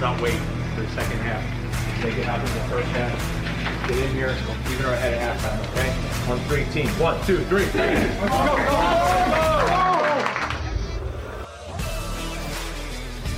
not 0.00 0.18
wait 0.22 0.38
for 0.74 0.80
the 0.80 0.88
second 0.88 1.18
half. 1.20 1.44
Make 2.02 2.16
it 2.16 2.24
happen 2.24 2.48
in 2.48 2.54
the 2.54 2.68
first 2.72 2.88
half. 2.96 3.12
Get 3.86 3.98
in 3.98 4.10
here, 4.14 4.34
even 4.72 4.86
our 4.86 4.94
ahead 4.94 5.12
at 5.12 5.20
halftime, 5.36 5.60
okay? 5.72 5.92
On 6.32 6.38
three, 6.48 6.64
team. 6.72 6.88
One, 6.98 7.20
two, 7.26 7.44
three. 7.44 7.66
Let's 7.66 7.74
go, 7.76 8.56
go, 8.56 8.64
go, 8.64 8.80
go! 9.68 9.90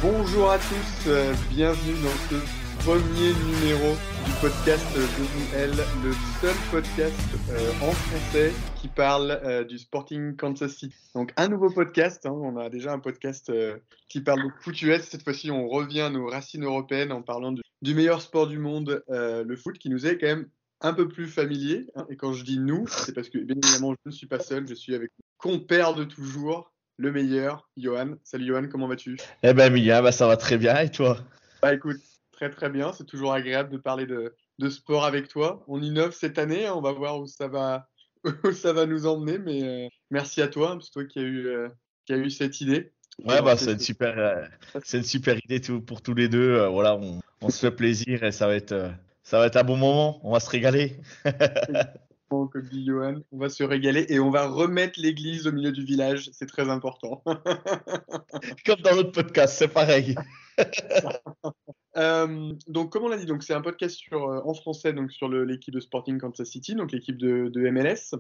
Bonjour 0.03 0.53
à 0.53 0.59
tous, 0.59 1.09
euh, 1.09 1.35
bienvenue 1.51 1.97
dans 2.03 2.19
ce 2.31 2.37
premier 2.85 3.33
numéro 3.35 3.97
du 4.25 4.33
podcast 4.41 4.85
WL, 4.97 5.71
le 6.05 6.13
seul 6.41 6.55
podcast 6.71 7.15
euh, 7.51 7.71
en 7.83 7.93
français 7.93 8.53
qui 8.81 8.89
parle 8.89 9.41
euh, 9.45 9.65
du 9.65 9.79
Sporting 9.79 10.37
Kansas 10.37 10.73
City. 10.73 10.95
Donc 11.15 11.33
un 11.37 11.49
nouveau 11.49 11.71
podcast, 11.71 12.27
hein, 12.27 12.33
on 12.33 12.57
a 12.57 12.69
déjà 12.69 12.93
un 12.93 12.99
podcast 12.99 13.51
euh, 13.51 13.77
qui 14.09 14.21
parle 14.21 14.45
de 14.45 14.51
foot 14.61 14.81
US, 14.83 15.03
cette 15.03 15.23
fois-ci 15.25 15.51
on 15.51 15.69
revient 15.69 16.03
à 16.03 16.11
nos 16.11 16.27
racines 16.27 16.65
européennes 16.65 17.13
en 17.13 17.23
parlant 17.23 17.53
du, 17.53 17.63
du 17.83 17.95
meilleur 17.95 18.21
sport 18.23 18.47
du 18.47 18.59
monde, 18.59 19.03
le 19.09 19.57
foot, 19.57 19.79
qui 19.79 19.89
nous 19.91 20.07
est 20.07 20.19
quand 20.19 20.27
même 20.27 20.49
un 20.81 20.93
peu 20.93 21.09
plus 21.09 21.27
familier. 21.29 21.87
hein. 21.97 22.07
Et 22.11 22.17
quand 22.17 22.33
je 22.33 22.45
dis 22.45 22.59
nous, 22.59 22.87
c'est 22.89 23.15
parce 23.15 23.29
que 23.29 23.39
bien 23.39 23.57
évidemment 23.63 23.93
je 23.93 24.11
ne 24.11 24.15
suis 24.15 24.27
pas 24.27 24.41
seul, 24.41 24.67
je 24.69 24.75
suis 24.75 24.95
avec 24.95 25.11
mon 25.19 25.51
compère 25.53 25.95
de 25.95 26.05
toujours, 26.05 26.73
le 26.99 27.11
meilleur, 27.11 27.69
Johan. 27.77 28.15
Salut 28.25 28.47
Johan, 28.47 28.69
comment 28.71 28.87
vas-tu? 28.89 29.17
Eh 29.43 29.55
ben 29.55 29.67
Emilia, 29.73 30.03
bah 30.03 30.13
ça 30.13 30.27
va 30.27 30.37
très 30.37 30.59
bien 30.59 30.79
et 30.79 30.91
toi? 30.91 31.19
Bah 31.63 31.73
écoute, 31.75 32.01
très 32.43 32.51
très 32.51 32.71
bien, 32.71 32.93
c'est 32.93 33.05
toujours 33.05 33.33
agréable 33.33 33.71
de 33.71 33.79
parler 33.79 34.05
de, 34.05 34.35
de 34.59 34.69
sport 34.69 35.05
avec 35.05 35.29
toi. 35.29 35.63
On 35.69 35.81
innove 35.81 36.13
cette 36.13 36.39
année, 36.39 36.67
hein, 36.67 36.75
on 36.75 36.81
va 36.81 36.91
voir 36.91 37.21
où 37.21 37.27
ça 37.29 37.47
va, 37.47 37.89
où 38.45 38.51
ça 38.51 38.73
va 38.73 38.85
nous 38.85 39.07
emmener, 39.07 39.39
mais 39.39 39.63
euh, 39.63 39.89
merci 40.11 40.43
à 40.43 40.49
toi, 40.49 40.73
hein, 40.73 40.79
c'est 40.83 40.91
toi 40.91 41.05
qui 41.05 41.21
as 41.21 41.23
eu, 41.23 41.47
euh, 41.47 41.69
qui 42.05 42.15
a 42.15 42.17
eu 42.17 42.31
cette 42.31 42.61
idée. 42.61 42.93
Ouais 43.25 43.43
bah 43.43 43.57
c'est 43.57 43.73
une 43.73 43.79
super, 43.79 44.19
euh, 44.19 44.43
c'est 44.83 44.97
une 44.99 45.05
super 45.05 45.37
idée 45.45 45.61
tout, 45.61 45.83
pour 45.83 46.01
tous 46.01 46.15
les 46.15 46.29
deux. 46.29 46.67
voilà, 46.67 46.97
on, 46.97 47.21
on 47.43 47.51
se 47.51 47.61
fait 47.61 47.71
plaisir 47.71 48.25
et 48.25 48.33
ça 48.33 48.47
va 48.49 48.57
être, 48.57 48.91
ça 49.23 49.39
va 49.39 49.47
être 49.47 49.57
un 49.57 49.65
bon 49.65 49.77
moment. 49.77 50.19
On 50.27 50.33
va 50.33 50.41
se 50.41 50.51
régaler. 50.51 50.97
comme 52.31 52.69
dit 52.71 52.85
Johan, 52.87 53.17
on 53.31 53.39
va 53.39 53.51
se 53.51 53.63
régaler 53.63 54.07
et 54.09 54.19
on 54.19 54.31
va 54.31 54.49
remettre 54.49 54.99
l'église 54.99 55.47
au 55.47 55.53
milieu 55.53 55.71
du 55.71 55.85
village, 55.85 56.31
c'est 56.33 56.47
très 56.47 56.71
important. 56.71 57.23
Comme 58.67 58.81
dans 58.81 58.97
notre 58.97 59.13
podcast, 59.13 59.55
c'est 59.59 59.69
pareil. 59.69 60.15
Euh, 61.97 62.53
donc, 62.69 62.91
comme 62.91 63.05
on 63.05 63.09
l'a 63.09 63.19
dit, 63.19 63.27
donc 63.27 63.43
c'est 63.43 63.55
un 63.55 63.61
podcast 63.61 64.01
euh, 64.13 64.41
en 64.45 64.55
français 64.55 64.93
donc 64.93 65.13
sur 65.13 65.29
l'équipe 65.29 65.75
de 65.75 65.81
Sporting 65.81 66.19
Kansas 66.19 66.49
City, 66.49 66.75
donc 66.75 66.93
l'équipe 66.93 67.19
de, 67.19 67.71
MLS. 67.71 68.15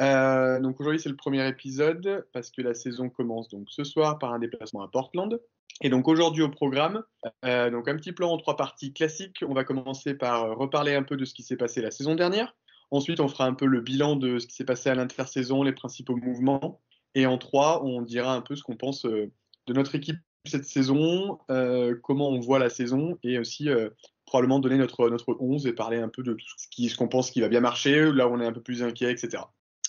Euh, 0.00 0.60
donc 0.60 0.78
aujourd'hui 0.78 1.00
c'est 1.00 1.08
le 1.08 1.16
premier 1.16 1.46
épisode 1.48 2.24
parce 2.32 2.52
que 2.52 2.62
la 2.62 2.72
saison 2.72 3.10
commence 3.10 3.48
donc 3.48 3.66
ce 3.68 3.82
soir 3.82 4.20
par 4.20 4.32
un 4.32 4.38
déplacement 4.38 4.82
à 4.82 4.88
Portland. 4.88 5.40
Et 5.80 5.90
donc 5.90 6.08
aujourd'hui 6.08 6.42
au 6.42 6.48
programme, 6.48 7.04
donc 7.44 7.88
un 7.88 7.96
petit 7.96 8.12
plan 8.12 8.30
en 8.30 8.38
trois 8.38 8.56
parties 8.56 8.92
classiques. 8.92 9.44
On 9.46 9.54
va 9.54 9.64
commencer 9.64 10.14
par 10.14 10.56
reparler 10.56 10.94
un 10.94 11.04
peu 11.04 11.16
de 11.16 11.24
ce 11.24 11.34
qui 11.34 11.42
s'est 11.42 11.56
passé 11.56 11.80
la 11.82 11.90
saison 11.90 12.14
dernière. 12.14 12.56
Ensuite 12.90 13.20
on 13.20 13.28
fera 13.28 13.44
un 13.44 13.54
peu 13.54 13.66
le 13.66 13.80
bilan 13.80 14.16
de 14.16 14.38
ce 14.38 14.46
qui 14.46 14.54
s'est 14.54 14.64
passé 14.64 14.88
à 14.88 14.94
l'intersaison, 14.94 15.62
les 15.62 15.72
principaux 15.72 16.16
mouvements. 16.16 16.80
Et 17.14 17.26
en 17.26 17.38
trois 17.38 17.84
on 17.84 18.02
dira 18.02 18.34
un 18.34 18.40
peu 18.40 18.56
ce 18.56 18.62
qu'on 18.62 18.76
pense 18.76 19.02
de 19.02 19.30
notre 19.68 19.94
équipe 19.94 20.18
cette 20.48 20.64
saison, 20.64 21.38
euh, 21.50 21.94
comment 22.02 22.28
on 22.28 22.40
voit 22.40 22.58
la 22.58 22.70
saison 22.70 23.18
et 23.22 23.38
aussi 23.38 23.68
euh, 23.68 23.90
probablement 24.26 24.58
donner 24.58 24.78
notre, 24.78 25.08
notre 25.08 25.36
11 25.38 25.66
et 25.66 25.72
parler 25.72 25.98
un 25.98 26.08
peu 26.08 26.22
de 26.22 26.34
tout 26.34 26.88
ce 26.88 26.96
qu'on 26.96 27.08
pense 27.08 27.30
qui 27.30 27.40
va 27.40 27.48
bien 27.48 27.60
marcher, 27.60 28.12
là 28.12 28.28
où 28.28 28.34
on 28.34 28.40
est 28.40 28.46
un 28.46 28.52
peu 28.52 28.62
plus 28.62 28.82
inquiet, 28.82 29.10
etc. 29.10 29.42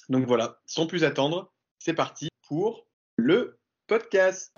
Donc 0.09 0.25
voilà, 0.25 0.59
sans 0.65 0.87
plus 0.87 1.03
attendre, 1.03 1.51
c'est 1.79 1.93
parti 1.93 2.29
pour 2.47 2.87
le 3.15 3.59
podcast. 3.87 4.53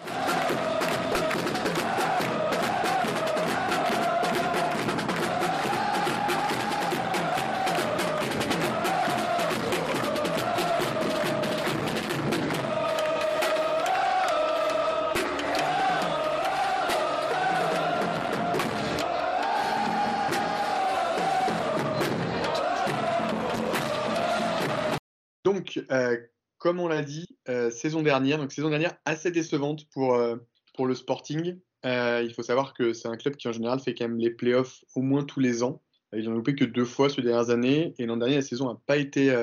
Donc, 25.54 25.84
euh, 25.92 26.18
comme 26.58 26.80
on 26.80 26.88
l'a 26.88 27.02
dit, 27.02 27.28
euh, 27.50 27.72
saison 27.72 28.02
dernière, 28.02 28.38
donc 28.38 28.52
saison 28.52 28.70
dernière 28.70 28.96
assez 29.06 29.32
décevante 29.32 29.88
pour, 29.90 30.16
euh, 30.16 30.38
pour 30.76 30.86
le 30.86 30.96
Sporting. 30.96 31.60
Il 31.84 32.34
faut 32.36 32.44
savoir 32.44 32.74
que 32.74 32.94
c'est 32.94 33.08
un 33.08 33.18
club 33.18 33.36
qui 33.36 33.48
en 33.48 33.52
général 33.52 33.80
fait 33.80 33.96
quand 33.96 34.08
même 34.08 34.20
les 34.20 34.30
playoffs 34.30 34.84
au 34.96 35.02
moins 35.02 35.24
tous 35.24 35.40
les 35.40 35.64
ans. 35.64 35.82
Ils 36.14 36.26
n'ont 36.26 36.36
loupé 36.36 36.56
que 36.56 36.66
deux 36.66 36.86
fois 36.86 37.10
ces 37.10 37.22
dernières 37.22 37.50
années 37.50 37.96
et 37.98 38.06
l'an 38.06 38.18
dernier 38.18 38.36
la 38.36 38.42
saison 38.44 38.68
n'a 38.70 38.80
pas 38.86 38.98
été, 38.98 39.34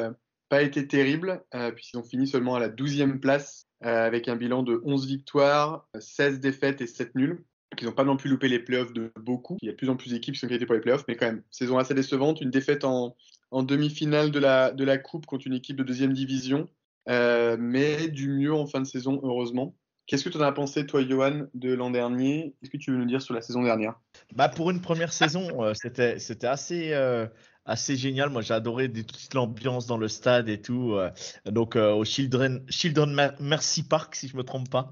pas 0.49 0.63
été 0.63 0.87
terrible 0.87 1.43
puisqu'ils 1.75 1.97
ont 1.97 2.05
fini 2.05 2.29
seulement 2.29 2.55
à 2.55 2.61
la 2.61 2.69
12e 2.69 3.19
place 3.19 3.67
avec 3.81 4.29
un 4.29 4.37
bilan 4.37 4.63
de 4.63 4.81
11 4.85 5.09
victoires, 5.09 5.89
16 5.99 6.39
défaites 6.39 6.81
et 6.81 6.87
7 6.87 7.17
nuls. 7.17 7.45
Ils 7.81 7.87
n'ont 7.87 7.93
pas 7.93 8.05
non 8.05 8.17
plus 8.17 8.31
loupé 8.31 8.49
les 8.49 8.61
playoffs 8.61 8.93
de 8.93 9.13
beaucoup. 9.21 9.57
Il 9.61 9.67
y 9.67 9.69
a 9.69 9.73
de 9.73 9.77
plus 9.77 9.89
en 9.89 9.97
plus 9.97 10.11
d'équipes 10.11 10.35
qui 10.35 10.41
sont 10.41 10.47
qualifiées 10.47 10.67
pour 10.67 10.75
les 10.75 10.81
playoffs, 10.81 11.05
mais 11.09 11.17
quand 11.17 11.27
même, 11.27 11.43
saison 11.51 11.79
assez 11.79 11.95
décevante. 11.95 12.41
Une 12.41 12.51
défaite 12.51 12.85
en, 12.85 13.17
en 13.51 13.63
demi-finale 13.63 14.31
de 14.31 14.39
la, 14.39 14.71
de 14.73 14.85
la 14.85 14.99
Coupe 14.99 15.27
contre 15.27 15.47
une 15.47 15.55
équipe 15.55 15.77
de 15.77 15.83
deuxième 15.83 16.13
division, 16.13 16.69
euh, 17.09 17.57
mais 17.59 18.09
du 18.09 18.29
mieux 18.29 18.55
en 18.55 18.67
fin 18.67 18.81
de 18.81 18.87
saison, 18.87 19.21
heureusement. 19.23 19.75
Qu'est-ce 20.07 20.25
que 20.25 20.31
tu 20.31 20.39
en 20.39 20.43
as 20.43 20.53
pensé, 20.53 20.87
toi, 20.87 21.07
Johan, 21.07 21.49
de 21.53 21.75
l'an 21.75 21.91
dernier? 21.91 22.55
Qu'est-ce 22.61 22.71
que 22.71 22.79
tu 22.79 22.91
veux 22.91 22.97
nous 22.97 23.05
dire 23.05 23.21
sur 23.21 23.35
la 23.35 23.43
saison 23.43 23.63
dernière? 23.63 24.01
Bah 24.35 24.49
pour 24.49 24.71
une 24.71 24.81
première 24.81 25.13
saison, 25.13 25.63
euh, 25.63 25.75
c'était 25.75 26.47
assez 26.47 26.93
euh, 26.95 27.27
assez 27.69 27.97
génial. 27.97 28.31
Moi, 28.31 28.43
j'ai 28.43 28.55
adoré 28.55 28.91
toute 28.91 29.35
l'ambiance 29.35 29.87
dans 29.87 29.99
le 29.99 30.09
stade 30.09 30.49
et 30.49 30.61
tout. 30.61 30.95
euh, 30.95 31.11
donc 31.47 31.77
euh, 31.77 31.93
au 31.93 32.05
Children 32.05 32.63
Children 32.69 33.13
Mer- 33.13 33.35
Mercy 33.41 33.83
Park, 33.83 34.15
si 34.17 34.27
je 34.27 34.37
me 34.37 34.43
trompe 34.43 34.69
pas. 34.71 34.91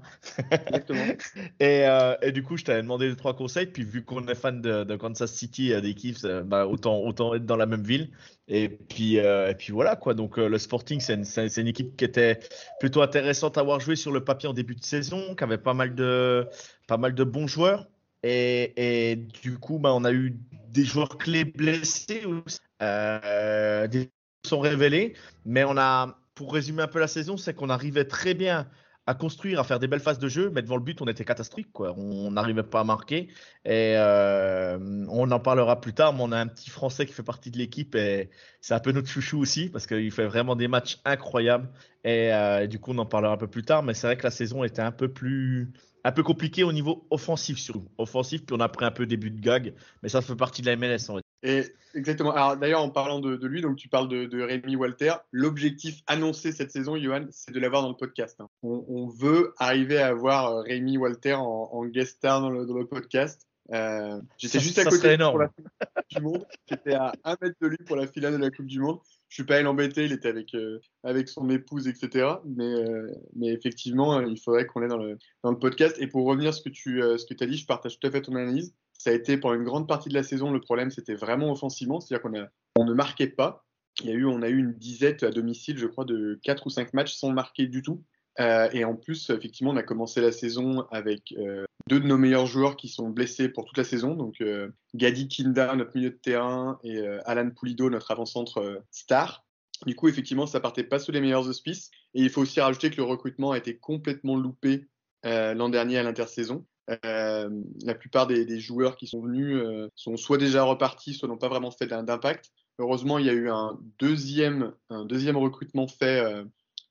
Exactement. 0.51 1.03
Et, 1.59 1.87
euh, 1.87 2.15
et 2.21 2.31
du 2.31 2.43
coup, 2.43 2.55
je 2.57 2.63
t'avais 2.63 2.81
demandé 2.81 3.09
deux, 3.09 3.15
trois 3.15 3.35
conseils. 3.35 3.65
Puis, 3.65 3.83
vu 3.83 4.03
qu'on 4.03 4.27
est 4.27 4.35
fan 4.35 4.61
de, 4.61 4.83
de 4.83 4.95
Kansas 4.95 5.31
City, 5.31 5.73
euh, 5.73 5.81
des 5.81 5.95
Chiefs, 5.97 6.23
bah, 6.45 6.67
autant, 6.67 6.99
autant 6.99 7.33
être 7.33 7.45
dans 7.45 7.55
la 7.55 7.65
même 7.65 7.83
ville. 7.83 8.11
Et 8.47 8.69
puis, 8.69 9.19
euh, 9.19 9.49
et 9.49 9.55
puis 9.55 9.73
voilà, 9.73 9.95
quoi. 9.95 10.13
Donc, 10.13 10.37
le 10.37 10.57
Sporting, 10.57 10.99
c'est 10.99 11.13
une, 11.57 11.67
équipe 11.67 11.97
qui 11.97 12.05
était 12.05 12.39
plutôt 12.79 13.01
intéressante 13.01 13.57
à 13.57 13.61
avoir 13.61 13.79
joué 13.79 13.95
sur 13.95 14.11
le 14.11 14.23
papier 14.23 14.47
en 14.47 14.53
début 14.53 14.75
de 14.75 14.83
saison, 14.83 15.35
qui 15.35 15.43
avait 15.43 15.57
pas 15.57 15.73
mal 15.73 15.95
de, 15.95 16.47
pas 16.87 16.97
mal 16.97 17.13
de 17.15 17.23
bons 17.23 17.47
joueurs. 17.47 17.87
Et, 18.23 19.11
et 19.11 19.15
du 19.15 19.57
coup, 19.57 19.79
bah, 19.79 19.93
on 19.93 20.03
a 20.03 20.11
eu 20.11 20.37
des 20.69 20.85
joueurs 20.85 21.17
clés 21.17 21.45
blessés 21.45 22.25
aussi. 22.25 22.59
Euh, 22.81 23.87
des 23.87 24.11
sont 24.47 24.59
révélés. 24.59 25.15
Mais 25.45 25.63
on 25.63 25.77
a, 25.77 26.19
pour 26.35 26.53
résumer 26.53 26.83
un 26.83 26.87
peu 26.87 26.99
la 26.99 27.07
saison, 27.07 27.37
c'est 27.37 27.53
qu'on 27.53 27.69
arrivait 27.69 28.05
très 28.05 28.33
bien 28.33 28.67
à 29.09 29.13
construire, 29.13 29.59
à 29.61 29.63
faire 29.63 29.79
des 29.79 29.87
belles 29.87 30.01
phases 30.01 30.19
de 30.19 30.27
jeu, 30.27 30.51
mais 30.53 30.61
devant 30.61 30.75
le 30.75 30.83
but, 30.83 31.01
on 31.01 31.07
était 31.07 31.23
catastrophique. 31.23 31.79
On 31.79 32.31
n'arrivait 32.31 32.63
pas 32.63 32.81
à 32.81 32.83
marquer. 32.83 33.29
Et 33.63 33.93
euh, 33.95 34.77
on 35.09 35.31
en 35.31 35.39
parlera 35.39 35.79
plus 35.79 35.93
tard, 35.93 36.13
mais 36.13 36.23
on 36.23 36.31
a 36.33 36.37
un 36.39 36.47
petit 36.47 36.69
Français 36.69 37.05
qui 37.05 37.13
fait 37.13 37.23
partie 37.23 37.49
de 37.49 37.57
l'équipe 37.57 37.95
et 37.95 38.29
c'est 38.59 38.73
un 38.73 38.81
peu 38.81 38.91
notre 38.91 39.07
chouchou 39.07 39.39
aussi 39.39 39.69
parce 39.69 39.87
qu'il 39.87 40.11
fait 40.11 40.25
vraiment 40.27 40.57
des 40.57 40.67
matchs 40.67 40.99
incroyables. 41.05 41.69
Et, 42.03 42.33
euh, 42.33 42.63
et 42.63 42.67
du 42.67 42.79
coup, 42.79 42.91
on 42.91 42.97
en 42.97 43.05
parlera 43.05 43.33
un 43.33 43.37
peu 43.37 43.47
plus 43.47 43.63
tard, 43.63 43.81
mais 43.83 43.93
c'est 43.93 44.07
vrai 44.07 44.17
que 44.17 44.23
la 44.23 44.31
saison 44.31 44.63
était 44.65 44.81
un 44.81 44.91
peu 44.91 45.11
plus. 45.13 45.71
Un 46.03 46.11
peu 46.11 46.23
compliquée 46.23 46.63
au 46.63 46.71
niveau 46.71 47.05
offensif, 47.09 47.57
surtout. 47.57 47.89
Offensif, 47.97 48.45
puis 48.45 48.55
on 48.57 48.61
a 48.61 48.69
pris 48.69 48.85
un 48.85 48.91
peu 48.91 49.05
des 49.05 49.17
buts 49.17 49.31
de 49.31 49.41
gag, 49.41 49.73
mais 50.03 50.09
ça 50.09 50.21
fait 50.21 50.35
partie 50.35 50.61
de 50.61 50.67
la 50.67 50.75
MLS. 50.77 51.09
On 51.09 51.15
va. 51.15 51.26
Et 51.43 51.63
exactement. 51.93 52.31
Alors 52.31 52.57
d'ailleurs, 52.57 52.81
en 52.81 52.89
parlant 52.89 53.19
de, 53.19 53.35
de 53.35 53.47
lui, 53.47 53.61
donc 53.61 53.77
tu 53.77 53.89
parles 53.89 54.07
de, 54.07 54.25
de 54.25 54.41
Rémi 54.41 54.75
Walter. 54.75 55.13
L'objectif 55.31 56.01
annoncé 56.07 56.51
cette 56.51 56.71
saison, 56.71 56.97
Johan, 56.97 57.25
c'est 57.29 57.51
de 57.51 57.59
l'avoir 57.59 57.83
dans 57.83 57.89
le 57.89 57.95
podcast. 57.95 58.39
hein. 58.41 58.49
On, 58.63 58.83
on 58.87 59.07
veut 59.07 59.53
arriver 59.59 59.99
à 59.99 60.07
avoir 60.07 60.47
euh, 60.51 60.61
Rémi 60.61 60.97
Walter 60.97 61.33
en, 61.33 61.69
en 61.71 61.85
guest 61.85 62.17
star 62.17 62.41
dans 62.41 62.49
le, 62.49 62.65
dans 62.65 62.77
le 62.77 62.87
podcast. 62.87 63.47
Euh, 63.73 64.21
J'étais 64.37 64.61
juste 64.61 64.79
à 64.79 64.83
ça 64.85 64.89
côté 64.89 65.17
pour 65.17 65.39
la 65.39 65.49
finale 65.49 65.91
du 66.09 66.21
monde. 66.21 66.45
J'étais 66.69 66.93
à 66.93 67.13
un 67.25 67.35
mètre 67.41 67.57
de 67.61 67.67
lui 67.67 67.77
pour 67.85 67.97
la 67.97 68.07
finale 68.07 68.33
de 68.33 68.37
la 68.37 68.49
Coupe 68.49 68.65
du 68.65 68.79
Monde. 68.79 68.99
Je 69.27 69.35
suis 69.35 69.43
pas 69.43 69.55
allé 69.55 69.63
l'embêter, 69.63 70.05
il 70.05 70.13
était 70.13 70.29
avec, 70.29 70.55
euh, 70.55 70.79
avec 71.03 71.27
son 71.27 71.49
épouse, 71.49 71.89
etc. 71.89 72.29
Mais, 72.45 72.63
euh, 72.63 73.11
mais 73.35 73.47
effectivement, 73.49 74.21
il 74.21 74.39
faudrait 74.39 74.65
qu'on 74.65 74.79
l'ait 74.79 74.87
dans 74.87 74.97
le, 74.97 75.17
dans 75.43 75.51
le 75.51 75.59
podcast. 75.59 75.97
Et 75.99 76.07
pour 76.07 76.25
revenir 76.25 76.49
à 76.49 76.53
ce 76.53 76.61
que 76.61 76.69
tu 76.69 77.01
ce 77.01 77.25
que 77.25 77.43
as 77.43 77.47
dit, 77.47 77.57
je 77.57 77.65
partage 77.65 77.99
tout 77.99 78.07
à 78.07 78.11
fait 78.11 78.21
ton 78.21 78.35
analyse. 78.35 78.73
Ça 79.07 79.11
a 79.11 79.15
été 79.15 79.37
pendant 79.37 79.55
une 79.55 79.63
grande 79.63 79.87
partie 79.87 80.09
de 80.09 80.13
la 80.13 80.21
saison, 80.21 80.51
le 80.51 80.59
problème 80.59 80.91
c'était 80.91 81.15
vraiment 81.15 81.49
offensivement, 81.49 82.01
c'est-à-dire 82.01 82.29
qu'on 82.75 82.83
ne 82.83 82.93
marquait 82.93 83.29
pas. 83.29 83.63
Il 84.01 84.07
y 84.07 84.09
a 84.09 84.13
eu, 84.13 84.25
on 84.25 84.41
a 84.41 84.49
eu 84.49 84.57
une 84.57 84.73
disette 84.73 85.23
à 85.23 85.29
domicile, 85.29 85.77
je 85.77 85.87
crois, 85.87 86.03
de 86.03 86.37
4 86.43 86.67
ou 86.67 86.69
5 86.69 86.93
matchs 86.93 87.15
sans 87.15 87.31
marquer 87.31 87.67
du 87.67 87.81
tout. 87.81 88.03
Euh, 88.41 88.67
et 88.73 88.83
en 88.83 88.95
plus, 88.95 89.29
effectivement, 89.29 89.71
on 89.71 89.77
a 89.77 89.83
commencé 89.83 90.19
la 90.19 90.33
saison 90.33 90.85
avec 90.91 91.33
euh, 91.37 91.63
deux 91.87 92.01
de 92.01 92.05
nos 92.05 92.17
meilleurs 92.17 92.47
joueurs 92.47 92.75
qui 92.75 92.89
sont 92.89 93.09
blessés 93.09 93.47
pour 93.47 93.63
toute 93.63 93.77
la 93.77 93.85
saison. 93.85 94.13
Donc, 94.13 94.41
euh, 94.41 94.67
Gadi 94.93 95.29
Kinda, 95.29 95.73
notre 95.77 95.95
milieu 95.95 96.09
de 96.09 96.19
terrain, 96.21 96.77
et 96.83 96.99
Alan 97.23 97.49
Pulido, 97.49 97.89
notre 97.89 98.11
avant-centre 98.11 98.83
star. 98.91 99.45
Du 99.85 99.95
coup, 99.95 100.09
effectivement, 100.09 100.47
ça 100.47 100.59
partait 100.59 100.83
pas 100.83 100.99
sous 100.99 101.13
les 101.13 101.21
meilleurs 101.21 101.47
auspices. 101.47 101.91
Et 102.13 102.23
il 102.23 102.29
faut 102.29 102.41
aussi 102.41 102.59
rajouter 102.59 102.89
que 102.89 102.97
le 102.97 103.03
recrutement 103.03 103.51
a 103.51 103.57
été 103.57 103.77
complètement 103.77 104.35
loupé 104.35 104.85
l'an 105.23 105.69
dernier 105.69 105.97
à 105.97 106.03
l'intersaison. 106.03 106.65
Euh, 107.05 107.49
la 107.83 107.95
plupart 107.95 108.27
des, 108.27 108.59
joueurs 108.59 108.95
qui 108.95 109.07
sont 109.07 109.21
venus 109.21 109.57
euh, 109.57 109.89
sont 109.95 110.15
soit 110.15 110.37
déjà 110.37 110.63
repartis, 110.63 111.13
soit 111.13 111.27
n'ont 111.27 111.37
pas 111.37 111.49
vraiment 111.49 111.71
fait 111.71 111.87
d'impact. 111.87 112.51
Heureusement, 112.79 113.17
il 113.17 113.25
y 113.25 113.29
a 113.29 113.33
eu 113.33 113.49
un 113.49 113.77
deuxième, 113.99 114.73
recrutement 114.89 115.87
fait 115.87 116.19
euh, 116.19 116.43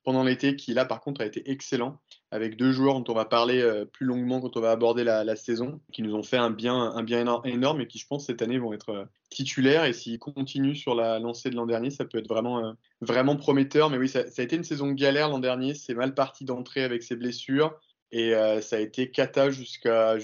pendant 0.04 0.22
l'été 0.22 0.56
qui, 0.56 0.74
là, 0.74 0.84
par 0.84 1.00
contre, 1.00 1.20
a 1.20 1.26
été 1.26 1.50
excellent, 1.50 2.00
avec 2.30 2.56
deux 2.56 2.72
joueurs 2.72 3.00
dont 3.00 3.12
on 3.12 3.14
va 3.14 3.24
parler 3.24 3.64
plus 3.92 4.04
longuement 4.04 4.40
quand 4.40 4.56
on 4.56 4.60
va 4.60 4.70
aborder 4.70 5.02
la, 5.02 5.36
saison, 5.36 5.80
qui 5.92 6.02
nous 6.02 6.14
ont 6.14 6.22
fait 6.22 6.36
un 6.36 6.50
bien, 6.50 6.74
un 6.74 7.02
bien 7.02 7.24
éno- 7.24 7.44
énorme 7.44 7.80
et 7.80 7.86
qui, 7.86 7.98
je 7.98 8.06
pense, 8.06 8.26
cette 8.26 8.42
année 8.42 8.58
vont 8.58 8.72
être 8.72 9.08
titulaires. 9.30 9.84
Et 9.84 9.92
s'ils 9.92 10.18
continuent 10.18 10.74
sur 10.74 10.94
la 10.94 11.18
lancée 11.18 11.50
de 11.50 11.56
l'an 11.56 11.66
dernier, 11.66 11.90
ça 11.90 12.04
peut 12.04 12.18
être 12.18 12.28
vraiment, 12.28 12.74
prometteur. 13.36 13.90
Mais 13.90 13.98
oui, 13.98 14.08
ça, 14.08 14.28
ça 14.30 14.42
a 14.42 14.44
été 14.44 14.56
une 14.56 14.64
saison 14.64 14.92
galère 14.92 15.28
l'an 15.28 15.40
dernier. 15.40 15.74
C'est 15.74 15.94
mal 15.94 16.14
parti 16.14 16.44
d'entrée 16.44 16.84
avec 16.84 17.02
ses 17.02 17.16
blessures. 17.16 17.76
Et 18.16 18.34
euh, 18.34 18.62
ça 18.62 18.76
a 18.76 18.78
été 18.78 19.10
cata 19.10 19.50
jusqu'à 19.50 20.16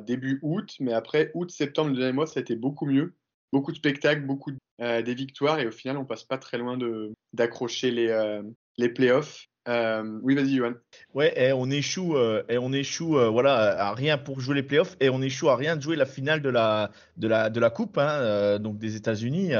début 0.00 0.38
août. 0.40 0.76
Mais 0.80 0.94
après, 0.94 1.30
août, 1.34 1.50
septembre, 1.50 1.90
le 1.90 1.96
dernier 1.98 2.14
mois, 2.14 2.26
ça 2.26 2.40
a 2.40 2.40
été 2.40 2.56
beaucoup 2.56 2.86
mieux. 2.86 3.12
Beaucoup 3.52 3.70
de 3.70 3.76
spectacles, 3.76 4.22
beaucoup 4.22 4.52
euh, 4.80 5.02
des 5.02 5.14
victoires. 5.14 5.60
Et 5.60 5.66
au 5.66 5.70
final, 5.70 5.98
on 5.98 6.06
passe 6.06 6.24
pas 6.24 6.38
très 6.38 6.56
loin 6.56 6.78
d'accrocher 7.34 7.90
les, 7.90 8.08
euh, 8.08 8.42
les 8.78 8.88
playoffs. 8.88 9.44
Euh, 9.68 10.18
oui, 10.22 10.36
vas-y, 10.36 10.56
Johan. 10.56 10.72
Ouais, 11.12 11.34
et 11.38 11.52
on 11.52 11.68
échoue, 11.68 12.16
on 12.16 12.72
échoue, 12.72 13.18
voilà, 13.30 13.78
à 13.78 13.92
rien 13.92 14.16
pour 14.16 14.40
jouer 14.40 14.54
les 14.54 14.62
playoffs, 14.62 14.96
et 14.98 15.10
on 15.10 15.20
échoue 15.20 15.50
à 15.50 15.56
rien 15.56 15.76
de 15.76 15.82
jouer 15.82 15.96
la 15.96 16.06
finale 16.06 16.40
de 16.40 16.48
la, 16.48 16.90
de 17.18 17.28
la, 17.28 17.50
de 17.50 17.60
la 17.60 17.68
coupe, 17.68 17.98
hein, 17.98 18.58
donc 18.58 18.78
des 18.78 18.96
États-Unis. 18.96 19.52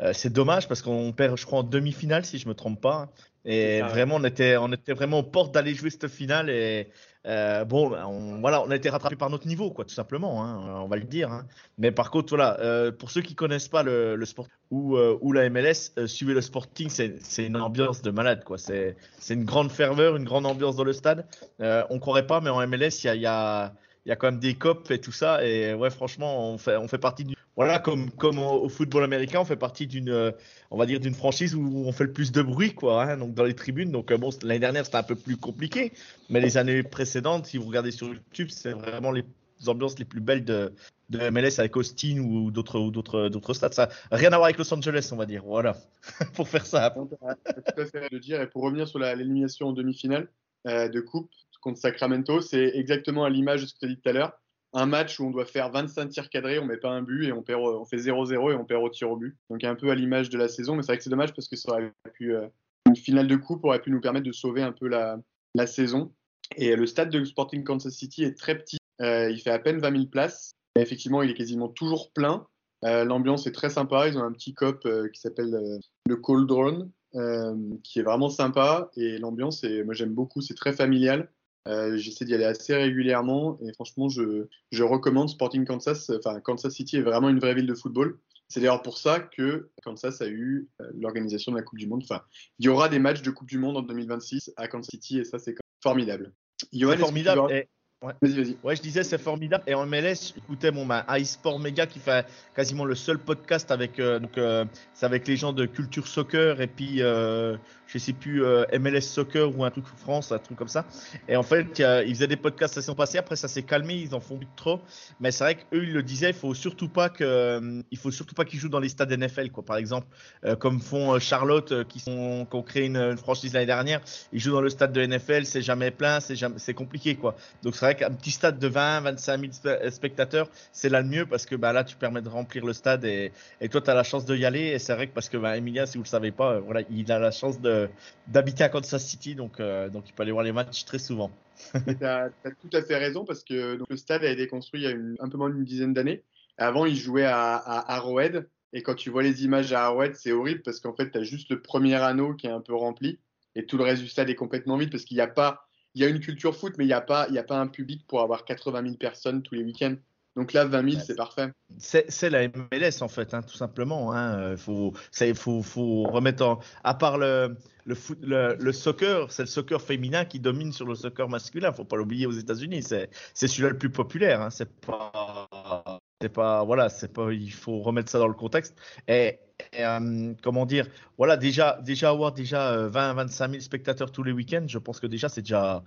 Euh, 0.00 0.12
c'est 0.12 0.32
dommage 0.32 0.68
parce 0.68 0.82
qu'on 0.82 1.12
perd, 1.12 1.36
je 1.38 1.44
crois, 1.46 1.60
en 1.60 1.62
demi-finale 1.62 2.24
si 2.24 2.38
je 2.38 2.48
me 2.48 2.54
trompe 2.54 2.80
pas. 2.80 3.10
Et 3.44 3.80
vraiment, 3.80 4.16
on 4.16 4.24
était, 4.24 4.56
on 4.58 4.70
était 4.72 4.92
vraiment 4.92 5.20
aux 5.20 5.22
portes 5.24 5.52
d'aller 5.54 5.74
jouer 5.74 5.88
cette 5.90 6.08
finale. 6.08 6.50
Et 6.50 6.90
euh, 7.26 7.64
bon, 7.64 7.92
on, 7.94 8.38
voilà, 8.40 8.62
on 8.62 8.70
a 8.70 8.76
été 8.76 8.90
rattrapé 8.90 9.16
par 9.16 9.30
notre 9.30 9.46
niveau, 9.46 9.70
quoi, 9.70 9.84
tout 9.86 9.94
simplement. 9.94 10.44
hein, 10.44 10.82
on 10.82 10.88
va 10.88 10.96
le 10.96 11.04
dire. 11.04 11.32
hein. 11.32 11.46
Mais 11.78 11.90
par 11.90 12.10
contre, 12.10 12.28
voilà, 12.30 12.60
euh, 12.60 12.92
pour 12.92 13.10
ceux 13.10 13.22
qui 13.22 13.34
connaissent 13.34 13.68
pas 13.68 13.82
le, 13.82 14.14
le 14.16 14.26
sport 14.26 14.46
ou, 14.70 14.96
euh, 14.96 15.16
ou 15.22 15.32
la 15.32 15.48
MLS, 15.48 15.92
suivez 16.06 16.34
le 16.34 16.42
Sporting, 16.42 16.90
c'est 16.90 17.46
une 17.46 17.56
ambiance 17.56 18.02
de 18.02 18.10
malade, 18.10 18.44
quoi. 18.44 18.58
C'est 18.58 18.96
une 19.30 19.44
grande 19.44 19.70
ferveur, 19.70 20.16
une 20.16 20.24
grande 20.24 20.44
ambiance 20.46 20.76
dans 20.76 20.84
le 20.84 20.92
stade. 20.92 21.26
On 21.60 21.98
croirait 21.98 22.26
pas, 22.26 22.40
mais 22.42 22.50
en 22.50 22.66
MLS, 22.66 23.02
il 23.04 23.06
y 23.06 23.08
a, 23.08 23.14
il 23.14 23.22
y 23.22 23.26
a 23.26 23.72
il 24.06 24.08
y 24.08 24.12
a 24.12 24.16
quand 24.16 24.28
même 24.30 24.40
des 24.40 24.54
copes 24.54 24.90
et 24.90 25.00
tout 25.00 25.12
ça. 25.12 25.44
Et 25.46 25.74
ouais, 25.74 25.90
franchement, 25.90 26.50
on 26.50 26.58
fait, 26.58 26.76
on 26.76 26.88
fait 26.88 26.98
partie 26.98 27.24
du. 27.24 27.34
Voilà, 27.56 27.78
comme, 27.78 28.10
au, 28.38 28.68
football 28.68 29.04
américain, 29.04 29.40
on 29.40 29.44
fait 29.44 29.56
partie 29.56 29.86
d'une, 29.86 30.08
euh, 30.08 30.30
on 30.70 30.78
va 30.78 30.86
dire, 30.86 31.00
d'une 31.00 31.14
franchise 31.14 31.54
où 31.54 31.84
on 31.84 31.92
fait 31.92 32.04
le 32.04 32.12
plus 32.12 32.32
de 32.32 32.42
bruit, 32.42 32.74
quoi, 32.74 33.02
hein, 33.02 33.16
donc 33.16 33.34
dans 33.34 33.44
les 33.44 33.54
tribunes. 33.54 33.90
Donc, 33.90 34.10
euh, 34.10 34.16
bon, 34.16 34.30
l'année 34.42 34.60
dernière, 34.60 34.84
c'était 34.84 34.98
un 34.98 35.02
peu 35.02 35.16
plus 35.16 35.36
compliqué. 35.36 35.92
Mais 36.30 36.40
les 36.40 36.56
années 36.56 36.82
précédentes, 36.82 37.46
si 37.46 37.58
vous 37.58 37.66
regardez 37.66 37.90
sur 37.90 38.08
YouTube, 38.08 38.48
c'est 38.50 38.72
vraiment 38.72 39.10
les 39.10 39.24
ambiances 39.66 39.98
les 39.98 40.04
plus 40.04 40.20
belles 40.20 40.44
de, 40.44 40.72
de 41.10 41.28
MLS 41.30 41.58
avec 41.58 41.76
Austin 41.76 42.18
ou 42.18 42.50
d'autres, 42.50 42.78
ou 42.78 42.90
d'autres, 42.90 43.28
d'autres 43.28 43.52
stades. 43.52 43.74
Ça 43.74 43.88
rien 44.10 44.32
à 44.32 44.36
voir 44.36 44.44
avec 44.44 44.58
Los 44.58 44.72
Angeles, 44.72 45.10
on 45.12 45.16
va 45.16 45.26
dire. 45.26 45.42
Voilà, 45.44 45.76
pour 46.34 46.48
faire 46.48 46.64
ça. 46.64 46.94
Tout 46.94 47.80
à 47.80 47.84
fait 47.84 48.08
de 48.10 48.18
dire. 48.18 48.40
Et 48.40 48.46
pour 48.46 48.62
revenir 48.62 48.88
sur 48.88 48.98
l'élimination 48.98 49.68
en 49.68 49.72
demi-finale 49.72 50.28
euh, 50.66 50.88
de 50.88 51.00
coupe 51.00 51.30
contre 51.60 51.78
Sacramento, 51.78 52.40
c'est 52.40 52.72
exactement 52.74 53.24
à 53.24 53.30
l'image 53.30 53.62
de 53.62 53.66
ce 53.66 53.74
que 53.74 53.80
tu 53.80 53.86
as 53.86 53.88
dit 53.88 54.00
tout 54.00 54.08
à 54.08 54.12
l'heure. 54.12 54.40
Un 54.72 54.86
match 54.86 55.18
où 55.18 55.24
on 55.24 55.30
doit 55.30 55.46
faire 55.46 55.70
25 55.70 56.08
tirs 56.08 56.28
cadrés, 56.28 56.58
on 56.58 56.64
met 56.64 56.76
pas 56.76 56.90
un 56.90 57.02
but 57.02 57.26
et 57.26 57.32
on, 57.32 57.42
fait 57.42 57.96
0-0 57.96 58.52
et 58.52 58.54
on 58.54 58.64
perd 58.64 58.82
au 58.82 58.88
tir 58.88 59.10
au 59.10 59.16
but. 59.16 59.36
Donc 59.50 59.64
un 59.64 59.74
peu 59.74 59.90
à 59.90 59.94
l'image 59.94 60.30
de 60.30 60.38
la 60.38 60.48
saison, 60.48 60.76
mais 60.76 60.82
c'est 60.82 60.88
vrai 60.88 60.98
que 60.98 61.04
c'est 61.04 61.10
dommage 61.10 61.34
parce 61.34 61.48
que 61.48 61.56
ça 61.56 61.72
aurait 61.72 61.92
pu, 62.14 62.36
euh, 62.36 62.46
une 62.86 62.96
finale 62.96 63.26
de 63.26 63.36
coupe 63.36 63.64
aurait 63.64 63.80
pu 63.80 63.90
nous 63.90 64.00
permettre 64.00 64.26
de 64.26 64.32
sauver 64.32 64.62
un 64.62 64.72
peu 64.72 64.88
la, 64.88 65.18
saison. 65.66 66.12
Et 66.56 66.74
le 66.76 66.86
stade 66.86 67.10
de 67.10 67.24
Sporting 67.24 67.64
Kansas 67.64 67.92
City 67.92 68.24
est 68.24 68.38
très 68.38 68.56
petit. 68.56 68.78
Euh, 69.00 69.30
il 69.30 69.40
fait 69.40 69.50
à 69.50 69.58
peine 69.58 69.78
20 69.78 69.92
000 69.92 70.06
places. 70.06 70.52
Effectivement, 70.76 71.22
il 71.22 71.30
est 71.30 71.34
quasiment 71.34 71.68
toujours 71.68 72.12
plein. 72.12 72.46
Euh, 72.84 73.04
L'ambiance 73.04 73.46
est 73.46 73.52
très 73.52 73.70
sympa. 73.70 74.08
Ils 74.08 74.16
ont 74.16 74.22
un 74.22 74.32
petit 74.32 74.54
cop 74.54 74.86
qui 75.12 75.20
s'appelle 75.20 75.80
le 76.06 76.16
Cauldron, 76.16 76.90
euh, 77.16 77.56
qui 77.82 77.98
est 77.98 78.02
vraiment 78.02 78.28
sympa. 78.28 78.90
Et 78.96 79.18
l'ambiance, 79.18 79.64
moi 79.84 79.94
j'aime 79.94 80.14
beaucoup, 80.14 80.40
c'est 80.40 80.54
très 80.54 80.72
familial. 80.72 81.28
Euh, 81.68 81.96
J'essaie 81.96 82.24
d'y 82.24 82.34
aller 82.34 82.44
assez 82.44 82.74
régulièrement. 82.74 83.58
Et 83.62 83.72
franchement, 83.72 84.08
je, 84.08 84.46
je 84.72 84.82
recommande 84.82 85.28
Sporting 85.28 85.64
Kansas. 85.64 86.10
Enfin, 86.10 86.40
Kansas 86.40 86.72
City 86.72 86.96
est 86.96 87.02
vraiment 87.02 87.28
une 87.28 87.38
vraie 87.38 87.54
ville 87.54 87.66
de 87.66 87.74
football. 87.74 88.18
C'est 88.48 88.60
d'ailleurs 88.60 88.82
pour 88.82 88.98
ça 88.98 89.20
que 89.20 89.70
Kansas 89.84 90.20
a 90.22 90.28
eu 90.28 90.68
euh, 90.80 90.90
l'organisation 90.98 91.52
de 91.52 91.56
la 91.56 91.62
Coupe 91.62 91.78
du 91.78 91.86
Monde. 91.86 92.02
Enfin, 92.02 92.22
il 92.58 92.66
y 92.66 92.68
aura 92.68 92.88
des 92.88 92.98
matchs 92.98 93.22
de 93.22 93.30
Coupe 93.30 93.48
du 93.48 93.58
Monde 93.58 93.76
en 93.76 93.82
2026 93.82 94.52
à 94.56 94.66
Kansas 94.66 94.90
City 94.90 95.20
et 95.20 95.24
ça, 95.24 95.38
c'est 95.38 95.54
formidable. 95.82 96.32
Johan, 96.72 96.96
formidable. 96.98 97.66
Et- 98.02 98.06
Vas-y, 98.26 98.32
vas-y. 98.42 98.56
Ouais, 98.62 98.76
je 98.76 98.80
disais, 98.80 99.04
c'est 99.04 99.18
formidable. 99.18 99.62
Et 99.66 99.74
en 99.74 99.84
MLS, 99.84 100.32
j'écoutais 100.34 100.70
mon 100.70 100.86
ma 100.86 101.04
iSport 101.18 101.58
Mega 101.60 101.86
qui 101.86 101.98
fait 101.98 102.26
quasiment 102.54 102.86
le 102.86 102.94
seul 102.94 103.18
podcast 103.18 103.70
avec, 103.70 103.98
euh, 104.00 104.18
donc, 104.18 104.38
euh, 104.38 104.64
c'est 104.94 105.04
avec 105.04 105.28
les 105.28 105.36
gens 105.36 105.52
de 105.52 105.66
Culture 105.66 106.06
Soccer 106.08 106.62
et 106.62 106.66
puis, 106.66 107.02
euh, 107.02 107.58
je 107.86 107.98
sais 107.98 108.14
plus, 108.14 108.42
euh, 108.42 108.64
MLS 108.78 109.02
Soccer 109.02 109.54
ou 109.54 109.64
un 109.64 109.70
truc 109.70 109.84
France, 109.98 110.32
un 110.32 110.38
truc 110.38 110.56
comme 110.56 110.68
ça. 110.68 110.86
Et 111.28 111.36
en 111.36 111.42
fait, 111.42 111.78
ils 112.06 112.14
faisaient 112.14 112.26
des 112.26 112.36
podcasts 112.38 112.74
la 112.76 112.80
saison 112.82 112.94
passée. 112.94 113.18
Après, 113.18 113.36
ça 113.36 113.48
s'est 113.48 113.64
calmé, 113.64 113.94
ils 113.96 114.14
en 114.14 114.20
font 114.20 114.38
plus 114.38 114.48
trop. 114.56 114.80
Mais 115.20 115.30
c'est 115.30 115.44
vrai 115.44 115.56
qu'eux, 115.56 115.82
ils 115.84 115.92
le 115.92 116.02
disaient, 116.02 116.30
il 116.30 116.34
faut 116.34 116.54
surtout 116.54 116.88
pas 116.88 117.10
que, 117.10 117.82
il 117.90 117.98
faut 117.98 118.10
surtout 118.10 118.34
pas 118.34 118.46
qu'ils 118.46 118.60
jouent 118.60 118.68
dans 118.70 118.80
les 118.80 118.88
stades 118.88 119.12
NFL, 119.12 119.50
quoi. 119.50 119.62
Par 119.62 119.76
exemple, 119.76 120.06
euh, 120.46 120.56
comme 120.56 120.80
font 120.80 121.18
Charlotte, 121.18 121.86
qui 121.88 122.00
sont, 122.00 122.46
qui 122.50 122.56
ont 122.56 122.62
créé 122.62 122.86
une, 122.86 122.96
une 122.96 123.18
franchise 123.18 123.52
l'année 123.52 123.66
dernière. 123.66 124.00
Ils 124.32 124.40
jouent 124.40 124.52
dans 124.52 124.62
le 124.62 124.70
stade 124.70 124.92
de 124.94 125.04
NFL, 125.04 125.44
c'est 125.44 125.60
jamais 125.62 125.90
plein, 125.90 126.20
c'est 126.20 126.36
jamais, 126.36 126.58
c'est 126.58 126.72
compliqué, 126.74 127.16
quoi. 127.16 127.36
Donc 127.62 127.74
c'est 127.76 127.89
vrai 127.92 127.96
qu'un 127.96 128.14
petit 128.14 128.30
stade 128.30 128.58
de 128.58 128.68
20, 128.68 129.00
25 129.02 129.40
000 129.40 129.52
spe- 129.52 129.90
spectateurs, 129.90 130.48
c'est 130.72 130.88
là 130.88 131.02
le 131.02 131.08
mieux 131.08 131.26
parce 131.26 131.46
que 131.46 131.54
bah, 131.54 131.72
là, 131.72 131.84
tu 131.84 131.96
permets 131.96 132.22
de 132.22 132.28
remplir 132.28 132.64
le 132.64 132.72
stade 132.72 133.04
et, 133.04 133.32
et 133.60 133.68
toi, 133.68 133.80
tu 133.80 133.90
as 133.90 133.94
la 133.94 134.02
chance 134.02 134.24
d'y 134.26 134.44
aller. 134.44 134.68
Et 134.68 134.78
c'est 134.78 134.94
vrai 134.94 135.08
que 135.08 135.12
parce 135.14 135.28
que 135.28 135.36
bah, 135.36 135.56
Emilia, 135.56 135.86
si 135.86 135.98
vous 135.98 136.04
le 136.04 136.08
savez 136.08 136.30
pas, 136.30 136.54
euh, 136.54 136.60
voilà, 136.60 136.82
il 136.90 137.10
a 137.12 137.18
la 137.18 137.30
chance 137.30 137.60
de 137.60 137.88
d'habiter 138.26 138.64
à 138.64 138.68
Kansas 138.68 139.04
City, 139.04 139.34
donc, 139.34 139.60
euh, 139.60 139.88
donc 139.88 140.08
il 140.08 140.12
peut 140.12 140.22
aller 140.22 140.32
voir 140.32 140.44
les 140.44 140.52
matchs 140.52 140.84
très 140.84 140.98
souvent. 140.98 141.30
Tu 141.72 142.04
as, 142.04 142.30
tout 142.44 142.76
à 142.76 142.82
fait 142.82 142.96
raison 142.96 143.24
parce 143.24 143.44
que 143.44 143.78
le 143.88 143.96
stade 143.96 144.24
a 144.24 144.30
été 144.30 144.46
construit 144.46 144.82
il 144.82 144.84
y 144.84 144.92
a 144.92 145.24
un 145.24 145.28
peu 145.28 145.36
moins 145.36 145.50
d'une 145.50 145.64
dizaine 145.64 145.92
d'années. 145.92 146.22
Avant, 146.58 146.86
il 146.86 146.96
jouait 146.96 147.24
à, 147.24 147.56
à 147.56 147.94
Arrowhead. 147.96 148.48
Et 148.72 148.82
quand 148.82 148.94
tu 148.94 149.10
vois 149.10 149.24
les 149.24 149.44
images 149.44 149.72
à 149.72 149.86
Arrowhead, 149.86 150.14
c'est 150.14 150.30
horrible 150.30 150.62
parce 150.62 150.78
qu'en 150.78 150.94
fait, 150.94 151.10
tu 151.10 151.18
as 151.18 151.24
juste 151.24 151.50
le 151.50 151.60
premier 151.60 151.96
anneau 151.96 152.34
qui 152.34 152.46
est 152.46 152.50
un 152.50 152.60
peu 152.60 152.74
rempli 152.74 153.18
et 153.54 153.66
tout 153.66 153.76
le 153.76 153.84
reste 153.84 154.02
du 154.02 154.08
stade 154.08 154.30
est 154.30 154.34
complètement 154.34 154.76
vide 154.76 154.90
parce 154.90 155.04
qu'il 155.04 155.16
n'y 155.16 155.22
a 155.22 155.26
pas. 155.26 155.68
Il 155.94 156.02
y 156.02 156.04
a 156.04 156.08
une 156.08 156.20
culture 156.20 156.54
foot, 156.56 156.74
mais 156.78 156.84
il 156.84 156.88
n'y 156.88 156.92
a, 156.92 157.00
pas- 157.00 157.26
il 157.28 157.34
y 157.34 157.38
a 157.38 157.42
pas 157.42 157.58
un 157.58 157.66
public 157.66 158.04
pour 158.06 158.20
avoir 158.20 158.44
80 158.44 158.82
000 158.82 158.94
personnes 158.96 159.42
tous 159.42 159.54
les 159.54 159.64
week-ends. 159.64 159.96
Donc 160.36 160.52
là, 160.52 160.64
20 160.64 160.84
000, 160.84 160.96
Ouais. 160.96 161.02
c'est 161.04 161.16
parfait. 161.16 161.50
C'est 161.78 162.30
la 162.30 162.46
MLS 162.46 163.02
en 163.02 163.08
fait, 163.08 163.34
hein, 163.34 163.42
tout 163.42 163.56
simplement. 163.56 164.12
Hein. 164.12 164.38
Euh, 164.38 164.56
Faut, 164.56 164.92
il 165.20 165.34
faut, 165.34 165.60
faut 165.62 166.04
remettre 166.04 166.44
en. 166.46 166.60
À 166.84 166.94
part 166.94 167.18
le, 167.18 167.56
le, 167.84 167.94
foot, 167.96 168.16
le, 168.22 168.54
le 168.60 168.72
soccer, 168.72 169.32
c'est 169.32 169.42
le 169.42 169.48
soccer 169.48 169.82
féminin 169.82 170.24
qui 170.24 170.38
domine 170.38 170.72
sur 170.72 170.86
le 170.86 170.94
soccer 170.94 171.28
masculin. 171.28 171.72
Faut 171.72 171.84
pas 171.84 171.96
l'oublier 171.96 172.26
aux 172.26 172.32
États-Unis. 172.32 172.84
C'est 172.84 173.10
c'est 173.34 173.48
celui-là 173.48 173.70
le 173.70 173.78
plus 173.78 173.90
populaire. 173.90 174.40
Hein. 174.40 174.50
C'est 174.50 174.70
pas. 174.70 175.98
C'est 176.20 176.28
pas. 176.28 176.62
Voilà, 176.64 176.88
c'est 176.90 177.12
pas. 177.12 177.32
Il 177.32 177.52
faut 177.52 177.80
remettre 177.80 178.10
ça 178.10 178.20
dans 178.20 178.28
le 178.28 178.34
contexte. 178.34 178.76
Et, 179.08 179.40
euh, 179.78 180.34
comment 180.42 180.66
dire 180.66 180.86
Voilà, 181.18 181.36
déjà, 181.36 181.80
déjà 181.82 182.10
avoir 182.10 182.32
déjà 182.32 182.72
euh, 182.72 182.88
20 182.88 183.14
25 183.14 183.50
000 183.50 183.60
spectateurs 183.60 184.12
tous 184.12 184.22
les 184.22 184.32
week-ends, 184.32 184.64
je 184.66 184.78
pense 184.78 185.00
que 185.00 185.06
déjà 185.06 185.28
c'est 185.28 185.42
déjà, 185.42 185.82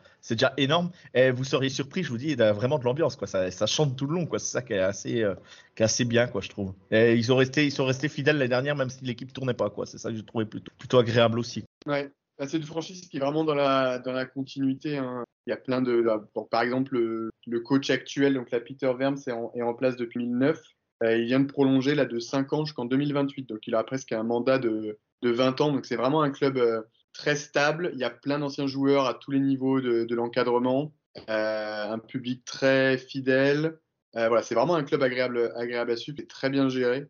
énorme. 0.57 0.91
Et 1.13 1.31
vous 1.31 1.43
seriez 1.43 1.69
surpris, 1.69 2.03
je 2.03 2.09
vous 2.09 2.17
dis, 2.17 2.31
il 2.31 2.41
a 2.41 2.53
vraiment 2.53 2.79
de 2.79 2.83
l'ambiance, 2.83 3.15
quoi. 3.15 3.27
Ça, 3.27 3.67
chante 3.67 3.95
tout 3.95 4.07
le 4.07 4.15
long, 4.15 4.25
quoi. 4.25 4.39
C'est 4.39 4.51
ça 4.51 4.61
qui 4.61 4.73
est 4.73 4.79
assez, 4.79 5.23
euh, 5.23 5.35
qui 5.75 5.83
est 5.83 5.85
assez 5.85 6.05
bien, 6.05 6.27
quoi, 6.27 6.41
je 6.41 6.49
trouve. 6.49 6.73
Ils 6.91 7.31
ont 7.31 7.35
resté, 7.35 7.65
ils 7.65 7.71
sont 7.71 7.85
restés 7.85 8.09
fidèles 8.09 8.37
l'année 8.37 8.49
dernière, 8.49 8.75
même 8.75 8.89
si 8.89 9.03
l'équipe 9.05 9.31
tournait 9.33 9.53
pas, 9.53 9.69
quoi. 9.69 9.85
C'est 9.85 9.97
ça 9.97 10.09
que 10.09 10.15
j'ai 10.15 10.25
trouvé 10.25 10.45
plutôt, 10.45 10.97
agréable 10.97 11.39
aussi. 11.39 11.63
Ouais. 11.85 12.11
Bah, 12.37 12.47
c'est 12.47 12.57
une 12.57 12.63
franchise 12.63 13.07
qui 13.07 13.17
est 13.17 13.19
vraiment 13.19 13.43
dans 13.43 13.53
la, 13.53 14.01
la 14.03 14.25
continuité. 14.25 14.97
hein. 14.97 15.23
Il 15.45 15.49
y 15.49 15.53
a 15.53 15.57
plein 15.57 15.81
de. 15.81 16.05
bon, 16.33 16.45
par 16.45 16.61
exemple, 16.61 16.97
le, 17.45 17.59
coach 17.59 17.89
actuel, 17.89 18.35
donc 18.35 18.49
là, 18.51 18.59
Peter 18.61 18.91
Verms, 18.97 19.19
est 19.27 19.31
en, 19.31 19.51
est 19.53 19.61
en 19.61 19.73
place 19.73 19.97
depuis 19.97 20.19
2009. 20.19 20.61
Euh, 21.03 21.17
il 21.17 21.25
vient 21.25 21.39
de 21.39 21.51
prolonger 21.51 21.95
là, 21.95 22.05
de 22.05 22.19
5 22.19 22.53
ans 22.53 22.65
jusqu'en 22.65 22.85
2028. 22.85 23.49
Donc 23.49 23.67
il 23.67 23.75
aura 23.75 23.85
presque 23.85 24.11
un 24.11 24.23
mandat 24.23 24.57
de, 24.57 24.97
de 25.21 25.29
20 25.29 25.61
ans. 25.61 25.71
Donc 25.71 25.85
c'est 25.85 25.95
vraiment 25.95 26.21
un 26.21 26.31
club 26.31 26.57
euh, 26.57 26.81
très 27.13 27.35
stable. 27.35 27.91
Il 27.93 27.99
y 27.99 28.03
a 28.03 28.09
plein 28.09 28.39
d'anciens 28.39 28.67
joueurs 28.67 29.05
à 29.05 29.13
tous 29.13 29.31
les 29.31 29.39
niveaux 29.39 29.81
de, 29.81 30.05
de 30.05 30.15
l'encadrement. 30.15 30.93
Euh, 31.29 31.91
un 31.91 31.99
public 31.99 32.45
très 32.45 32.97
fidèle. 32.97 33.77
Voilà, 34.15 34.43
c'est 34.43 34.53
vraiment 34.53 34.75
un 34.75 34.83
club 34.83 35.01
agréable, 35.01 35.51
agréable 35.55 35.89
à 35.89 35.97
suivre 35.97 36.19
et 36.19 36.27
très 36.27 36.51
bien 36.51 36.69
géré. 36.69 37.07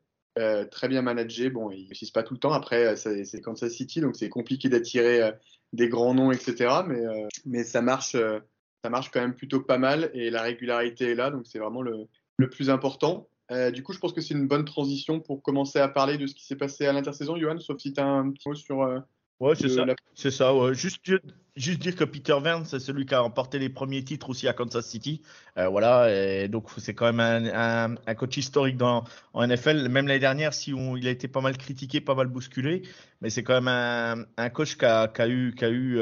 Très 0.72 0.88
bien 0.88 1.02
managé. 1.02 1.50
Bon, 1.50 1.70
ils 1.70 1.90
ne 1.90 2.12
pas 2.14 2.24
tout 2.24 2.34
le 2.34 2.40
temps. 2.40 2.54
Après, 2.54 2.96
c'est 2.96 3.42
Kansas 3.42 3.74
City, 3.74 4.00
donc 4.00 4.16
c'est 4.16 4.30
compliqué 4.30 4.70
d'attirer 4.70 5.34
des 5.74 5.90
grands 5.90 6.14
noms, 6.14 6.32
etc. 6.32 6.76
Mais, 6.88 7.04
mais 7.46 7.66
ça 7.66 7.82
marche, 7.82 8.14
ça 8.14 8.90
marche 8.90 9.12
quand 9.12 9.20
même 9.20 9.36
plutôt 9.36 9.60
pas 9.60 9.78
mal 9.78 10.12
et 10.14 10.30
la 10.30 10.44
régularité 10.44 11.12
est 11.12 11.16
là, 11.16 11.30
donc 11.30 11.46
c'est 11.46 11.60
vraiment 11.60 11.82
le, 11.82 12.08
le 12.38 12.50
plus 12.50 12.70
important. 12.70 13.28
Euh, 13.52 13.72
du 13.72 13.84
coup, 13.84 13.94
je 13.94 14.00
pense 14.00 14.14
que 14.14 14.22
c'est 14.22 14.34
une 14.34 14.48
bonne 14.48 14.66
transition 14.66 15.20
pour 15.20 15.42
commencer 15.44 15.80
à 15.80 15.88
parler 15.88 16.18
de 16.18 16.28
ce 16.28 16.34
qui 16.34 16.46
s'est 16.46 16.56
passé 16.56 16.86
à 16.86 16.94
l'intersaison, 16.94 17.38
Johan, 17.38 17.60
sauf 17.60 17.78
si 17.80 17.94
tu 17.94 18.00
as 18.00 18.06
un 18.06 18.32
petit 18.32 18.48
mot 18.48 18.56
sur. 18.56 18.82
euh, 18.84 19.00
Ouais, 19.40 19.56
c'est 19.56 19.68
ça. 19.68 19.84
la- 19.84 19.96
C'est 20.14 20.32
ça, 20.32 20.56
ouais. 20.56 20.74
Juste, 20.74 21.04
dire- 21.04 21.20
juste 21.58 21.80
dire 21.82 21.96
que 21.96 22.06
Peter 22.06 22.36
Verne, 22.42 22.64
c'est 22.66 22.80
celui 22.80 23.06
qui 23.06 23.14
a 23.14 23.20
remporté 23.20 23.60
les 23.60 23.68
premiers 23.68 24.02
titres 24.04 24.30
aussi 24.30 24.48
à 24.48 24.54
Kansas 24.54 24.86
City. 24.86 25.22
Euh, 25.58 25.68
voilà, 25.68 26.08
et 26.14 26.48
donc 26.48 26.70
c'est 26.78 26.94
quand 26.94 27.12
même 27.12 27.20
un, 27.20 27.92
un- 27.92 27.96
un 28.08 28.16
coach 28.16 28.38
historique 28.38 28.78
dans, 28.78 29.04
en 29.34 29.44
NFL. 29.46 29.90
Même 29.90 30.08
l'année 30.08 30.20
dernière, 30.20 30.54
si 30.54 30.74
on, 30.74 30.96
il 30.96 31.08
a 31.08 31.12
été 31.12 31.28
pas 31.28 31.42
mal 31.42 31.58
critiqué, 31.58 32.00
pas 32.00 32.16
mal 32.16 32.28
bousculé, 32.28 32.84
mais 33.20 33.30
c'est 33.30 33.44
quand 33.44 33.56
même 33.60 33.68
un, 33.68 34.24
un 34.38 34.50
coach 34.50 34.78
qui 34.78 34.86
a, 34.86 35.10
qui 35.10 35.22
a 35.22 35.28
eu, 35.28 35.54
qui 35.58 35.66
a 35.66 35.70
eu, 35.72 36.00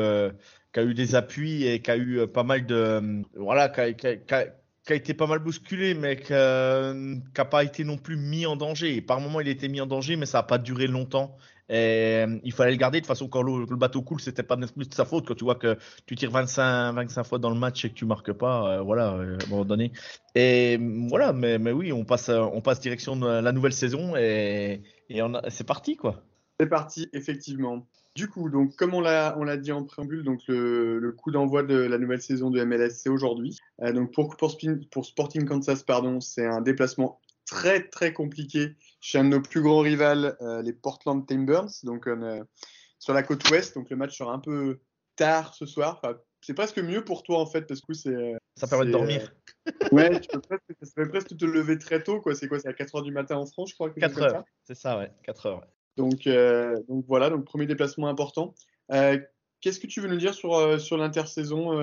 qui 0.73 0.79
a 0.79 0.83
eu 0.83 0.93
des 0.93 1.15
appuis 1.15 1.65
et 1.65 1.81
qui 1.81 1.89
a 1.89 1.95
eu 1.97 2.19
euh, 2.19 2.27
pas 2.27 2.43
mal 2.43 2.65
de, 2.65 3.23
voilà, 3.35 3.69
qui 3.69 3.81
a, 3.81 3.93
qui 3.93 4.33
a- 4.35 4.45
qui 4.85 4.93
a- 4.93 4.95
été 4.95 5.13
pas 5.13 5.27
mal 5.27 5.39
bousculé, 5.39 5.93
mais 5.93 6.17
qui 6.17 6.33
n'a 6.33 7.45
pas 7.45 7.63
été 7.63 7.83
non 7.83 7.97
plus 7.97 8.17
mis 8.17 8.45
en 8.45 8.55
danger. 8.55 8.95
Et 8.95 9.01
par 9.01 9.19
moment, 9.19 9.41
il 9.41 9.47
a 9.47 9.51
été 9.51 9.67
mis 9.67 9.81
en 9.81 9.87
danger, 9.87 10.15
mais 10.15 10.25
ça 10.25 10.39
n'a 10.39 10.43
pas 10.43 10.57
duré 10.57 10.87
longtemps. 10.87 11.37
Euh, 11.71 12.37
il 12.43 12.51
fallait 12.51 12.71
le 12.71 12.77
garder. 12.77 12.99
De 12.99 13.03
toute 13.03 13.07
façon, 13.07 13.27
quand 13.27 13.41
le, 13.41 13.65
bateau 13.75 14.01
coule, 14.01 14.19
c'était 14.19 14.43
pas 14.43 14.55
de 14.57 14.67
sa 14.91 15.05
faute. 15.05 15.27
Quand 15.27 15.35
tu 15.35 15.45
vois 15.45 15.55
que 15.55 15.77
tu 16.05 16.15
tires 16.15 16.31
25, 16.31 16.93
25 16.93 17.23
fois 17.23 17.39
dans 17.39 17.49
le 17.49 17.57
match 17.57 17.85
et 17.85 17.89
que 17.89 17.93
tu 17.93 18.05
marques 18.05 18.33
pas, 18.33 18.79
euh, 18.79 18.81
voilà, 18.81 19.13
euh, 19.13 19.37
à 19.39 19.45
un 19.45 19.49
moment 19.49 19.65
donné. 19.65 19.91
Et 20.35 20.77
euh, 20.79 21.05
voilà, 21.09 21.33
mais, 21.33 21.57
mais 21.59 21.71
oui, 21.71 21.93
on 21.93 22.03
passe, 22.03 22.29
euh, 22.29 22.41
on 22.41 22.61
passe 22.61 22.81
direction 22.81 23.15
de 23.15 23.25
la 23.25 23.51
nouvelle 23.51 23.73
saison 23.73 24.15
et, 24.17 24.81
et 25.09 25.21
c'est 25.49 25.65
parti, 25.65 25.95
quoi. 25.95 26.23
C'est 26.59 26.67
parti, 26.67 27.09
effectivement. 27.13 27.87
Du 28.15 28.27
coup, 28.27 28.49
donc, 28.49 28.75
comme 28.75 28.93
on 28.93 28.99
l'a, 28.99 29.35
on 29.39 29.43
l'a 29.45 29.55
dit 29.55 29.71
en 29.71 29.85
préambule, 29.85 30.23
donc 30.23 30.41
le, 30.47 30.99
le 30.99 31.11
coup 31.13 31.31
d'envoi 31.31 31.63
de 31.63 31.75
la 31.75 31.97
nouvelle 31.97 32.21
saison 32.21 32.49
de 32.49 32.61
MLS, 32.63 32.89
c'est 32.89 33.09
aujourd'hui. 33.09 33.57
Euh, 33.81 33.93
donc, 33.93 34.13
pour, 34.13 34.35
pour, 34.35 34.51
Sporting 35.05 35.45
Kansas, 35.45 35.83
pardon, 35.83 36.19
c'est 36.19 36.45
un 36.45 36.59
déplacement 36.59 37.21
très, 37.45 37.87
très 37.87 38.11
compliqué 38.11 38.75
chez 38.99 39.19
un 39.19 39.23
de 39.23 39.29
nos 39.29 39.41
plus 39.41 39.61
grands 39.61 39.79
rivales, 39.79 40.35
euh, 40.41 40.61
les 40.61 40.73
Portland 40.73 41.25
Timbers, 41.25 41.69
donc 41.83 42.05
euh, 42.07 42.43
sur 42.99 43.13
la 43.13 43.23
côte 43.23 43.49
ouest. 43.49 43.75
Donc, 43.75 43.89
le 43.89 43.95
match 43.95 44.17
sera 44.17 44.33
un 44.33 44.39
peu 44.39 44.79
tard 45.15 45.53
ce 45.55 45.65
soir. 45.65 46.01
Enfin, 46.03 46.17
c'est 46.41 46.53
presque 46.53 46.79
mieux 46.79 47.05
pour 47.05 47.23
toi, 47.23 47.39
en 47.39 47.45
fait, 47.45 47.61
parce 47.61 47.79
que 47.79 47.93
c'est. 47.93 48.35
Ça 48.57 48.67
permet 48.67 48.87
de 48.87 48.91
dormir. 48.91 49.33
ouais, 49.93 50.19
tu 50.19 50.27
peux 50.27 50.41
presque, 50.41 50.63
ça 50.81 50.91
fait 50.93 51.07
presque 51.07 51.37
te 51.37 51.45
lever 51.45 51.77
très 51.77 52.03
tôt, 52.03 52.19
quoi. 52.19 52.35
C'est 52.35 52.49
quoi 52.49 52.59
C'est 52.59 52.67
à 52.67 52.73
4 52.73 52.95
heures 52.95 53.03
du 53.03 53.13
matin 53.13 53.37
en 53.37 53.45
France, 53.45 53.69
je 53.69 53.75
crois. 53.75 53.87
chose 53.87 53.95
4 54.01 54.13
comme 54.13 54.23
ça? 54.23 54.35
heures. 54.35 54.45
C'est 54.65 54.75
ça, 54.75 54.97
ouais. 54.97 55.09
4 55.23 55.45
heures. 55.45 55.67
Donc, 55.97 56.27
euh, 56.27 56.81
donc 56.87 57.05
voilà, 57.07 57.29
donc 57.29 57.45
premier 57.45 57.65
déplacement 57.65 58.07
important. 58.07 58.53
Euh, 58.91 59.19
Qu'est-ce 59.61 59.79
que 59.79 59.85
tu 59.85 60.01
veux 60.01 60.07
nous 60.07 60.17
dire 60.17 60.33
sur, 60.33 60.55
euh, 60.55 60.79
sur 60.79 60.97
l'intersaison, 60.97 61.73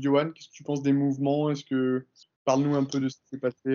Johan? 0.00 0.30
Qu'est-ce 0.32 0.48
que 0.48 0.54
tu 0.54 0.64
penses 0.64 0.82
des 0.82 0.92
mouvements? 0.92 1.50
Est-ce 1.50 1.64
que 1.64 2.04
parle-nous 2.44 2.74
un 2.74 2.82
peu 2.82 2.98
de 2.98 3.08
ce 3.08 3.18
qui 3.18 3.28
s'est 3.30 3.38
passé 3.38 3.70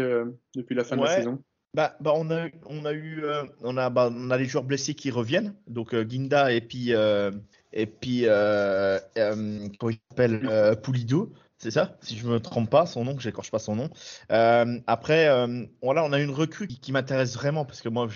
depuis 0.53 0.75
la 0.75 0.84
fin 0.84 0.98
de 0.98 1.03
la 1.03 1.15
saison. 1.15 1.41
Bah, 1.74 1.96
bah 2.00 2.13
on 2.15 2.31
a, 2.31 2.48
on 2.65 2.86
a 2.86 2.93
eu, 2.93 3.24
euh, 3.24 3.43
on 3.62 3.77
a, 3.77 3.89
bah, 3.89 4.10
on 4.12 4.31
a 4.31 4.38
les 4.38 4.46
joueurs 4.46 4.63
blessés 4.63 4.96
qui 4.96 5.12
reviennent, 5.12 5.53
donc 5.67 5.93
euh, 5.93 6.03
Guinda 6.03 6.51
et 6.51 6.62
puis, 6.62 6.93
euh, 6.93 7.31
et 7.72 7.86
puis, 7.86 8.24
comment 8.25 9.91
il 9.91 10.00
s'appelle, 10.10 10.77
Pulido, 10.81 11.34
c'est 11.60 11.72
ça, 11.72 11.98
si 12.02 12.16
je 12.18 12.28
me 12.28 12.40
trompe 12.40 12.70
pas, 12.70 12.86
son 12.86 13.04
nom, 13.04 13.16
que 13.16 13.22
j'écorche 13.22 13.50
pas 13.50 13.60
son 13.60 13.76
nom. 13.76 13.90
Euh, 14.32 14.80
après, 14.86 15.28
euh, 15.28 15.66
voilà, 15.82 16.04
on 16.04 16.14
a 16.14 16.20
une 16.20 16.30
recrue 16.30 16.68
qui, 16.68 16.80
qui 16.80 16.92
m'intéresse 16.92 17.34
vraiment 17.36 17.66
parce 17.66 17.82
que 17.82 17.90
moi, 17.90 18.08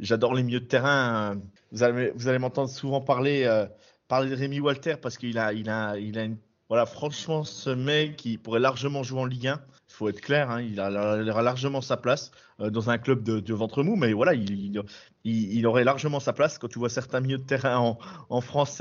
j'adore 0.00 0.34
les 0.34 0.42
milieux 0.42 0.60
de 0.60 0.66
terrain. 0.66 1.34
euh, 1.34 1.40
Vous 1.72 1.82
allez, 1.84 2.10
vous 2.16 2.26
allez 2.28 2.38
m'entendre 2.38 2.68
souvent 2.68 3.00
parler, 3.00 3.44
euh, 3.44 3.66
parler 4.08 4.28
de 4.30 4.34
Rémi 4.36 4.58
Walter 4.60 4.96
parce 5.00 5.18
qu'il 5.18 5.38
a, 5.38 5.52
il 5.52 5.70
a, 5.70 5.96
il 5.98 6.18
a 6.18 6.24
une, 6.24 6.36
voilà, 6.68 6.84
franchement, 6.86 7.44
ce 7.44 7.70
mec, 7.70 8.24
il 8.24 8.38
pourrait 8.38 8.60
largement 8.60 9.02
jouer 9.04 9.20
en 9.20 9.24
Ligue 9.26 9.48
1. 9.48 9.60
Il 10.00 10.04
faut 10.04 10.08
être 10.08 10.22
clair, 10.22 10.50
hein, 10.50 10.62
il, 10.62 10.80
a, 10.80 11.18
il 11.20 11.28
aura 11.28 11.42
largement 11.42 11.82
sa 11.82 11.98
place 11.98 12.30
euh, 12.60 12.70
dans 12.70 12.88
un 12.88 12.96
club 12.96 13.22
de, 13.22 13.38
de 13.38 13.52
ventre 13.52 13.82
mou, 13.82 13.96
mais 13.96 14.14
voilà, 14.14 14.32
il, 14.32 14.50
il, 14.50 14.82
il- 15.24 15.52
il 15.58 15.66
aurait 15.66 15.84
largement 15.84 16.20
sa 16.20 16.32
place. 16.32 16.56
Quand 16.56 16.68
tu 16.68 16.78
vois 16.78 16.88
certains 16.88 17.20
milieux 17.20 17.36
de 17.36 17.42
terrain 17.42 17.76
en, 17.76 17.98
en 18.30 18.40
France, 18.40 18.80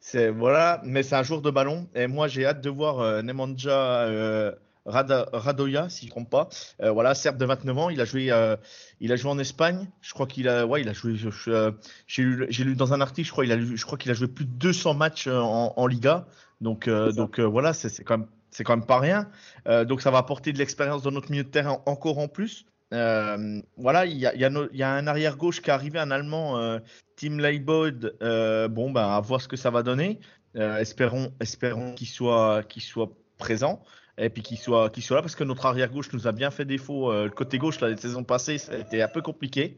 c'est, 0.00 0.30
voilà, 0.30 0.80
mais 0.84 1.02
c'est 1.02 1.16
un 1.16 1.22
joueur 1.22 1.42
de 1.42 1.50
ballon. 1.50 1.86
Et 1.94 2.06
moi, 2.06 2.28
j'ai 2.28 2.46
hâte 2.46 2.62
de 2.62 2.70
voir 2.70 3.00
euh, 3.00 3.20
Nemanja 3.20 3.70
euh, 4.06 4.52
Rada- 4.86 5.28
Radoya, 5.34 5.90
si 5.90 6.02
je 6.02 6.06
ne 6.06 6.10
trompe 6.12 6.30
pas. 6.30 6.48
Euh, 6.82 6.92
voilà, 6.92 7.14
Serbe 7.14 7.36
de 7.36 7.44
29 7.44 7.76
ans, 7.76 7.90
il 7.90 8.00
a 8.00 8.06
joué, 8.06 8.32
euh, 8.32 8.56
il 9.00 9.12
a 9.12 9.16
joué 9.16 9.30
en 9.30 9.38
Espagne. 9.38 9.86
Je 10.00 10.14
crois 10.14 10.26
qu'il 10.26 10.48
a, 10.48 10.66
ouais, 10.66 10.80
il 10.80 10.88
a 10.88 10.94
joué. 10.94 11.14
euh, 11.48 11.72
j'ai 12.06 12.24
lu, 12.24 12.74
dans 12.74 12.94
un 12.94 13.02
article, 13.02 13.26
je 13.26 13.32
crois, 13.32 13.44
il 13.44 13.52
a, 13.52 13.56
lu- 13.56 13.76
je 13.76 13.84
crois 13.84 13.98
qu'il 13.98 14.10
a 14.10 14.14
joué 14.14 14.28
plus 14.28 14.46
de 14.46 14.50
200 14.52 14.94
matchs 14.94 15.26
en, 15.26 15.74
en 15.76 15.86
Liga. 15.86 16.26
Donc, 16.62 16.88
donc 17.12 17.38
voilà, 17.38 17.72
c'est 17.74 18.02
quand 18.02 18.16
même, 18.18 18.28
c'est 18.58 18.64
quand 18.64 18.76
même 18.76 18.86
pas 18.86 18.98
rien. 18.98 19.30
Euh, 19.68 19.84
donc 19.84 20.02
ça 20.02 20.10
va 20.10 20.18
apporter 20.18 20.52
de 20.52 20.58
l'expérience 20.58 21.02
dans 21.02 21.12
notre 21.12 21.30
milieu 21.30 21.44
de 21.44 21.48
terrain 21.48 21.80
encore 21.86 22.18
en 22.18 22.26
plus. 22.26 22.66
Euh, 22.92 23.62
voilà, 23.76 24.04
il 24.04 24.16
y 24.18 24.26
a, 24.26 24.92
un 24.92 25.06
arrière 25.06 25.36
gauche 25.36 25.62
qui 25.62 25.70
est 25.70 25.72
arrivé, 25.72 26.00
un 26.00 26.10
Allemand, 26.10 26.58
euh, 26.58 26.80
Tim 27.14 27.36
Leibold. 27.36 28.16
Bon, 28.20 28.90
ben, 28.90 29.08
à 29.08 29.20
voir 29.20 29.40
ce 29.40 29.46
que 29.46 29.56
ça 29.56 29.70
va 29.70 29.84
donner. 29.84 30.18
Espérons, 30.56 31.32
espérons 31.38 31.94
qu'il 31.94 32.08
soit, 32.08 32.64
qu'il 32.64 32.82
soit 32.82 33.10
présent 33.36 33.80
et 34.16 34.28
puis 34.28 34.42
qu'il 34.42 34.58
soit, 34.58 34.90
qu'il 34.90 35.04
soit 35.04 35.14
là 35.14 35.22
parce 35.22 35.36
que 35.36 35.44
notre 35.44 35.66
arrière 35.66 35.92
gauche 35.92 36.12
nous 36.12 36.26
a 36.26 36.32
bien 36.32 36.50
fait 36.50 36.64
défaut. 36.64 37.12
Le 37.12 37.30
côté 37.30 37.58
gauche, 37.58 37.78
la 37.78 37.96
saison 37.96 38.24
passée, 38.24 38.58
ça 38.58 38.72
a 38.72 39.04
un 39.04 39.08
peu 39.08 39.22
compliqué. 39.22 39.76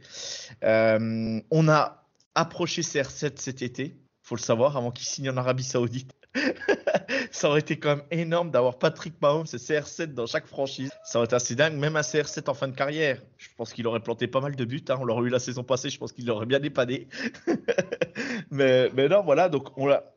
On 0.63 1.69
a 1.69 2.07
approché 2.35 2.81
CR7 2.81 3.33
cet 3.37 3.61
été, 3.61 3.99
faut 4.23 4.37
le 4.37 4.41
savoir, 4.41 4.79
avant 4.79 4.91
qu'il 4.91 5.07
signe 5.07 5.29
en 5.29 5.37
Arabie 5.37 5.65
Saoudite. 5.65 6.15
ça 7.31 7.49
aurait 7.49 7.61
été 7.61 7.79
quand 7.79 7.97
même 7.97 8.05
énorme 8.11 8.51
d'avoir 8.51 8.79
Patrick 8.79 9.21
Mahomes 9.21 9.47
et 9.53 9.57
CR7 9.57 10.15
dans 10.15 10.27
chaque 10.27 10.47
franchise. 10.47 10.91
Ça 11.05 11.19
aurait 11.19 11.27
été 11.27 11.35
assez 11.35 11.55
dingue, 11.55 11.75
même 11.75 11.97
un 11.97 12.03
CR7 12.03 12.49
en 12.49 12.55
fin 12.55 12.69
de 12.69 12.75
carrière. 12.75 13.21
Je 13.37 13.49
pense 13.57 13.73
qu'il 13.73 13.87
aurait 13.87 14.01
planté 14.01 14.27
pas 14.27 14.41
mal 14.41 14.55
de 14.55 14.65
buts. 14.65 14.85
hein. 14.89 14.97
On 15.01 15.05
l'aurait 15.05 15.27
eu 15.27 15.31
la 15.31 15.39
saison 15.39 15.65
passée, 15.65 15.91
je 15.91 15.99
pense 15.99 16.13
qu'il 16.13 16.27
l'aurait 16.27 16.47
bien 16.47 16.61
dépanné. 16.61 17.09
mais, 18.51 18.91
non, 19.09 19.23
voilà, 19.23 19.49
donc 19.49 19.69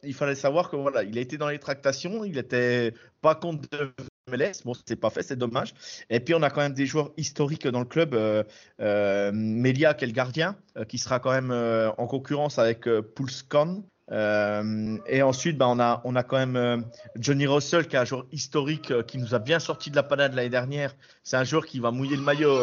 il 0.04 0.14
fallait 0.14 0.36
savoir 0.36 0.70
que 0.70 0.76
voilà, 0.76 1.04
il 1.04 1.18
a 1.18 1.22
été 1.22 1.38
dans 1.38 1.50
les 1.50 1.60
tractations, 1.60 2.24
il 2.24 2.38
était 2.38 2.94
pas 3.22 3.36
contre 3.36 3.68
de 3.70 3.94
MLS. 4.30 4.64
Bon, 4.64 4.74
c'est 4.86 4.96
pas 4.96 5.10
fait, 5.10 5.24
c'est 5.24 5.36
dommage. 5.36 5.74
Et 6.10 6.20
puis 6.20 6.34
on 6.34 6.42
a 6.44 6.50
quand 6.50 6.62
même 6.62 6.74
des 6.74 6.86
joueurs 6.86 7.12
historiques 7.18 7.68
dans 7.68 7.80
le 7.80 7.86
club. 7.86 8.14
Euh, 8.14 8.44
euh, 8.80 9.32
Melia, 9.34 9.94
qui 9.94 10.12
gardien, 10.12 10.58
euh, 10.78 10.86
qui 10.86 10.98
sera 10.98 11.20
quand 11.20 11.32
même 11.32 11.52
euh, 11.52 11.92
en 11.98 12.08
concurrence 12.08 12.60
avec 12.60 12.88
euh, 12.88 13.02
Poulskan. 13.02 13.84
Euh, 14.12 14.98
et 15.08 15.22
ensuite, 15.22 15.58
bah, 15.58 15.68
on, 15.70 15.80
a, 15.80 16.02
on 16.04 16.16
a 16.16 16.24
quand 16.24 16.38
même 16.38 16.56
euh, 16.56 16.78
Johnny 17.16 17.48
Russell, 17.48 17.88
qui 17.88 17.96
est 17.96 18.00
un 18.00 18.06
joueur 18.06 18.26
historique 18.32 18.92
euh, 18.92 19.02
qui 19.04 19.18
nous 19.18 19.34
a 19.34 19.40
bien 19.40 19.60
sorti 19.60 19.90
de 19.92 19.96
la 19.96 20.04
panade 20.04 20.34
l'année 20.34 20.50
dernière. 20.50 20.96
C'est 21.24 21.38
un 21.38 21.44
joueur 21.44 21.66
qui 21.66 21.80
va 21.80 21.92
mouiller 21.92 22.18
le 22.18 22.22
maillot 22.22 22.54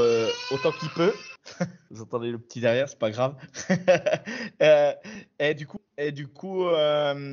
autant 0.51 0.73
qu'il 0.73 0.91
peut. 0.91 1.15
Vous 1.91 2.03
entendez 2.03 2.31
le 2.31 2.39
petit 2.39 2.61
derrière, 2.61 2.89
c'est 2.89 2.99
pas 2.99 3.11
grave. 3.11 3.35
Et 5.39 5.55
du 5.55 5.67
coup, 5.67 5.79
et 5.97 6.13
du 6.13 6.29
coup, 6.29 6.65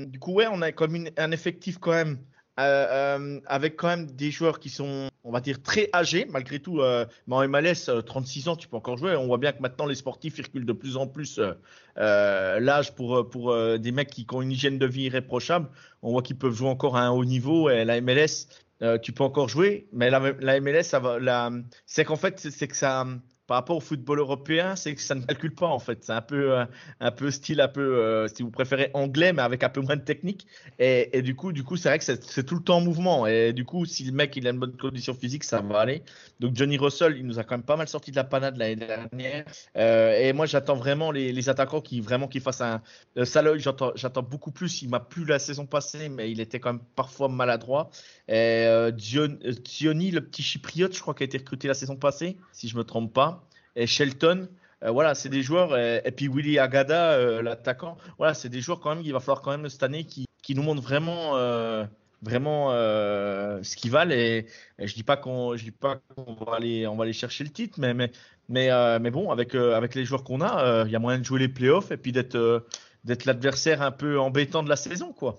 du 0.07 0.19
coup, 0.19 0.33
ouais, 0.33 0.47
on 0.49 0.61
a 0.61 0.71
comme 0.71 0.95
une- 0.95 1.11
un 1.17 1.31
effectif 1.31 1.77
quand 1.77 1.91
même 1.91 2.19
avec 2.55 3.75
quand 3.75 3.87
même 3.87 4.07
des 4.11 4.31
joueurs 4.31 4.59
qui 4.59 4.69
sont, 4.69 5.09
on 5.27 5.31
va 5.31 5.41
dire, 5.41 5.62
très 5.62 5.89
âgés, 5.93 6.25
malgré 6.29 6.60
tout. 6.60 6.81
Mais 7.27 7.36
en 7.36 7.48
MLS, 7.48 7.89
euh, 7.89 8.01
36 8.01 8.48
ans, 8.48 8.55
tu 8.55 8.69
peux 8.69 8.77
encore 8.77 8.98
jouer. 8.98 9.15
On 9.17 9.27
voit 9.27 9.38
bien 9.38 9.51
que 9.51 9.62
maintenant, 9.62 9.86
les 9.86 9.96
sportifs, 9.96 10.38
reculent 10.38 10.65
de 10.65 10.74
plus 10.74 10.96
en 10.96 11.05
plus 11.05 11.38
euh, 11.38 11.51
euh, 11.98 12.62
l'âge 12.62 12.96
pour, 12.96 13.29
pour 13.29 13.51
euh, 13.51 13.77
des 13.77 13.91
mecs 13.91 14.10
qui, 14.10 14.25
ont 14.31 14.41
une 14.41 14.51
hygiène 14.51 14.79
de 14.79 14.86
vie 14.86 15.03
irréprochable. 15.03 15.67
On 16.01 16.12
voit 16.12 16.22
qu'ils 16.22 16.38
peuvent 16.38 16.53
jouer 16.53 16.69
encore 16.69 16.96
à 16.96 17.01
un 17.01 17.10
haut 17.10 17.25
niveau. 17.25 17.69
Et 17.69 17.84
la 17.84 18.00
MLS, 18.00 18.48
tu 19.03 19.12
peux 19.12 19.24
encore 19.25 19.50
jouer. 19.50 19.89
Mais 19.91 20.10
la, 20.10 20.62
MLS, 20.62 20.96
c'est 21.86 22.05
qu'en 22.05 22.15
fait, 22.15 22.39
c'est 22.39 22.67
que 22.69 22.77
ça, 22.77 23.05
par 23.48 23.56
rapport 23.56 23.77
au 23.77 23.80
football 23.80 24.20
européen, 24.20 24.75
c'est 24.75 24.94
que 24.94 25.01
ça 25.01 25.16
ne 25.16 25.22
calcule 25.22 25.56
pas 25.56 25.68
en 25.68 25.80
fait. 25.80 26.04
C'est 26.04 26.12
un 26.12 26.22
peu, 26.22 26.58
un 27.00 27.12
peu 27.12 27.32
style, 27.32 27.62
un 27.62 27.70
peu, 27.70 28.27
si 28.34 28.44
vous 28.44 28.51
préférez, 28.51 28.92
anglais, 28.94 29.32
mais 29.32 29.42
avec 29.42 29.63
un 29.63 29.70
peu 29.70 29.80
moins 29.80 29.96
de 29.96 30.01
technique. 30.01 30.46
Et, 30.80 31.22
du 31.22 31.36
coup, 31.36 31.54
du 31.54 31.63
coup, 31.63 31.77
c'est 31.77 31.88
vrai 31.89 31.98
que 31.98 32.04
c'est 32.04 32.44
tout 32.44 32.56
le 32.56 32.62
temps 32.62 32.77
en 32.77 32.82
mouvement. 32.82 33.25
Et 33.25 33.54
du 33.54 33.63
coup, 33.63 33.86
si 33.86 34.04
le 34.04 34.12
mec 34.12 34.36
il 34.36 34.48
a 34.48 34.51
une 34.51 34.60
bonne 34.60 34.75
condition 34.75 35.13
physique, 35.13 35.46
ça 35.46 35.62
va 35.62 35.80
aller. 35.80 36.04
Donc 36.42 36.56
Johnny 36.56 36.77
Russell, 36.77 37.16
il 37.18 37.25
nous 37.25 37.39
a 37.39 37.44
quand 37.44 37.56
même 37.56 37.66
pas 37.66 37.77
mal 37.77 37.88
sorti 37.88 38.12
de 38.12 38.18
la 38.18 38.25
panade 38.25 38.58
l'année 38.58 38.75
dernière. 38.75 39.46
et 39.75 40.34
moi, 40.34 40.46
j'attends 40.46 40.75
vraiment 40.75 41.12
les, 41.12 41.50
attaquants 41.50 41.82
qui 41.82 42.01
vraiment 42.01 42.27
qui 42.27 42.42
fassent 42.42 42.62
un. 42.62 42.82
Saloy, 43.24 43.60
j'attends 43.60 44.24
beaucoup 44.24 44.51
plus. 44.51 44.82
Il 44.82 44.89
m'a 44.89 45.00
plu 45.00 45.24
la 45.24 45.39
saison 45.39 45.66
passée, 45.66 46.10
mais 46.10 46.30
il 46.30 46.42
était 46.42 46.60
quand 46.60 46.74
même 46.74 46.84
parfois 46.96 47.30
maladroit. 47.30 47.89
Et 48.27 48.68
Diony, 48.94 50.12
le 50.12 50.20
petit 50.20 50.44
chypriote, 50.44 50.94
je 50.94 51.00
crois, 51.00 51.13
qui 51.13 51.24
a 51.24 51.25
été 51.25 51.38
recruté 51.38 51.70
la 51.70 51.74
saison 51.74 51.96
passée, 51.96 52.38
si 52.51 52.68
je 52.68 52.75
me 52.75 52.84
trompe 52.84 53.13
pas 53.13 53.37
et 53.77 53.88
Shelton. 53.88 54.50
Euh, 54.84 54.91
voilà, 54.91 55.15
c'est 55.15 55.29
des 55.29 55.41
joueurs, 55.41 55.77
et, 55.77 56.12
puis 56.12 56.27
Willy 56.27 56.60
Agada, 56.60 57.13
euh, 57.13 57.41
l'attaquant, 57.41 57.98
voilà, 58.17 58.34
c'est 58.34 58.50
des 58.50 58.62
joueurs 58.62 58.79
quand 58.79 58.93
même 58.93 59.03
qu'il 59.03 59.13
va 59.13 59.19
falloir 59.19 59.41
quand 59.41 59.51
même 59.51 59.67
cette 59.69 59.81
année 59.81 60.03
qui, 60.03 60.25
qui 60.43 60.53
nous 60.53 60.62
montrent 60.62 60.84
vraiment, 60.84 61.36
euh, 61.36 61.84
vraiment 62.22 62.69
ce 62.72 63.75
qu'ils 63.75 63.91
valent. 63.91 64.12
Et, 64.12 64.46
je 64.79 64.93
dis 64.93 65.03
pas 65.03 65.17
qu'on, 65.17 65.55
dis 65.55 65.72
pas 65.72 66.00
qu'on 66.15 66.34
va 66.34 66.57
aller, 66.57 67.13
chercher 67.13 67.43
le 67.43 67.50
titre, 67.50 67.79
mais, 67.79 67.93
mais, 67.93 68.12
mais, 68.50 69.12
bon, 69.12 69.31
avec, 69.31 69.55
avec 69.55 69.96
les 69.96 70.05
joueurs 70.05 70.24
qu'on 70.24 70.41
a, 70.41 70.84
il 70.86 70.91
y 70.91 70.96
a 70.96 71.00
moyen 71.00 71.19
de 71.19 71.25
jouer 71.25 71.39
les 71.39 71.50
playoffs 71.50 71.91
et 71.91 71.98
puis 71.98 72.12
d'être, 72.12 72.65
l'adversaire 73.25 73.81
un 73.81 73.91
peu 73.91 74.19
embêtant 74.19 74.63
de 74.63 74.69
la 74.69 74.75
saison, 74.75 75.13
quoi. 75.13 75.38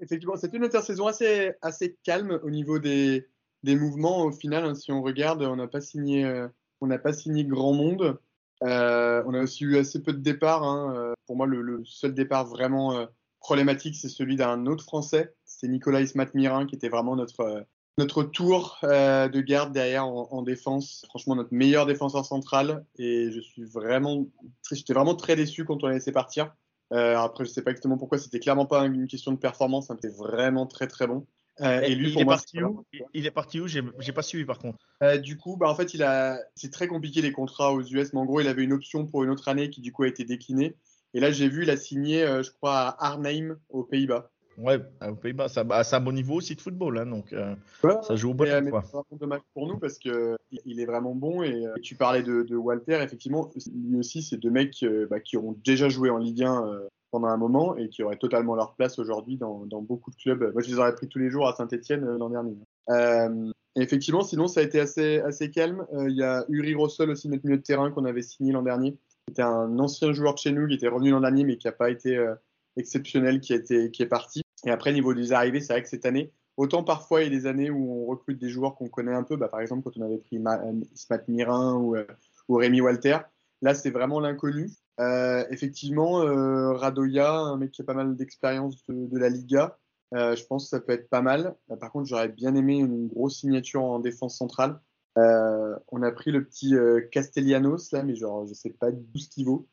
Effectivement, 0.00 0.36
c'est 0.36 0.54
une 0.54 0.64
intersaison 0.64 1.06
assez, 1.06 1.52
assez 1.60 1.98
calme 2.02 2.40
au 2.42 2.48
niveau 2.48 2.78
des, 2.78 3.26
des 3.62 3.76
mouvements. 3.76 4.22
Au 4.22 4.32
final, 4.32 4.64
hein, 4.64 4.74
si 4.74 4.90
on 4.90 5.02
regarde, 5.02 5.42
on 5.42 5.56
n'a 5.56 5.66
pas 5.66 5.82
signé 5.82 6.24
on 6.80 6.86
n'a 6.86 6.98
pas 6.98 7.12
signé 7.12 7.44
grand 7.44 7.72
monde. 7.72 8.18
Euh, 8.62 9.22
on 9.26 9.34
a 9.34 9.42
aussi 9.42 9.64
eu 9.64 9.76
assez 9.76 10.02
peu 10.02 10.12
de 10.12 10.20
départs. 10.20 10.62
Hein. 10.62 10.94
Euh, 10.96 11.14
pour 11.26 11.36
moi, 11.36 11.46
le, 11.46 11.82
seul 11.84 12.14
départ 12.14 12.46
vraiment 12.46 12.96
euh, 12.96 13.06
problématique, 13.40 13.96
c'est 13.96 14.08
celui 14.08 14.36
d'un 14.36 14.66
autre 14.66 14.84
Français. 14.84 15.34
C'est 15.44 15.68
Nicolas 15.68 16.00
Ismat-Mirin, 16.00 16.66
qui 16.66 16.74
était 16.74 16.88
vraiment 16.88 17.16
notre, 17.16 17.66
notre 17.98 18.22
tour 18.22 18.78
de 18.82 19.40
garde 19.40 19.72
derrière 19.72 20.06
en, 20.06 20.42
défense. 20.42 21.04
Franchement, 21.08 21.34
notre 21.34 21.52
meilleur 21.54 21.86
défenseur 21.86 22.24
central. 22.24 22.84
Et 22.98 23.30
je 23.30 23.40
suis 23.40 23.64
vraiment, 23.64 24.26
j'étais 24.70 24.92
vraiment 24.92 25.14
très 25.14 25.36
déçu 25.36 25.64
quand 25.64 25.82
on 25.82 25.86
l'a 25.86 25.94
laissé 25.94 26.12
partir. 26.12 26.54
après, 26.90 27.44
je 27.44 27.50
ne 27.50 27.54
sais 27.54 27.62
pas 27.62 27.70
exactement 27.70 27.96
pourquoi. 27.96 28.18
C'était 28.18 28.40
clairement 28.40 28.66
pas 28.66 28.84
une 28.84 29.06
question 29.06 29.32
de 29.32 29.38
performance. 29.38 29.88
C'était 29.88 30.14
vraiment 30.14 30.66
très 30.66 30.88
très 30.88 31.06
bon. 31.06 31.26
Euh, 31.62 31.80
et 31.80 31.94
lui, 31.94 32.12
il, 32.12 32.20
est 32.20 32.24
parti 32.24 32.62
où? 32.62 32.84
il 33.14 33.26
est 33.26 33.30
parti 33.30 33.60
où? 33.60 33.66
J'ai 33.66 34.12
pas 34.12 34.22
suivi 34.22 34.44
par 34.44 34.58
contre. 34.58 34.78
Euh, 35.02 35.16
du 35.18 35.36
coup, 35.36 35.56
bah, 35.56 35.68
en 35.70 35.74
fait, 35.74 35.94
il 35.94 36.02
a... 36.02 36.38
c'est 36.54 36.70
très 36.70 36.86
compliqué 36.86 37.22
les 37.22 37.32
contrats 37.32 37.72
aux 37.72 37.82
US, 37.82 38.12
mais 38.12 38.20
en 38.20 38.26
gros, 38.26 38.40
il 38.40 38.48
avait 38.48 38.64
une 38.64 38.72
option 38.72 39.06
pour 39.06 39.24
une 39.24 39.30
autre 39.30 39.48
année 39.48 39.70
qui 39.70 39.80
du 39.80 39.92
coup 39.92 40.02
a 40.02 40.08
été 40.08 40.24
déclinée. 40.24 40.76
Et 41.14 41.20
là, 41.20 41.30
j'ai 41.30 41.48
vu, 41.48 41.62
il 41.62 41.70
a 41.70 41.76
signé, 41.76 42.22
euh, 42.22 42.42
je 42.42 42.50
crois, 42.50 42.74
à 42.78 43.06
Arnhem 43.06 43.56
aux 43.70 43.84
Pays-Bas. 43.84 44.30
Ouais, 44.58 44.78
aux 45.06 45.14
Pays-Bas, 45.14 45.48
bah, 45.64 45.84
c'est 45.84 45.96
un 45.96 46.00
bon 46.00 46.12
niveau 46.12 46.34
aussi 46.34 46.54
de 46.56 46.60
football, 46.60 46.98
hein, 46.98 47.06
donc 47.06 47.34
ça 47.82 48.16
joue 48.16 48.30
au 48.30 48.34
bon. 48.34 48.46
C'est 48.46 49.18
dommage 49.18 49.40
pour 49.52 49.66
nous 49.66 49.78
parce 49.78 49.98
que 49.98 50.36
il 50.64 50.80
est 50.80 50.86
vraiment 50.86 51.14
bon. 51.14 51.42
Et, 51.42 51.62
tu 51.82 51.94
parlais 51.94 52.22
de, 52.22 52.54
Walter, 52.54 53.00
effectivement, 53.02 53.50
lui 53.74 53.98
aussi, 53.98 54.22
c'est 54.22 54.38
deux 54.38 54.50
mecs 54.50 54.84
bah, 55.10 55.20
qui 55.20 55.36
ont 55.36 55.56
déjà 55.64 55.88
joué 55.88 56.08
en 56.10 56.18
Ligue 56.18 56.42
1 56.42 56.88
pendant 57.16 57.28
un 57.28 57.38
moment 57.38 57.74
et 57.76 57.88
qui 57.88 58.02
auraient 58.02 58.18
totalement 58.18 58.54
leur 58.54 58.74
place 58.74 58.98
aujourd'hui 58.98 59.38
dans, 59.38 59.64
beaucoup 59.80 60.10
de 60.10 60.16
clubs. 60.16 60.52
Moi, 60.52 60.60
je 60.62 60.68
les 60.68 60.78
aurais 60.78 60.94
pris 60.94 61.08
tous 61.08 61.18
les 61.18 61.30
jours 61.30 61.48
à 61.48 61.54
Saint-Etienne 61.54 62.04
euh, 62.04 62.18
l'an 62.18 62.28
dernier. 62.28 62.54
Euh, 62.90 63.50
effectivement, 63.74 64.20
sinon, 64.20 64.48
ça 64.48 64.60
a 64.60 64.62
été 64.62 64.80
assez, 64.80 65.50
calme. 65.50 65.86
Euh, 65.94 66.10
il 66.10 66.16
y 66.16 66.22
a 66.22 66.44
Uri 66.50 66.74
Rossel 66.74 67.08
aussi, 67.08 67.30
notre 67.30 67.46
milieu 67.46 67.56
de 67.56 67.62
terrain 67.62 67.90
qu'on 67.90 68.04
avait 68.04 68.20
signé 68.20 68.52
l'an 68.52 68.60
dernier. 68.60 68.98
C'était 69.28 69.42
un 69.42 69.78
ancien 69.78 70.12
joueur 70.12 70.34
de 70.34 70.38
chez 70.38 70.52
nous 70.52 70.68
qui 70.68 70.74
était 70.74 70.88
revenu 70.88 71.10
l'an 71.10 71.20
dernier 71.20 71.44
mais 71.44 71.56
qui 71.56 71.66
n'a 71.66 71.72
pas 71.72 71.90
été 71.90 72.22
exceptionnel, 72.76 73.40
qui, 73.40 73.54
est 73.54 74.06
parti. 74.06 74.42
Et 74.66 74.70
après, 74.70 74.92
niveau 74.92 75.14
des 75.14 75.32
arrivées, 75.32 75.60
c'est 75.60 75.72
vrai 75.72 75.82
que 75.82 75.88
cette 75.88 76.04
année, 76.04 76.32
autant 76.58 76.84
parfois 76.84 77.22
il 77.22 77.32
y 77.32 77.34
a 77.34 77.38
des 77.38 77.46
années 77.46 77.70
où 77.70 78.02
on 78.02 78.06
recrute 78.06 78.38
des 78.38 78.50
joueurs 78.50 78.74
qu'on 78.74 78.88
connaît 78.88 79.14
un 79.14 79.22
peu, 79.22 79.36
bah, 79.36 79.48
par 79.48 79.60
exemple 79.60 79.82
quand 79.82 79.96
on 79.96 80.04
avait 80.04 80.18
pris 80.18 80.36
Ismat 80.36 81.22
Mirin 81.28 81.74
ou 82.48 82.54
Rémi 82.54 82.82
Walter, 82.82 83.18
là 83.62 83.74
c'est 83.74 83.90
vraiment 83.90 84.20
l'inconnu. 84.20 84.70
Euh, 84.98 85.44
effectivement, 85.50 86.22
euh, 86.22 86.72
Radoya, 86.72 87.30
un 87.30 87.56
mec 87.56 87.70
qui 87.72 87.82
a 87.82 87.84
pas 87.84 87.94
mal 87.94 88.16
d'expérience 88.16 88.82
de, 88.88 89.18
la 89.18 89.28
Liga, 89.28 89.78
euh, 90.14 90.34
je 90.36 90.44
pense 90.46 90.64
que 90.64 90.70
ça 90.70 90.80
peut 90.80 90.92
être 90.92 91.08
pas 91.10 91.22
mal. 91.22 91.54
par 91.80 91.92
contre, 91.92 92.06
j'aurais 92.06 92.28
bien 92.28 92.54
aimé 92.54 92.76
une 92.76 93.08
grosse 93.08 93.40
signature 93.40 93.82
en 93.82 93.98
défense 93.98 94.36
centrale. 94.36 94.80
on 95.16 96.02
a 96.02 96.12
pris 96.12 96.30
le 96.30 96.44
petit 96.44 96.74
Castellanos 97.10 97.92
là, 97.92 98.02
mais 98.02 98.14
genre 98.14 98.46
je 98.46 98.54
sais 98.54 98.70
pas 98.70 98.90
d'où 98.90 99.18
ce 99.18 99.28
qu'il 99.28 99.46
vaut. 99.46 99.66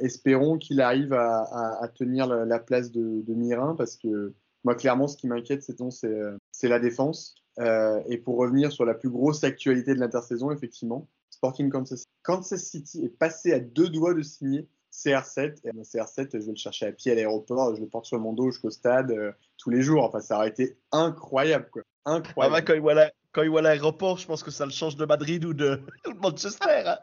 espérons 0.00 0.58
qu'il 0.58 0.80
arrive 0.80 1.12
à, 1.12 1.90
tenir 1.94 2.26
la, 2.26 2.58
place 2.58 2.90
de, 2.92 3.22
de, 3.22 3.34
Mirin 3.34 3.74
parce 3.76 3.96
que 3.96 4.34
moi 4.64 4.74
clairement 4.74 5.08
ce 5.08 5.16
qui 5.16 5.26
m'inquiète 5.28 5.62
c'est 5.62 6.68
la 6.68 6.78
défense. 6.78 7.34
et 7.58 8.18
pour 8.18 8.36
revenir 8.38 8.72
sur 8.72 8.84
la 8.84 8.94
plus 8.94 9.10
grosse 9.10 9.44
actualité 9.44 9.94
de 9.94 10.00
l'intersaison, 10.00 10.50
effectivement, 10.50 11.08
Sporting 11.36 11.70
Kansas, 11.70 12.62
City 12.62 13.04
est 13.04 13.10
passé 13.10 13.52
à 13.52 13.60
deux 13.60 13.90
doigts 13.90 14.14
de 14.14 14.22
signer 14.22 14.66
CR7. 14.90 15.58
Et 15.64 15.70
CR7, 15.82 16.30
je 16.32 16.38
vais 16.38 16.52
le 16.52 16.56
chercher 16.56 16.86
à 16.86 16.92
pied 16.92 17.12
à 17.12 17.14
l'aéroport, 17.14 17.74
je 17.74 17.80
le 17.80 17.88
porte 17.88 18.06
sur 18.06 18.18
mon 18.18 18.32
dos 18.32 18.50
jusqu'au 18.50 18.70
stade 18.70 19.10
euh, 19.10 19.32
tous 19.58 19.68
les 19.68 19.82
jours. 19.82 20.04
Enfin, 20.04 20.20
ça 20.20 20.36
aurait 20.36 20.48
été 20.48 20.78
incroyable, 20.92 21.68
quoi. 21.70 21.82
Incroyable. 22.06 22.56
Ah 22.56 22.60
bah, 22.60 23.10
quand 23.32 23.42
il 23.42 23.50
voit 23.50 23.60
l'aéroport, 23.60 24.16
je 24.16 24.26
pense 24.26 24.42
que 24.42 24.50
ça 24.50 24.64
le 24.64 24.70
change 24.70 24.96
de 24.96 25.04
Madrid 25.04 25.44
ou 25.44 25.52
de, 25.52 25.82
Manchester. 26.22 26.84
Hein. 26.86 26.98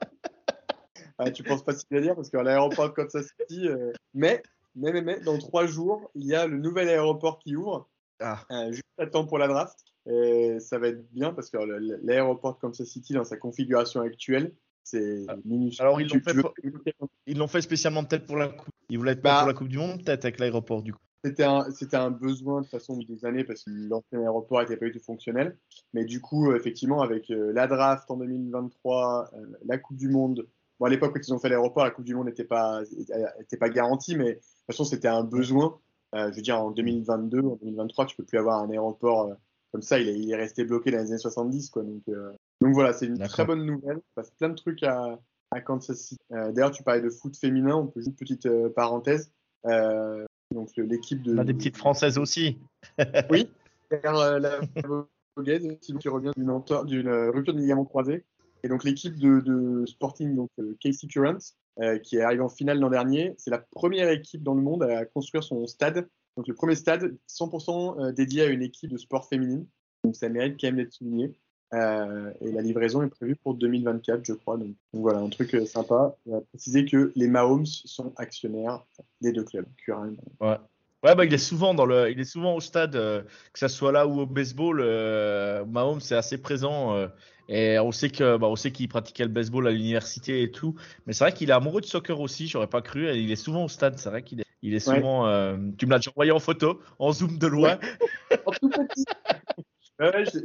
ah, 1.20 1.30
tu 1.30 1.44
penses 1.44 1.64
pas 1.64 1.74
si 1.74 1.86
bien 1.92 2.02
dire 2.02 2.16
parce 2.16 2.32
qu'à 2.32 2.42
l'aéroport 2.42 2.90
de 2.90 2.94
Kansas 2.96 3.28
City, 3.40 3.68
euh, 3.68 3.92
mais, 4.16 4.42
mais, 4.76 4.92
mais, 4.94 5.04
mais, 5.04 5.20
dans 5.20 5.38
trois 5.38 5.68
jours, 5.68 6.10
il 6.16 6.26
y 6.26 6.34
a 6.34 6.48
le 6.48 6.58
nouvel 6.58 6.90
aéroport 6.90 7.38
qui 7.38 7.56
ouvre. 7.56 7.88
Ah. 8.20 8.44
Euh, 8.50 8.72
juste 8.72 8.84
à 8.98 9.06
temps 9.06 9.28
pour 9.28 9.38
la 9.38 9.48
draft. 9.48 9.78
Et 10.06 10.58
ça 10.60 10.80
va 10.80 10.90
être 10.90 11.10
bien 11.14 11.34
parce 11.34 11.50
que 11.50 11.58
l'aéroport 12.04 12.56
de 12.56 12.60
Kansas 12.60 12.88
City, 12.88 13.14
dans 13.14 13.24
sa 13.24 13.38
configuration 13.38 14.02
actuelle, 14.02 14.54
c'est 14.84 15.26
ah. 15.28 15.36
minuscule. 15.46 15.86
Alors, 15.86 16.02
ils 16.02 17.38
l'ont 17.38 17.48
fait, 17.48 17.62
spécialement 17.62 18.04
peut-être 18.04 18.26
pour 18.26 18.38
la 18.38 18.50
Coupe. 18.50 18.74
Ils 18.90 18.98
voulaient 18.98 19.14
être 19.14 19.22
bah, 19.22 19.40
pour 19.40 19.48
la 19.48 19.54
Coupe 19.54 19.70
du 19.70 19.78
Monde, 19.78 20.04
peut-être 20.04 20.26
avec 20.26 20.40
l'aéroport 20.40 20.82
du 20.82 20.94
coup. 20.94 21.00
C'était 21.26 21.46
un, 21.46 21.66
un, 21.94 22.12
besoin 22.12 22.62
de 22.62 22.68
façon 22.68 22.98
des 22.98 23.24
années 23.24 23.46
parce 23.46 23.64
que 23.64 23.70
l'ancien 23.72 24.20
aéroport 24.20 24.60
n'était 24.60 24.76
pas 24.76 24.88
du 24.88 24.92
tout 24.92 25.00
fonctionnel. 25.00 25.58
Mais 25.94 26.04
du 26.04 26.20
coup, 26.20 26.52
euh, 26.52 26.58
effectivement, 26.58 27.02
avec 27.02 27.32
euh, 27.32 27.54
la 27.54 27.66
draft 27.66 28.12
en 28.12 28.18
2023, 28.18 29.32
euh, 29.34 29.46
la 29.64 29.78
Coupe 29.78 29.96
du 29.96 30.10
Monde, 30.10 30.46
bon, 30.80 30.86
à 30.86 30.90
l'époque, 30.90 31.14
quand 31.14 31.26
ils 31.26 31.34
ont 31.34 31.40
fait 31.40 31.48
l'aéroport, 31.48 31.86
la 31.86 31.92
Coupe 31.92 32.04
du 32.04 32.14
Monde 32.14 32.26
n'était 32.26 32.44
pas, 32.44 32.82
était 33.40 33.56
pas 33.56 33.70
garantie, 33.70 34.18
mais 34.18 34.34
de 34.34 34.34
toute 34.34 34.44
façon, 34.68 34.84
c'était 34.84 35.08
un 35.08 35.24
besoin. 35.24 35.80
je 36.14 36.36
veux 36.36 36.42
dire, 36.42 36.60
en 36.60 36.72
2022, 36.72 37.40
en 37.40 37.56
2023, 37.56 38.06
tu 38.06 38.18
peux 38.18 38.26
plus 38.26 38.38
avoir 38.38 38.62
un 38.62 38.70
aéroport 38.70 39.32
comme 39.74 39.82
ça, 39.82 40.00
il 40.00 40.32
est, 40.32 40.36
resté 40.36 40.66
bloqué 40.66 40.92
dans 40.92 41.00
les 41.00 41.10
années 41.10 41.18
70. 41.18 41.72
Quoi. 41.72 41.82
Donc, 41.82 42.04
euh, 42.08 42.32
donc 42.62 42.76
voilà, 42.76 42.94
c'est 42.94 43.08
une 43.08 43.18
très 43.18 43.44
bonne 43.44 43.66
nouvelle. 43.66 43.98
Il 43.98 44.14
passe 44.14 44.30
plein 44.30 44.50
de 44.50 44.54
trucs 44.54 44.84
à, 44.84 45.20
à 45.50 45.62
Kansas 45.62 45.98
City. 45.98 46.22
Euh, 46.32 46.52
d'ailleurs, 46.52 46.70
tu 46.70 46.84
parlais 46.84 47.02
de 47.02 47.10
foot 47.10 47.36
féminin, 47.36 47.76
on 47.76 47.88
peut 47.88 48.00
juste 48.00 48.12
une 48.12 48.16
petite 48.16 48.46
euh, 48.46 48.70
parenthèse. 48.70 49.32
donc 49.66 50.70
l'équipe 50.78 51.24
de. 51.24 51.34
On 51.34 51.40
a 51.40 51.44
des 51.44 51.56
petites 51.56 51.78
françaises 51.78 52.20
aussi. 52.20 52.60
oui, 53.32 53.50
la, 53.90 54.38
la 54.38 54.62
qui 55.82 56.08
revient 56.08 56.32
d'une 56.38 56.52
rupture 56.52 56.86
de 56.86 57.60
ligament 57.60 57.86
croisé. 57.86 58.24
Et 58.62 58.68
donc 58.70 58.84
l'équipe 58.84 59.18
de, 59.18 59.40
de, 59.40 59.88
Sporting, 59.88 60.36
donc 60.36 60.52
Casey 60.80 61.08
Current, 61.08 61.40
qui 62.04 62.18
est 62.18 62.22
arrivée 62.22 62.44
en 62.44 62.50
finale 62.50 62.80
l'an 62.80 62.92
dernier, 62.92 63.34
c'est 63.40 63.50
la 63.50 63.58
première 63.58 64.10
équipe 64.10 64.44
dans 64.44 64.54
le 64.54 64.62
monde 64.62 64.84
à 64.84 65.04
construire 65.06 65.44
son 65.44 65.66
stade 65.66 66.08
donc 66.38 66.48
le 66.48 66.54
premier 66.54 66.76
stade, 66.76 67.16
100% 67.28 68.00
euh, 68.00 68.12
dédié 68.12 68.44
à 68.44 68.48
une 68.48 68.62
équipe 68.62 68.90
de 68.90 68.98
sport 68.98 69.28
féminine. 69.28 69.66
Donc 70.04 70.16
ça 70.16 70.30
mérite 70.30 70.58
quand 70.60 70.68
même 70.68 70.78
d'être 70.78 70.94
souligné. 70.94 71.34
Euh, 71.74 72.32
et 72.42 72.52
la 72.52 72.62
livraison 72.62 73.02
est 73.02 73.10
prévue 73.10 73.36
pour 73.36 73.56
2024, 73.56 74.24
je 74.24 74.34
crois. 74.34 74.58
Donc, 74.58 74.76
voilà, 74.94 75.20
un 75.20 75.30
truc 75.30 75.54
euh, 75.56 75.66
sympa. 75.66 76.16
On 76.26 76.34
va 76.34 76.42
préciser 76.42 76.86
que 76.86 77.12
les 77.16 77.28
Mahomes 77.28 77.66
sont 77.66 78.14
actionnaires 78.18 78.84
des 79.22 79.32
deux 79.32 79.44
clubs. 79.44 79.66
Ouais. 80.40 80.58
Ouais, 81.04 81.16
bah, 81.16 81.26
il 81.26 81.34
est 81.34 81.38
souvent 81.38 81.74
dans 81.74 81.86
le, 81.86 82.12
il 82.12 82.20
est 82.20 82.26
souvent 82.26 82.56
au 82.56 82.62
stade, 82.62 82.94
que 82.94 83.26
ce 83.60 83.68
soit 83.68 83.92
là 83.92 84.08
ou 84.08 84.22
au 84.22 84.26
baseball. 84.26 84.78
Mahomes 85.66 86.00
c'est 86.00 86.16
assez 86.16 86.38
présent 86.38 87.10
et 87.50 87.78
on 87.78 87.92
sait 87.92 88.10
que, 88.10 88.38
bah, 88.38 88.48
on 88.48 88.56
sait 88.56 88.72
qu'il 88.72 88.88
pratiquait 88.88 89.26
le 89.26 89.30
baseball 89.30 89.68
à 89.68 89.72
l'université 89.72 90.44
et 90.44 90.52
tout. 90.52 90.76
Mais 91.06 91.12
c'est 91.12 91.26
vrai 91.26 91.34
qu'il 91.34 91.50
est 91.50 91.54
amoureux 91.54 91.82
de 91.82 91.86
soccer 91.86 92.22
aussi. 92.22 92.48
J'aurais 92.48 92.68
pas 92.68 92.82
cru. 92.82 93.14
il 93.18 93.30
est 93.30 93.36
souvent 93.36 93.66
au 93.66 93.68
stade. 93.68 93.98
C'est 93.98 94.10
vrai 94.10 94.24
qu'il 94.24 94.40
est, 94.40 94.46
il 94.64 94.74
est 94.74 94.80
souvent. 94.80 95.28
Euh, 95.28 95.58
tu 95.78 95.86
me 95.86 95.92
l'as 95.92 95.98
déjà 95.98 96.12
envoyé 96.12 96.32
en 96.32 96.40
photo, 96.40 96.80
en 96.98 97.12
zoom 97.12 97.38
de 97.38 97.48
loin. 97.48 97.78
en 98.46 98.52
tout 98.52 98.70
petit. 98.70 99.04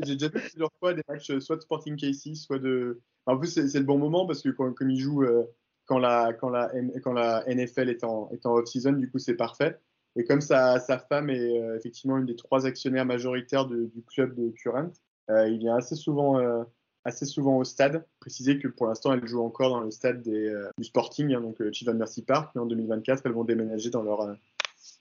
j'ai 0.05 0.15
déjà 0.17 0.29
vu 0.29 0.41
plusieurs 0.41 0.73
fois 0.81 0.93
des 0.93 1.03
matchs, 1.09 1.39
soit 1.39 1.57
de 1.57 1.63
Sporting 1.63 1.97
Casey, 1.97 2.35
soit 2.35 2.59
de. 2.59 3.01
En 3.27 3.39
plus, 3.39 3.49
c'est 3.49 3.79
le 3.79 3.85
bon 3.85 3.97
moment 3.97 4.27
parce 4.27 4.43
que 4.43 4.49
quand, 4.49 4.73
comme 4.75 4.91
il 4.91 4.99
joue 4.99 5.23
euh, 5.23 5.45
quand, 5.87 5.99
la, 5.99 6.33
quand, 6.33 6.51
la, 6.51 6.71
quand 7.03 7.13
la 7.13 7.45
NFL 7.47 7.89
est 7.89 8.03
en, 8.03 8.29
est 8.33 8.45
en 8.45 8.55
off-season, 8.57 8.93
du 8.93 9.09
coup, 9.09 9.19
c'est 9.19 9.37
parfait. 9.37 9.79
Et 10.17 10.25
comme 10.25 10.41
sa, 10.41 10.81
sa 10.81 10.99
femme 10.99 11.31
est 11.31 11.61
euh, 11.61 11.77
effectivement 11.77 12.19
une 12.19 12.27
des 12.27 12.35
trois 12.35 12.67
actionnaires 12.67 13.07
majoritaires 13.07 13.67
du 13.67 14.05
club 14.09 14.35
de 14.35 14.51
Current, 14.51 14.91
il 15.29 15.59
vient 15.59 15.77
assez 15.77 15.95
souvent 15.95 16.65
assez 17.09 17.27
souvent 17.27 17.57
au 17.57 17.65
stade. 17.65 18.07
Préciser 18.21 18.59
que 18.59 18.69
pour 18.69 18.87
l'instant, 18.87 19.13
elles 19.13 19.27
jouent 19.27 19.45
encore 19.45 19.71
dans 19.71 19.81
le 19.81 19.91
stade 19.91 20.23
des, 20.23 20.55
du 20.79 20.85
Sporting, 20.85 21.35
hein, 21.35 21.41
donc 21.41 21.57
Chivan 21.73 21.95
Mercy 21.95 22.23
Park, 22.23 22.53
mais 22.55 22.61
en 22.61 22.67
2024, 22.67 23.23
elles 23.25 23.33
vont 23.33 23.45
déménager 23.45 23.91
dans 23.91 24.03
leur, 24.03 24.37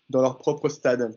dans 0.09 0.21
leur 0.21 0.37
propre 0.37 0.69
stade. 0.69 1.15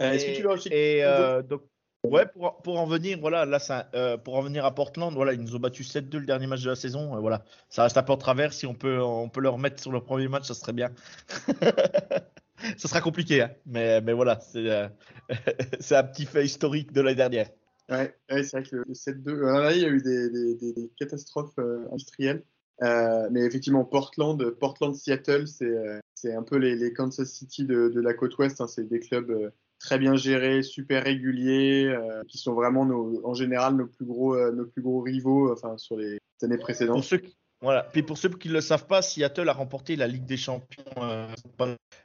Est-ce 0.00 0.26
que 0.26 0.36
tu 0.36 0.42
veux 0.42 0.72
et, 0.72 1.02
donc, 1.48 1.62
Ouais, 2.04 2.26
pour, 2.26 2.60
pour, 2.62 2.80
en 2.80 2.86
venir, 2.86 3.18
voilà, 3.20 3.44
là, 3.44 3.60
ça, 3.60 3.88
euh, 3.94 4.16
pour 4.16 4.34
en 4.34 4.42
venir 4.42 4.64
à 4.64 4.74
Portland, 4.74 5.14
voilà, 5.14 5.34
ils 5.34 5.40
nous 5.40 5.54
ont 5.54 5.60
battu 5.60 5.84
7-2 5.84 6.18
le 6.18 6.26
dernier 6.26 6.48
match 6.48 6.62
de 6.62 6.70
la 6.70 6.74
saison. 6.74 7.14
Euh, 7.14 7.20
voilà, 7.20 7.44
ça 7.68 7.84
reste 7.84 7.96
à 7.96 8.02
port 8.02 8.18
travers. 8.18 8.52
Si 8.52 8.66
on 8.66 8.74
peut, 8.74 9.00
on 9.00 9.28
peut 9.28 9.40
leur 9.40 9.56
mettre 9.56 9.80
sur 9.80 9.92
le 9.92 10.00
premier 10.00 10.26
match, 10.26 10.48
ça 10.48 10.54
serait 10.54 10.72
bien. 10.72 10.90
ça 12.76 12.88
sera 12.88 13.00
compliqué, 13.00 13.42
hein, 13.42 13.52
mais, 13.66 14.00
mais 14.00 14.14
voilà, 14.14 14.40
c'est 14.40 14.68
euh, 14.68 14.88
c'est 15.78 15.94
un 15.94 16.02
petit 16.02 16.26
fait 16.26 16.44
historique 16.44 16.92
de 16.92 17.02
l'année 17.02 17.14
dernière. 17.14 17.46
Ouais, 17.92 18.16
c'est 18.28 18.52
vrai 18.52 18.62
que 18.62 18.76
le 18.76 18.94
7-2, 18.94 19.34
là, 19.34 19.72
il 19.72 19.82
y 19.82 19.84
a 19.84 19.88
eu 19.88 20.02
des, 20.02 20.90
catastrophes 20.98 21.58
industrielles. 21.92 22.42
mais 22.80 23.42
effectivement, 23.42 23.84
Portland, 23.84 24.50
Portland, 24.58 24.94
Seattle, 24.94 25.46
c'est 25.46 26.34
un 26.34 26.42
peu 26.42 26.56
les, 26.56 26.92
Kansas 26.92 27.30
City 27.30 27.64
de, 27.64 28.00
la 28.00 28.14
côte 28.14 28.36
ouest. 28.38 28.60
Hein, 28.60 28.66
c'est 28.66 28.88
des 28.88 29.00
clubs 29.00 29.52
très 29.82 29.98
bien 29.98 30.16
gérés, 30.16 30.62
super 30.62 31.04
réguliers, 31.04 31.86
euh, 31.86 32.22
qui 32.28 32.38
sont 32.38 32.54
vraiment 32.54 32.82
en 32.82 33.34
général 33.34 33.76
nos 33.76 33.86
plus 33.86 34.04
gros, 34.04 34.34
euh, 34.34 34.52
nos 34.52 34.66
plus 34.66 34.82
gros 34.82 35.00
rivaux, 35.00 35.52
enfin 35.52 35.76
sur 35.76 35.96
les 35.96 36.18
années 36.42 36.58
précédentes. 36.58 37.08
Pour 37.08 37.18
voilà. 37.60 37.84
Puis 37.92 38.02
pour 38.02 38.18
ceux 38.18 38.28
qui 38.28 38.48
ne 38.48 38.54
le 38.54 38.60
savent 38.60 38.86
pas, 38.86 39.02
Seattle 39.02 39.48
a 39.48 39.52
remporté 39.52 39.96
la 39.96 40.06
Ligue 40.06 40.24
des 40.24 40.36
Champions 40.36 40.84
euh, 40.98 41.26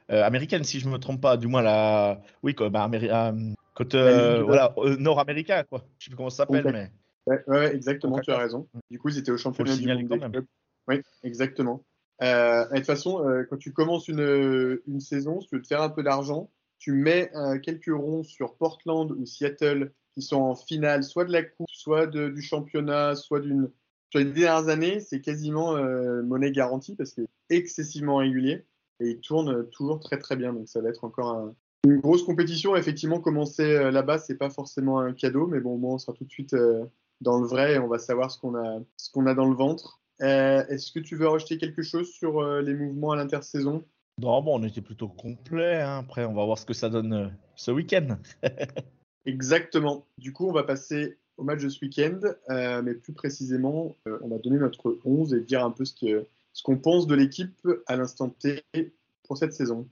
américaine, 0.08 0.64
si 0.64 0.80
je 0.80 0.86
ne 0.86 0.92
me 0.92 0.98
trompe 0.98 1.20
pas, 1.20 1.36
du 1.36 1.46
moins 1.46 1.62
la, 1.62 2.20
oui, 2.42 2.54
quoi, 2.54 2.70
bah, 2.70 2.90
côté, 3.74 3.98
voilà, 4.44 4.74
nord-américain, 4.98 5.64
quoi. 5.68 5.84
Je 5.98 6.04
sais 6.04 6.10
plus 6.10 6.16
comment 6.16 6.30
ça 6.30 6.44
s'appelle, 6.44 6.70
mais. 6.72 6.90
Ouais, 7.26 7.42
ouais, 7.46 7.74
exactement, 7.74 8.18
tu 8.20 8.30
as 8.30 8.38
raison. 8.38 8.66
Du 8.90 8.98
coup, 8.98 9.10
ils 9.10 9.18
étaient 9.18 9.30
au 9.30 9.36
championnat 9.36 9.76
du 9.76 9.86
monde 9.86 10.46
Oui, 10.88 11.02
exactement. 11.22 11.84
de 12.20 12.76
toute 12.76 12.86
façon, 12.86 13.22
quand 13.50 13.58
tu 13.58 13.72
commences 13.72 14.08
une, 14.08 14.80
une 14.86 15.00
saison, 15.00 15.40
si 15.40 15.48
tu 15.48 15.56
veux 15.56 15.62
te 15.62 15.68
faire 15.68 15.82
un 15.82 15.90
peu 15.90 16.02
d'argent, 16.02 16.50
tu 16.78 16.92
mets 16.92 17.30
euh, 17.34 17.58
quelques 17.58 17.92
ronds 17.92 18.22
sur 18.22 18.56
Portland 18.56 19.10
ou 19.10 19.26
Seattle 19.26 19.92
qui 20.14 20.22
sont 20.22 20.40
en 20.40 20.54
finale, 20.54 21.04
soit 21.04 21.24
de 21.24 21.32
la 21.32 21.42
coupe, 21.42 21.68
soit 21.70 22.06
de, 22.06 22.28
du 22.28 22.42
championnat, 22.42 23.14
soit 23.14 23.40
d'une. 23.40 23.70
Sur 24.10 24.20
les 24.20 24.24
dernières 24.24 24.68
années, 24.68 25.00
c'est 25.00 25.20
quasiment 25.20 25.76
euh, 25.76 26.22
monnaie 26.22 26.50
garantie 26.50 26.96
parce 26.96 27.18
est 27.18 27.28
excessivement 27.50 28.16
régulier 28.16 28.64
et 29.00 29.10
il 29.10 29.20
tourne 29.20 29.68
toujours 29.70 30.00
très 30.00 30.18
très 30.18 30.36
bien. 30.36 30.52
Donc 30.52 30.68
ça 30.68 30.80
va 30.80 30.88
être 30.88 31.04
encore 31.04 31.52
une 31.84 31.98
grosse 31.98 32.22
compétition. 32.22 32.76
Effectivement, 32.76 33.20
commencer 33.20 33.62
euh, 33.62 33.90
là-bas, 33.90 34.18
c'est 34.18 34.36
pas 34.36 34.50
forcément 34.50 35.00
un 35.00 35.12
cadeau, 35.12 35.46
mais 35.46 35.60
bon, 35.60 35.78
moi, 35.78 35.94
on 35.94 35.98
sera 35.98 36.12
tout 36.12 36.24
de 36.24 36.30
suite 36.30 36.56
dans 37.20 37.40
le 37.40 37.46
vrai 37.46 37.74
et 37.74 37.78
on 37.78 37.88
va 37.88 37.98
savoir 37.98 38.30
ce 38.30 38.38
qu'on 38.38 38.54
a, 38.54 38.80
ce 38.96 39.10
qu'on 39.10 39.26
a 39.26 39.34
dans 39.34 39.48
le 39.48 39.56
ventre. 39.56 40.00
Est-ce 40.20 40.90
que 40.90 40.98
tu 40.98 41.16
veux 41.16 41.28
rajouter 41.28 41.58
quelque 41.58 41.82
chose 41.82 42.08
sur 42.10 42.42
les 42.60 42.74
mouvements 42.74 43.12
à 43.12 43.16
l'intersaison? 43.16 43.84
Non, 44.18 44.42
bon, 44.42 44.58
on 44.58 44.64
était 44.64 44.80
plutôt 44.80 45.08
complet. 45.08 45.80
Hein. 45.80 45.98
Après, 45.98 46.24
on 46.24 46.34
va 46.34 46.44
voir 46.44 46.58
ce 46.58 46.66
que 46.66 46.74
ça 46.74 46.88
donne 46.88 47.12
euh, 47.12 47.28
ce 47.54 47.70
week-end. 47.70 48.18
Exactement. 49.26 50.06
Du 50.18 50.32
coup, 50.32 50.48
on 50.48 50.52
va 50.52 50.64
passer 50.64 51.18
au 51.36 51.44
match 51.44 51.62
de 51.62 51.68
ce 51.68 51.84
week-end, 51.84 52.18
euh, 52.50 52.82
mais 52.82 52.94
plus 52.94 53.12
précisément, 53.12 53.94
euh, 54.08 54.18
on 54.22 54.28
va 54.28 54.38
donner 54.38 54.58
notre 54.58 54.98
11 55.04 55.34
et 55.34 55.40
dire 55.40 55.64
un 55.64 55.70
peu 55.70 55.84
ce 55.84 55.94
qu'on 55.94 56.24
ce 56.58 56.64
qu'on 56.64 56.76
pense 56.76 57.06
de 57.06 57.14
l'équipe 57.14 57.68
à 57.86 57.94
l'instant 57.94 58.30
T 58.30 58.64
pour 59.22 59.38
cette 59.38 59.52
saison. 59.52 59.88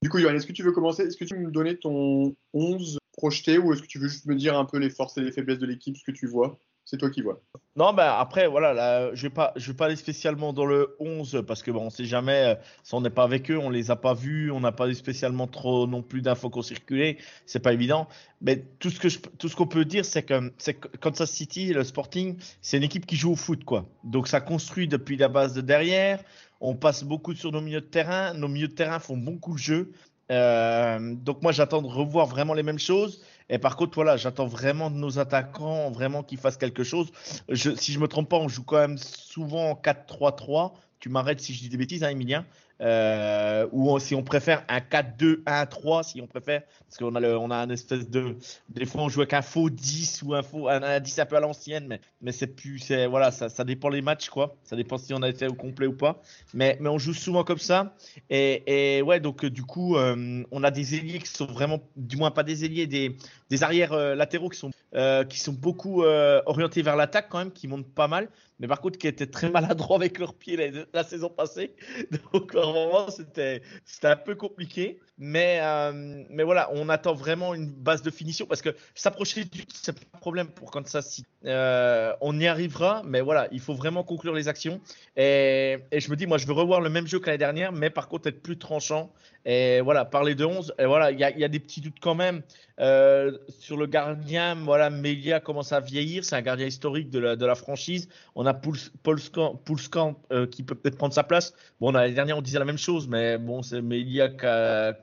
Du 0.00 0.08
coup, 0.08 0.18
Johan, 0.18 0.32
est-ce 0.32 0.46
que 0.46 0.52
tu 0.52 0.62
veux 0.62 0.72
commencer? 0.72 1.02
Est-ce 1.02 1.18
que 1.18 1.26
tu 1.26 1.34
veux 1.34 1.42
me 1.42 1.50
donner 1.50 1.76
ton 1.76 2.34
11 2.54 2.98
projeté 3.12 3.58
ou 3.58 3.74
est-ce 3.74 3.82
que 3.82 3.88
tu 3.88 3.98
veux 3.98 4.08
juste 4.08 4.24
me 4.24 4.34
dire 4.34 4.58
un 4.58 4.64
peu 4.64 4.78
les 4.78 4.88
forces 4.88 5.18
et 5.18 5.20
les 5.20 5.32
faiblesses 5.32 5.58
de 5.58 5.66
l'équipe, 5.66 5.98
ce 5.98 6.04
que 6.04 6.12
tu 6.12 6.26
vois? 6.26 6.58
C'est 6.90 6.96
toi 6.96 7.08
qui 7.08 7.22
vois. 7.22 7.40
Non, 7.76 7.92
ben 7.92 8.12
après, 8.18 8.48
voilà, 8.48 8.74
là, 8.74 9.14
je 9.14 9.24
ne 9.24 9.28
vais, 9.28 9.34
pas, 9.34 9.52
je 9.54 9.70
vais 9.70 9.76
pas 9.76 9.86
aller 9.86 9.94
spécialement 9.94 10.52
dans 10.52 10.66
le 10.66 10.96
11 10.98 11.44
parce 11.46 11.62
que 11.62 11.70
on 11.70 11.84
ne 11.84 11.90
sait 11.90 12.04
jamais, 12.04 12.46
euh, 12.46 12.54
si 12.82 12.94
on 12.94 13.00
n'est 13.00 13.10
pas 13.10 13.22
avec 13.22 13.48
eux, 13.48 13.58
on 13.58 13.70
ne 13.70 13.74
les 13.74 13.92
a 13.92 13.96
pas 13.96 14.12
vus, 14.12 14.50
on 14.50 14.58
n'a 14.58 14.72
pas 14.72 14.88
eu 14.88 14.94
spécialement 14.94 15.46
trop 15.46 15.86
non 15.86 16.02
plus 16.02 16.20
d'infos 16.20 16.50
qui 16.50 16.58
ont 16.58 16.62
circulé, 16.62 17.18
c'est 17.46 17.60
pas 17.60 17.72
évident. 17.72 18.08
Mais 18.40 18.64
tout 18.80 18.90
ce 18.90 19.08
ce 19.08 19.56
qu'on 19.56 19.68
peut 19.68 19.84
dire, 19.84 20.04
c'est 20.04 20.24
que, 20.24 20.48
que 20.48 20.96
Kansas 20.96 21.30
City, 21.30 21.72
le 21.72 21.84
Sporting, 21.84 22.36
c'est 22.60 22.76
une 22.76 22.82
équipe 22.82 23.06
qui 23.06 23.14
joue 23.14 23.32
au 23.32 23.36
foot, 23.36 23.64
quoi. 23.64 23.86
Donc 24.02 24.26
ça 24.26 24.40
construit 24.40 24.88
depuis 24.88 25.16
la 25.16 25.28
base 25.28 25.54
de 25.54 25.60
derrière. 25.60 26.24
On 26.60 26.74
passe 26.74 27.04
beaucoup 27.04 27.34
sur 27.34 27.52
nos 27.52 27.60
milieux 27.60 27.82
de 27.82 27.86
terrain. 27.86 28.34
Nos 28.34 28.48
milieux 28.48 28.68
de 28.68 28.74
terrain 28.74 28.98
font 28.98 29.16
beaucoup 29.16 29.52
le 29.52 29.58
jeu. 29.58 29.92
Euh, 30.30 31.14
donc 31.14 31.42
moi, 31.42 31.52
j'attends 31.52 31.82
de 31.82 31.86
revoir 31.86 32.26
vraiment 32.26 32.54
les 32.54 32.62
mêmes 32.62 32.78
choses. 32.78 33.22
Et 33.50 33.58
par 33.58 33.76
contre, 33.76 33.96
voilà, 33.96 34.16
j'attends 34.16 34.46
vraiment 34.46 34.90
de 34.90 34.96
nos 34.96 35.18
attaquants, 35.18 35.90
vraiment 35.90 36.22
qu'ils 36.22 36.38
fassent 36.38 36.56
quelque 36.56 36.84
chose. 36.84 37.10
Si 37.52 37.92
je 37.92 37.98
me 37.98 38.06
trompe 38.06 38.30
pas, 38.30 38.38
on 38.38 38.48
joue 38.48 38.62
quand 38.62 38.78
même 38.78 38.96
souvent 38.96 39.70
en 39.70 39.74
4-3-3. 39.74 40.72
Tu 41.00 41.08
m'arrêtes 41.08 41.40
si 41.40 41.52
je 41.52 41.60
dis 41.60 41.68
des 41.68 41.76
bêtises, 41.76 42.04
hein, 42.04 42.10
Emilien. 42.10 42.46
Euh, 42.80 43.66
ou 43.72 43.98
si 43.98 44.14
on 44.14 44.22
préfère 44.22 44.64
un 44.68 44.78
4-2-1-3, 44.78 46.02
si 46.02 46.20
on 46.22 46.26
préfère, 46.26 46.62
parce 46.88 46.96
qu'on 46.96 47.14
a, 47.14 47.20
on 47.36 47.50
a 47.50 47.56
un 47.56 47.68
espèce 47.68 48.08
de. 48.08 48.36
Des 48.70 48.86
fois, 48.86 49.02
on 49.02 49.08
joue 49.08 49.20
avec 49.20 49.34
un 49.34 49.42
faux 49.42 49.68
10 49.68 50.22
ou 50.22 50.34
un 50.34 50.42
faux 50.42 50.68
un, 50.68 50.98
10 50.98 51.18
un 51.18 51.26
peu 51.26 51.36
à 51.36 51.40
l'ancienne, 51.40 51.86
mais, 51.86 52.00
mais 52.22 52.32
c'est 52.32 52.46
plus. 52.46 52.78
C'est, 52.78 53.06
voilà, 53.06 53.32
ça, 53.32 53.50
ça 53.50 53.64
dépend 53.64 53.90
les 53.90 54.00
matchs, 54.00 54.30
quoi. 54.30 54.56
Ça 54.64 54.76
dépend 54.76 54.96
si 54.96 55.12
on 55.12 55.20
a 55.22 55.28
été 55.28 55.46
au 55.46 55.52
complet 55.52 55.86
ou 55.86 55.92
pas. 55.92 56.22
Mais, 56.54 56.78
mais 56.80 56.88
on 56.88 56.98
joue 56.98 57.12
souvent 57.12 57.44
comme 57.44 57.58
ça. 57.58 57.94
Et, 58.30 58.96
et 58.96 59.02
ouais, 59.02 59.20
donc 59.20 59.44
du 59.44 59.62
coup, 59.62 59.96
euh, 59.96 60.42
on 60.50 60.64
a 60.64 60.70
des 60.70 60.94
ailiers 60.94 61.18
qui 61.18 61.28
sont 61.28 61.46
vraiment, 61.46 61.80
du 61.96 62.16
moins 62.16 62.30
pas 62.30 62.44
des 62.44 62.64
ailiers, 62.64 62.86
des, 62.86 63.16
des 63.50 63.62
arrières 63.62 63.92
euh, 63.92 64.14
latéraux 64.14 64.48
qui 64.48 64.58
sont, 64.58 64.70
euh, 64.94 65.24
qui 65.24 65.38
sont 65.38 65.52
beaucoup 65.52 66.02
orientés 66.02 66.82
vers 66.82 66.96
l'attaque 66.96 67.28
quand 67.28 67.38
même, 67.38 67.52
qui 67.52 67.68
montent 67.68 67.92
pas 67.92 68.08
mal 68.08 68.28
mais 68.60 68.68
par 68.68 68.80
contre 68.80 68.98
qui 68.98 69.08
étaient 69.08 69.26
très 69.26 69.50
maladroits 69.50 69.96
avec 69.96 70.18
leurs 70.18 70.34
pieds 70.34 70.72
la, 70.92 71.02
saison 71.02 71.30
passée. 71.30 71.74
Donc, 72.32 72.54
vraiment, 72.54 73.08
c'était 73.08 73.62
un 74.04 74.16
peu 74.16 74.34
compliqué. 74.36 75.00
Mais, 75.22 75.58
euh, 75.60 76.24
mais 76.30 76.44
voilà, 76.44 76.70
on 76.72 76.88
attend 76.88 77.12
vraiment 77.12 77.52
une 77.54 77.68
base 77.68 78.00
de 78.00 78.10
finition 78.10 78.46
parce 78.46 78.62
que 78.62 78.70
s'approcher 78.94 79.44
du 79.44 79.64
c'est 79.70 79.92
pas 79.92 80.00
un 80.14 80.18
problème 80.18 80.48
pour 80.48 80.70
Kansas 80.70 81.06
City. 81.06 81.28
Euh, 81.44 82.14
on 82.22 82.38
y 82.40 82.46
arrivera, 82.46 83.02
mais 83.04 83.20
voilà, 83.20 83.46
il 83.52 83.60
faut 83.60 83.74
vraiment 83.74 84.02
conclure 84.02 84.34
les 84.34 84.48
actions. 84.48 84.80
Et, 85.16 85.78
et 85.90 86.00
je 86.00 86.10
me 86.10 86.16
dis, 86.16 86.26
moi, 86.26 86.38
je 86.38 86.46
veux 86.46 86.54
revoir 86.54 86.80
le 86.80 86.88
même 86.88 87.06
jeu 87.06 87.18
que 87.18 87.26
l'année 87.26 87.38
dernière, 87.38 87.72
mais 87.72 87.90
par 87.90 88.08
contre 88.08 88.28
être 88.28 88.42
plus 88.42 88.56
tranchant. 88.56 89.12
Et 89.44 89.80
voilà, 89.80 90.04
parler 90.04 90.34
de 90.34 90.44
11. 90.44 90.74
Et 90.78 90.86
voilà, 90.86 91.10
il 91.10 91.18
y 91.18 91.24
a, 91.24 91.36
y 91.36 91.44
a, 91.44 91.48
des 91.48 91.60
petits 91.60 91.80
doutes 91.80 92.00
quand 92.00 92.14
même 92.14 92.42
euh, 92.78 93.38
sur 93.48 93.76
le 93.76 93.86
gardien. 93.86 94.54
Voilà, 94.54 94.90
Melia 94.90 95.40
commence 95.40 95.72
à 95.72 95.80
vieillir. 95.80 96.24
C'est 96.24 96.36
un 96.36 96.42
gardien 96.42 96.66
historique 96.66 97.10
de 97.10 97.18
la, 97.18 97.54
franchise. 97.54 98.08
On 98.34 98.46
a 98.46 98.54
Poulskamp 98.54 100.20
euh, 100.32 100.46
qui 100.46 100.62
peut 100.62 100.74
peut-être 100.74 100.96
prendre 100.96 101.14
sa 101.14 101.24
place. 101.24 101.54
Bon, 101.80 101.92
l'année 101.92 102.14
dernière, 102.14 102.38
on 102.38 102.42
disait 102.42 102.58
la 102.58 102.64
même 102.64 102.78
chose, 102.78 103.08
mais 103.08 103.38
bon, 103.38 103.62
c'est 103.62 103.82
Melia 103.82 104.28
qui 104.28 104.46
a 104.46 104.94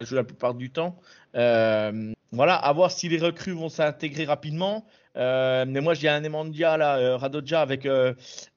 joué 0.00 0.16
la 0.16 0.24
plupart 0.24 0.54
du 0.54 0.70
temps. 0.70 0.98
Euh, 1.34 2.12
voilà, 2.32 2.56
à 2.56 2.72
voir 2.72 2.90
si 2.90 3.08
les 3.08 3.18
recrues 3.18 3.52
vont 3.52 3.68
s'intégrer 3.68 4.24
rapidement. 4.24 4.86
Euh, 5.16 5.64
mais 5.66 5.80
moi, 5.80 5.94
j'ai 5.94 6.08
un 6.08 6.22
Emandia 6.22 6.76
là, 6.76 6.98
euh, 6.98 7.16
Radoja 7.16 7.60
avec, 7.60 7.88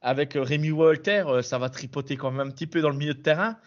avec 0.02 0.34
Rémi 0.36 0.72
Walter. 0.72 1.24
ça 1.44 1.58
va 1.58 1.70
tripoter 1.70 2.18
quand 2.18 2.32
même 2.32 2.48
un 2.48 2.52
petit 2.52 2.68
peu 2.68 2.82
dans 2.82 2.90
le 2.90 2.98
milieu 2.98 3.14
de 3.14 3.22
terrain. 3.22 3.58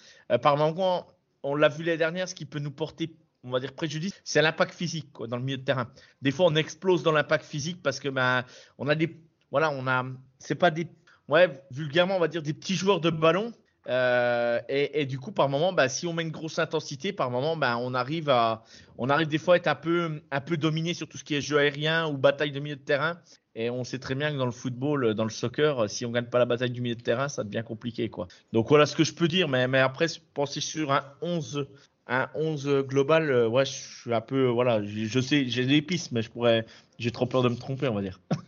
par 0.42 0.56
moment, 0.56 1.06
on 1.42 1.54
l'a 1.54 1.68
vu 1.68 1.84
l'année 1.84 1.98
dernière, 1.98 2.28
ce 2.28 2.34
qui 2.34 2.46
peut 2.46 2.58
nous 2.58 2.70
porter 2.70 3.14
on 3.44 3.50
va 3.50 3.60
dire 3.60 3.72
préjudice, 3.72 4.12
c'est 4.24 4.42
l'impact 4.42 4.74
physique 4.74 5.12
quoi, 5.12 5.26
dans 5.26 5.36
le 5.36 5.42
milieu 5.42 5.58
de 5.58 5.64
terrain. 5.64 5.88
Des 6.22 6.30
fois, 6.30 6.46
on 6.46 6.54
explose 6.56 7.02
dans 7.02 7.12
l'impact 7.12 7.44
physique 7.44 7.82
parce 7.82 8.00
que 8.00 8.08
ben, 8.08 8.44
on 8.78 8.88
a 8.88 8.94
des, 8.94 9.16
voilà, 9.50 9.70
on 9.70 9.86
a, 9.86 10.04
c'est 10.38 10.54
pas 10.54 10.70
des, 10.70 10.88
ouais, 11.28 11.62
vulgairement, 11.70 12.16
on 12.16 12.20
va 12.20 12.28
dire 12.28 12.42
des 12.42 12.54
petits 12.54 12.74
joueurs 12.74 13.00
de 13.00 13.10
ballon, 13.10 13.52
euh, 13.88 14.60
et, 14.68 15.04
du 15.06 15.18
coup, 15.18 15.32
par 15.32 15.48
moment, 15.48 15.72
bah, 15.72 15.88
si 15.88 16.06
on 16.06 16.12
met 16.12 16.22
une 16.22 16.30
grosse 16.30 16.58
intensité, 16.58 17.12
par 17.12 17.30
moment, 17.30 17.56
bah, 17.56 17.76
on 17.78 17.94
arrive 17.94 18.28
à, 18.30 18.64
on 18.98 19.10
arrive 19.10 19.28
des 19.28 19.38
fois 19.38 19.54
à 19.54 19.56
être 19.58 19.66
un 19.66 19.74
peu, 19.74 20.22
un 20.30 20.40
peu 20.40 20.56
dominé 20.56 20.94
sur 20.94 21.08
tout 21.08 21.18
ce 21.18 21.24
qui 21.24 21.34
est 21.34 21.40
jeu 21.40 21.58
aérien 21.58 22.06
ou 22.08 22.16
bataille 22.16 22.52
de 22.52 22.60
milieu 22.60 22.76
de 22.76 22.80
terrain. 22.80 23.18
Et 23.54 23.70
on 23.70 23.84
sait 23.84 23.98
très 23.98 24.14
bien 24.14 24.32
que 24.32 24.36
dans 24.36 24.46
le 24.46 24.52
football, 24.52 25.14
dans 25.14 25.24
le 25.24 25.30
soccer, 25.30 25.88
si 25.88 26.04
on 26.04 26.10
gagne 26.10 26.24
pas 26.24 26.38
la 26.38 26.46
bataille 26.46 26.70
du 26.70 26.80
milieu 26.80 26.96
de 26.96 27.02
terrain, 27.02 27.28
ça 27.28 27.44
devient 27.44 27.62
compliqué, 27.64 28.08
quoi. 28.08 28.26
Donc 28.52 28.68
voilà 28.68 28.84
ce 28.86 28.96
que 28.96 29.04
je 29.04 29.14
peux 29.14 29.28
dire. 29.28 29.48
Mais, 29.48 29.68
mais 29.68 29.78
après, 29.78 30.06
penser 30.32 30.60
sur 30.60 30.90
un 30.90 31.04
11, 31.20 31.68
un 32.06 32.28
11 32.34 32.84
global, 32.86 33.30
euh, 33.30 33.48
ouais, 33.48 33.64
je 33.64 33.72
suis 33.72 34.14
un 34.14 34.20
peu, 34.20 34.46
voilà, 34.46 34.82
je, 34.84 35.20
sais, 35.20 35.46
j'ai 35.48 35.66
des 35.66 35.82
pistes, 35.82 36.12
mais 36.12 36.22
je 36.22 36.30
pourrais, 36.30 36.66
j'ai 36.98 37.10
trop 37.10 37.26
peur 37.26 37.42
de 37.42 37.48
me 37.48 37.56
tromper, 37.56 37.88
on 37.88 37.94
va 37.94 38.02
dire. 38.02 38.20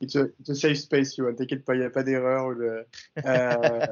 It's 0.00 0.16
a, 0.16 0.54
safe 0.54 0.78
space, 0.78 1.16
Johan. 1.16 1.34
T'inquiète 1.34 1.64
pas, 1.64 1.74
il 1.74 1.80
n'y 1.80 1.84
a 1.84 1.90
pas 1.90 2.02
d'erreur. 2.02 2.56
De... 2.56 2.86
Euh, 3.26 3.86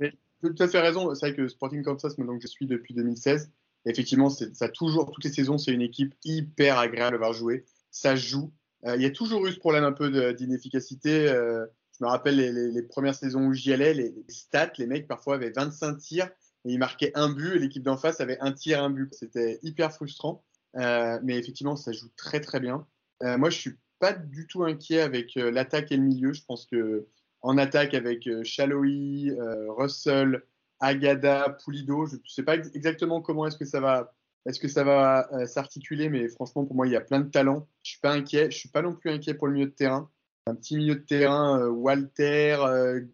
tu 0.42 0.62
as 0.62 0.68
fait 0.68 0.80
raison. 0.80 1.14
C'est 1.14 1.26
vrai 1.26 1.36
que 1.36 1.46
Sporting 1.46 1.84
Kansas, 1.84 2.16
donc 2.16 2.40
je 2.42 2.48
suis 2.48 2.66
depuis 2.66 2.94
2016. 2.94 3.48
effectivement, 3.86 4.28
ça 4.28 4.68
toujours, 4.68 5.10
toutes 5.12 5.22
les 5.22 5.32
saisons, 5.32 5.58
c'est 5.58 5.72
une 5.72 5.82
équipe 5.82 6.14
hyper 6.24 6.78
agréable 6.78 7.14
à 7.14 7.18
voir 7.18 7.32
jouer. 7.32 7.64
Ça 7.92 8.16
joue. 8.16 8.50
Euh, 8.86 8.96
il 8.96 9.02
y 9.02 9.06
a 9.06 9.10
toujours 9.10 9.46
eu 9.46 9.52
ce 9.52 9.58
problème 9.58 9.84
un 9.84 9.92
peu 9.92 10.34
d'inefficacité. 10.34 11.28
Euh, 11.28 11.64
Je 11.96 12.04
me 12.04 12.08
rappelle 12.08 12.36
les, 12.36 12.82
premières 12.82 13.14
saisons 13.14 13.46
où 13.46 13.52
j'y 13.52 13.72
allais, 13.72 13.94
les, 13.94 14.12
stats, 14.28 14.72
les 14.78 14.86
mecs 14.86 15.06
parfois 15.06 15.36
avaient 15.36 15.50
25 15.50 15.96
tirs 15.98 16.28
et 16.64 16.72
ils 16.72 16.78
marquaient 16.78 17.12
un 17.14 17.30
but 17.30 17.56
et 17.56 17.58
l'équipe 17.58 17.82
d'en 17.82 17.96
face 17.96 18.20
avait 18.20 18.38
un 18.40 18.52
tir, 18.52 18.82
un 18.82 18.90
but. 18.90 19.12
C'était 19.14 19.58
hyper 19.62 19.92
frustrant. 19.92 20.44
Euh, 20.76 21.18
mais 21.22 21.36
effectivement, 21.38 21.76
ça 21.76 21.92
joue 21.92 22.08
très 22.16 22.40
très 22.40 22.60
bien. 22.60 22.86
Euh, 23.22 23.36
moi, 23.38 23.50
je 23.50 23.58
suis 23.58 23.78
pas 23.98 24.12
du 24.12 24.46
tout 24.46 24.64
inquiet 24.64 25.00
avec 25.00 25.36
euh, 25.36 25.50
l'attaque 25.50 25.92
et 25.92 25.96
le 25.96 26.02
milieu. 26.02 26.32
Je 26.32 26.44
pense 26.44 26.66
que 26.66 27.06
en 27.42 27.58
attaque 27.58 27.94
avec 27.94 28.28
Chaloui, 28.44 29.32
Russell, 29.76 30.44
Agada, 30.78 31.56
Pulido, 31.64 32.06
je 32.06 32.14
ne 32.14 32.20
sais 32.24 32.44
pas 32.44 32.54
exactement 32.54 33.20
comment 33.20 33.48
est-ce 33.48 33.56
que 33.56 33.64
ça 33.64 33.80
va 33.80 34.14
est-ce 34.46 34.60
que 34.60 34.68
ça 34.68 34.84
va 34.84 35.28
s'articuler 35.46 36.08
Mais 36.08 36.28
franchement, 36.28 36.64
pour 36.64 36.76
moi, 36.76 36.86
il 36.86 36.92
y 36.92 36.96
a 36.96 37.00
plein 37.00 37.18
de 37.18 37.28
talents. 37.28 37.66
Je 37.82 37.90
suis 37.90 38.00
pas 38.00 38.12
inquiet. 38.12 38.48
Je 38.52 38.56
suis 38.56 38.68
pas 38.68 38.82
non 38.82 38.94
plus 38.94 39.10
inquiet 39.10 39.34
pour 39.34 39.48
le 39.48 39.54
milieu 39.54 39.66
de 39.66 39.72
terrain. 39.72 40.08
Un 40.46 40.54
petit 40.54 40.76
milieu 40.76 40.94
de 40.94 41.00
terrain, 41.00 41.66
Walter, 41.66 42.58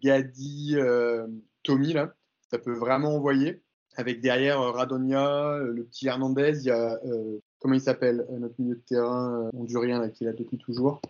Gadi, 0.03 0.77
Tommy 1.63 1.95
là, 1.95 2.15
ça 2.51 2.59
peut 2.59 2.75
vraiment 2.75 3.15
envoyer. 3.15 3.63
Avec 3.97 4.21
derrière 4.21 4.61
Radonia, 4.61 5.59
le 5.59 5.85
petit 5.85 6.07
Hernandez, 6.07 6.61
il 6.61 6.67
y 6.67 6.71
a 6.71 7.01
comment 7.59 7.75
il 7.75 7.81
s'appelle, 7.81 8.27
euh, 8.31 8.39
notre 8.39 8.55
milieu 8.59 8.77
de 8.77 8.81
terrain 8.81 9.47
euh, 9.47 9.51
hondurien 9.59 10.01
là, 10.01 10.09
qui 10.09 10.25
est 10.25 10.27
là 10.27 10.33
depuis 10.33 10.59
toujours. 10.59 11.01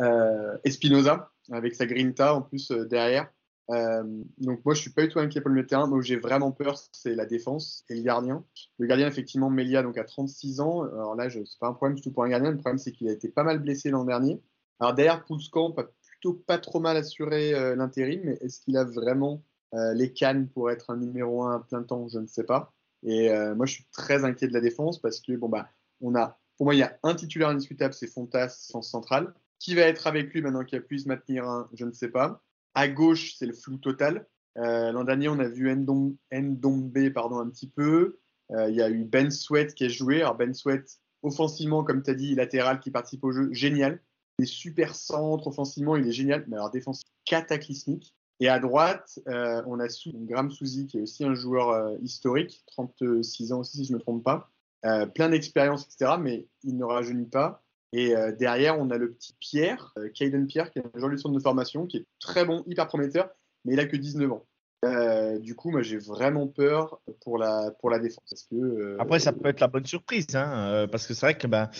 Euh, 0.00 0.56
Espinoza, 0.64 1.30
avec 1.52 1.74
sa 1.74 1.86
grinta 1.86 2.34
en 2.34 2.42
plus 2.42 2.70
derrière. 2.70 3.30
donc 3.68 4.64
moi 4.64 4.74
je 4.74 4.80
suis 4.80 4.90
pas 4.90 5.02
du 5.02 5.08
tout 5.08 5.20
inquiet 5.20 5.40
pour 5.40 5.50
le 5.50 5.54
milieu 5.54 5.64
de 5.64 5.68
terrain. 5.68 5.88
Donc 5.88 6.02
j'ai 6.02 6.16
vraiment 6.16 6.50
peur, 6.50 6.76
c'est 6.92 7.14
la 7.14 7.26
défense 7.26 7.84
et 7.88 7.94
le 7.94 8.02
gardien. 8.02 8.44
Le 8.78 8.86
gardien 8.86 9.06
effectivement 9.06 9.50
Melia 9.50 9.82
donc 9.82 9.96
à 9.96 10.04
36 10.04 10.60
ans. 10.60 10.82
Alors 10.82 11.14
là 11.14 11.30
c'est 11.30 11.58
pas 11.60 11.68
un 11.68 11.74
problème 11.74 11.94
du 11.94 12.02
tout 12.02 12.10
pour 12.10 12.24
un 12.24 12.28
gardien. 12.28 12.50
Le 12.50 12.56
problème 12.56 12.78
c'est 12.78 12.90
qu'il 12.90 13.08
a 13.08 13.12
été 13.12 13.28
pas 13.28 13.44
mal 13.44 13.60
blessé 13.60 13.90
l'an 13.90 14.04
dernier. 14.04 14.42
Alors 14.80 14.94
derrière 14.94 15.24
Poulskamp 15.24 15.74
a 15.78 15.84
plutôt 15.84 16.32
pas 16.32 16.58
trop 16.58 16.80
mal 16.80 16.96
assuré 16.96 17.52
l'intérim, 17.76 18.22
mais 18.24 18.38
est-ce 18.40 18.60
qu'il 18.60 18.76
a 18.76 18.84
vraiment 18.84 19.42
les 19.72 20.12
cannes 20.12 20.48
pour 20.48 20.70
être 20.70 20.90
un 20.90 20.96
numéro 20.96 21.42
1 21.42 21.56
à 21.56 21.60
plein 21.60 21.82
temps 21.82 22.06
Je 22.08 22.18
ne 22.18 22.26
sais 22.26 22.44
pas. 22.44 22.72
Et 23.02 23.28
moi 23.54 23.66
je 23.66 23.74
suis 23.74 23.86
très 23.92 24.24
inquiet 24.24 24.46
de 24.46 24.52
la 24.52 24.60
défense 24.60 25.00
parce 25.00 25.20
que 25.20 25.32
bon 25.36 25.48
bah 25.48 25.68
on 26.00 26.14
a, 26.14 26.38
pour 26.56 26.66
moi, 26.66 26.74
il 26.74 26.78
y 26.78 26.82
a 26.82 26.98
un 27.02 27.14
titulaire 27.14 27.48
indiscutable, 27.48 27.94
c'est 27.94 28.06
Fontas, 28.06 28.48
sens 28.48 28.90
central. 28.90 29.34
Qui 29.58 29.74
va 29.74 29.82
être 29.82 30.06
avec 30.06 30.32
lui 30.32 30.42
maintenant 30.42 30.64
qu'il 30.64 30.78
a 30.78 30.82
pu 30.82 30.98
se 30.98 31.08
maintenir 31.08 31.48
un, 31.48 31.68
je 31.72 31.84
ne 31.84 31.92
sais 31.92 32.08
pas. 32.08 32.42
À 32.74 32.88
gauche, 32.88 33.34
c'est 33.36 33.46
le 33.46 33.54
flou 33.54 33.78
total. 33.78 34.26
Euh, 34.58 34.92
l'an 34.92 35.04
dernier, 35.04 35.28
on 35.28 35.38
a 35.38 35.48
vu 35.48 35.74
Ndombe 35.74 37.12
pardon, 37.14 37.38
un 37.38 37.48
petit 37.48 37.68
peu. 37.68 38.18
Euh, 38.50 38.68
il 38.68 38.76
y 38.76 38.82
a 38.82 38.90
eu 38.90 39.04
Ben 39.04 39.30
Sweat 39.30 39.74
qui 39.74 39.84
a 39.84 39.88
joué. 39.88 40.20
Alors 40.20 40.36
Ben 40.36 40.52
Sweat, 40.52 41.00
offensivement, 41.22 41.82
comme 41.82 42.02
tu 42.02 42.10
as 42.10 42.14
dit, 42.14 42.34
latéral 42.34 42.80
qui 42.80 42.90
participe 42.90 43.24
au 43.24 43.32
jeu, 43.32 43.48
génial. 43.52 44.00
Il 44.38 44.42
est 44.42 44.46
super 44.46 44.94
centre, 44.94 45.46
offensivement, 45.46 45.96
il 45.96 46.06
est 46.06 46.12
génial. 46.12 46.44
Mais 46.48 46.56
alors, 46.56 46.70
défense 46.70 47.02
cataclysmique. 47.24 48.14
Et 48.40 48.48
à 48.48 48.58
droite, 48.58 49.18
euh, 49.28 49.62
on 49.66 49.80
a 49.80 49.86
Graham 50.06 50.50
Souzy, 50.50 50.86
qui 50.86 50.98
est 50.98 51.02
aussi 51.02 51.24
un 51.24 51.34
joueur 51.34 51.96
historique, 52.02 52.62
36 52.66 53.52
ans 53.52 53.60
aussi, 53.60 53.78
si 53.78 53.84
je 53.84 53.92
ne 53.92 53.98
me 53.98 54.02
trompe 54.02 54.24
pas. 54.24 54.50
Euh, 54.84 55.06
plein 55.06 55.30
d'expérience, 55.30 55.86
etc. 55.86 56.16
Mais 56.20 56.46
il 56.62 56.76
ne 56.76 56.84
rajeunit 56.84 57.26
pas. 57.26 57.62
Et 57.92 58.14
euh, 58.14 58.32
derrière, 58.32 58.78
on 58.78 58.90
a 58.90 58.98
le 58.98 59.12
petit 59.12 59.34
Pierre, 59.40 59.94
euh, 59.98 60.10
Caden 60.10 60.46
Pierre, 60.46 60.70
qui 60.70 60.78
est 60.78 60.82
un 60.84 60.98
joueur 60.98 61.10
du 61.10 61.18
centre 61.18 61.34
de 61.34 61.40
formation, 61.40 61.86
qui 61.86 61.98
est 61.98 62.06
très 62.20 62.44
bon, 62.44 62.62
hyper 62.66 62.86
prometteur, 62.86 63.30
mais 63.64 63.74
il 63.74 63.80
a 63.80 63.86
que 63.86 63.96
19 63.96 64.32
ans. 64.32 64.44
Euh, 64.84 65.38
du 65.38 65.54
coup, 65.54 65.70
moi, 65.70 65.82
j'ai 65.82 65.98
vraiment 65.98 66.46
peur 66.46 67.00
pour 67.22 67.38
la, 67.38 67.70
pour 67.80 67.90
la 67.90 67.98
défense. 67.98 68.48
Euh, 68.52 68.96
Après, 68.98 69.18
ça 69.18 69.32
peut 69.32 69.48
être 69.48 69.60
la 69.60 69.68
bonne 69.68 69.86
surprise, 69.86 70.26
hein, 70.34 70.52
euh, 70.56 70.86
parce 70.86 71.06
que 71.06 71.14
c'est 71.14 71.26
vrai 71.26 71.34
que 71.34 71.46
ben, 71.46 71.70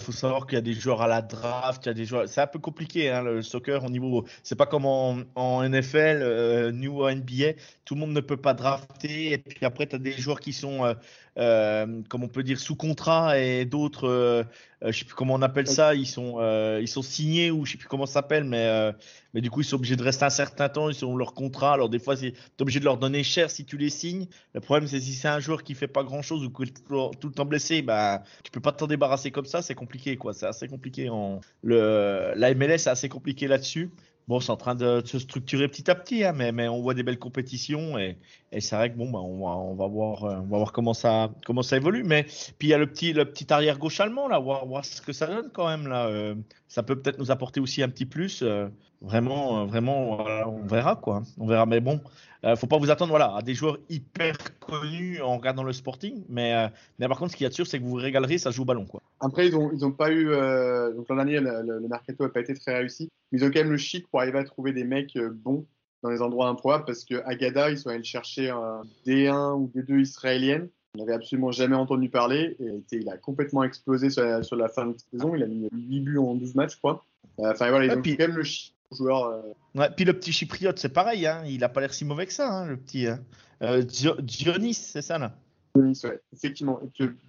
faut 0.00 0.12
savoir 0.12 0.46
qu'il 0.46 0.56
y 0.56 0.58
a 0.58 0.62
des 0.62 0.72
joueurs 0.72 1.02
à 1.02 1.08
la 1.08 1.22
draft, 1.22 1.84
il 1.84 1.88
y 1.88 1.90
a 1.90 1.94
des 1.94 2.04
joueurs. 2.04 2.28
C'est 2.28 2.40
un 2.40 2.46
peu 2.46 2.58
compliqué, 2.58 3.10
hein, 3.10 3.22
le 3.22 3.42
soccer 3.42 3.84
au 3.84 3.90
niveau. 3.90 4.24
C'est 4.42 4.56
pas 4.56 4.66
comme 4.66 4.86
en, 4.86 5.62
NFL, 5.62 6.70
New 6.72 7.08
NBA, 7.08 7.54
tout 7.84 7.94
le 7.94 8.00
monde 8.00 8.12
ne 8.12 8.20
peut 8.20 8.36
pas 8.36 8.54
drafter, 8.54 9.32
et 9.32 9.38
puis 9.38 9.66
après, 9.66 9.86
tu 9.86 9.96
as 9.96 9.98
des 9.98 10.12
joueurs 10.12 10.40
qui 10.40 10.52
sont, 10.52 10.94
comme 11.34 12.22
on 12.22 12.28
peut 12.28 12.42
dire, 12.42 12.58
sous 12.60 12.76
contrat, 12.76 13.38
et 13.38 13.64
d'autres, 13.64 14.46
je 14.82 14.98
sais 14.98 15.04
plus 15.04 15.14
comment 15.14 15.34
on 15.34 15.42
appelle 15.42 15.66
ça, 15.66 15.94
ils 15.94 16.06
sont, 16.06 16.38
ils 16.80 16.88
sont 16.88 17.02
signés 17.02 17.50
ou 17.50 17.64
je 17.64 17.72
sais 17.72 17.78
plus 17.78 17.88
comment 17.88 18.06
ça 18.06 18.14
s'appelle, 18.14 18.44
mais 18.44 18.92
mais 19.36 19.42
du 19.42 19.50
coup, 19.50 19.60
ils 19.60 19.64
sont 19.64 19.76
obligés 19.76 19.96
de 19.96 20.02
rester 20.02 20.24
un 20.24 20.30
certain 20.30 20.70
temps, 20.70 20.88
ils 20.88 21.04
ont 21.04 21.14
leur 21.14 21.34
contrat. 21.34 21.74
Alors, 21.74 21.90
des 21.90 21.98
fois, 21.98 22.16
tu 22.16 22.32
es 22.58 22.62
obligé 22.62 22.80
de 22.80 22.84
leur 22.84 22.98
donner 22.98 23.22
cher 23.22 23.50
si 23.50 23.64
tu 23.64 23.76
les 23.76 23.90
signes. 23.90 24.26
Le 24.54 24.60
problème, 24.60 24.88
c'est 24.88 25.00
si 25.00 25.12
c'est 25.12 25.28
un 25.28 25.40
joueur 25.40 25.62
qui 25.62 25.74
fait 25.74 25.88
pas 25.88 26.04
grand 26.04 26.22
chose 26.22 26.44
ou 26.44 26.50
qui 26.50 26.64
est 26.64 26.86
tout, 26.86 27.28
le 27.28 27.32
temps 27.32 27.44
blessé, 27.44 27.82
bah, 27.82 28.22
tu 28.44 28.50
peux 28.50 28.60
pas 28.60 28.72
t'en 28.72 28.86
débarrasser 28.86 29.30
comme 29.30 29.46
ça, 29.46 29.62
c'est 29.62 29.74
compliqué, 29.74 30.16
quoi. 30.16 30.32
C'est 30.34 30.46
assez 30.46 30.68
compliqué. 30.68 31.08
En... 31.08 31.40
Le... 31.62 32.32
La 32.36 32.54
MLS, 32.54 32.78
c'est 32.78 32.90
assez 32.90 33.08
compliqué 33.08 33.48
là-dessus. 33.48 33.90
Bon, 34.28 34.40
c'est 34.40 34.50
en 34.50 34.56
train 34.56 34.74
de 34.74 35.02
se 35.04 35.20
structurer 35.20 35.68
petit 35.68 35.88
à 35.88 35.94
petit, 35.94 36.24
hein, 36.24 36.32
mais, 36.34 36.50
mais 36.50 36.66
on 36.66 36.82
voit 36.82 36.94
des 36.94 37.04
belles 37.04 37.18
compétitions 37.18 37.96
et, 37.96 38.18
et 38.50 38.60
c'est 38.60 38.74
vrai 38.74 38.90
que 38.90 38.96
bon, 38.96 39.08
bah, 39.08 39.20
on, 39.20 39.38
va, 39.38 39.56
on, 39.56 39.74
va 39.76 39.86
voir, 39.86 40.24
euh, 40.24 40.36
on 40.38 40.48
va 40.48 40.56
voir 40.56 40.72
comment 40.72 40.94
ça, 40.94 41.30
comment 41.44 41.62
ça 41.62 41.76
évolue. 41.76 42.02
Mais 42.02 42.24
puis 42.58 42.66
il 42.66 42.68
y 42.68 42.74
a 42.74 42.78
le 42.78 42.88
petit, 42.88 43.12
le 43.12 43.24
petit 43.24 43.52
arrière 43.52 43.78
gauche 43.78 44.00
allemand 44.00 44.26
là, 44.26 44.40
voir, 44.40 44.66
voir 44.66 44.84
ce 44.84 45.00
que 45.00 45.12
ça 45.12 45.28
donne 45.28 45.50
quand 45.52 45.68
même 45.68 45.86
là. 45.86 46.06
Euh, 46.08 46.34
ça 46.66 46.82
peut 46.82 47.00
peut-être 47.00 47.18
nous 47.18 47.30
apporter 47.30 47.60
aussi 47.60 47.84
un 47.84 47.88
petit 47.88 48.04
plus. 48.04 48.42
Euh, 48.42 48.68
vraiment, 49.00 49.64
vraiment, 49.66 50.18
on 50.48 50.66
verra 50.66 50.96
quoi. 50.96 51.22
On 51.38 51.46
verra. 51.46 51.64
Mais 51.64 51.80
bon, 51.80 52.00
euh, 52.46 52.56
faut 52.56 52.66
pas 52.66 52.78
vous 52.78 52.90
attendre 52.90 53.10
voilà, 53.10 53.34
à 53.36 53.42
des 53.42 53.54
joueurs 53.54 53.78
hyper 53.88 54.36
connus 54.60 55.20
en 55.20 55.36
regardant 55.36 55.62
le 55.62 55.72
Sporting. 55.72 56.24
Mais, 56.28 56.70
mais 56.98 57.08
par 57.08 57.18
contre, 57.18 57.32
ce 57.32 57.36
qu'il 57.36 57.44
y 57.44 57.46
a 57.46 57.50
de 57.50 57.54
sûr, 57.54 57.66
c'est 57.66 57.78
que 57.78 57.84
vous 57.84 57.90
vous 57.90 57.96
régalerez, 57.96 58.38
ça 58.38 58.50
joue 58.50 58.62
au 58.62 58.64
ballon 58.64 58.86
quoi. 58.86 59.02
Après, 59.20 59.48
ils 59.48 59.52
n'ont 59.52 59.70
ils 59.72 59.84
ont 59.84 59.92
pas 59.92 60.10
eu. 60.10 60.26
donc 60.26 61.08
l'an 61.08 61.16
dernier, 61.16 61.40
le, 61.40 61.62
le, 61.62 61.88
mercato 61.88 62.24
n'a 62.24 62.30
pas 62.30 62.40
été 62.40 62.54
très 62.54 62.76
réussi. 62.78 63.10
Mais 63.30 63.38
ils 63.38 63.44
ont 63.44 63.50
quand 63.50 63.60
même 63.60 63.72
le 63.72 63.76
chic 63.76 64.06
pour 64.08 64.20
arriver 64.20 64.38
à 64.38 64.44
trouver 64.44 64.72
des 64.72 64.84
mecs 64.84 65.18
bons 65.18 65.66
dans 66.02 66.10
les 66.10 66.22
endroits 66.22 66.48
improbables 66.48 66.84
parce 66.84 67.04
que 67.04 67.16
Agada, 67.24 67.70
ils 67.70 67.78
sont 67.78 67.90
allés 67.90 68.04
chercher 68.04 68.50
un 68.50 68.82
D1 69.06 69.54
ou 69.54 69.70
D2 69.74 70.00
israélienne. 70.00 70.68
On 70.94 71.00
n'avait 71.00 71.14
absolument 71.14 71.52
jamais 71.52 71.76
entendu 71.76 72.08
parler 72.08 72.56
et 72.58 72.96
il 72.96 73.08
a 73.08 73.16
complètement 73.18 73.64
explosé 73.64 74.08
sur 74.08 74.22
la, 74.22 74.42
sur 74.42 74.56
la, 74.56 74.68
fin 74.68 74.86
de 74.86 74.96
saison. 75.10 75.34
Il 75.34 75.42
a 75.42 75.46
mis 75.46 75.68
8 75.72 76.00
buts 76.00 76.18
en 76.18 76.34
12 76.34 76.54
matchs, 76.54 76.74
je 76.74 76.78
crois. 76.78 77.04
Euh, 77.40 77.50
enfin 77.52 77.68
voilà, 77.68 77.86
ils 77.86 77.92
ont 77.92 78.02
quand 78.02 78.18
même 78.18 78.36
le 78.36 78.44
joueur. 78.92 79.24
Euh... 79.24 79.42
Ouais, 79.74 79.90
puis 79.94 80.04
le 80.04 80.12
petit 80.12 80.32
chypriote, 80.32 80.78
c'est 80.78 80.92
pareil, 80.92 81.26
hein. 81.26 81.42
il 81.46 81.60
n'a 81.60 81.68
pas 81.68 81.80
l'air 81.80 81.94
si 81.94 82.04
mauvais 82.04 82.26
que 82.26 82.32
ça, 82.32 82.50
hein, 82.50 82.66
le 82.66 82.76
petit. 82.76 83.06
Hein. 83.06 83.20
Euh, 83.62 83.82
Dionis, 83.82 84.74
c'est 84.74 85.02
ça 85.02 85.18
là 85.18 85.34
Dionis, 85.74 86.00
ouais, 86.04 86.20
effectivement. 86.32 86.80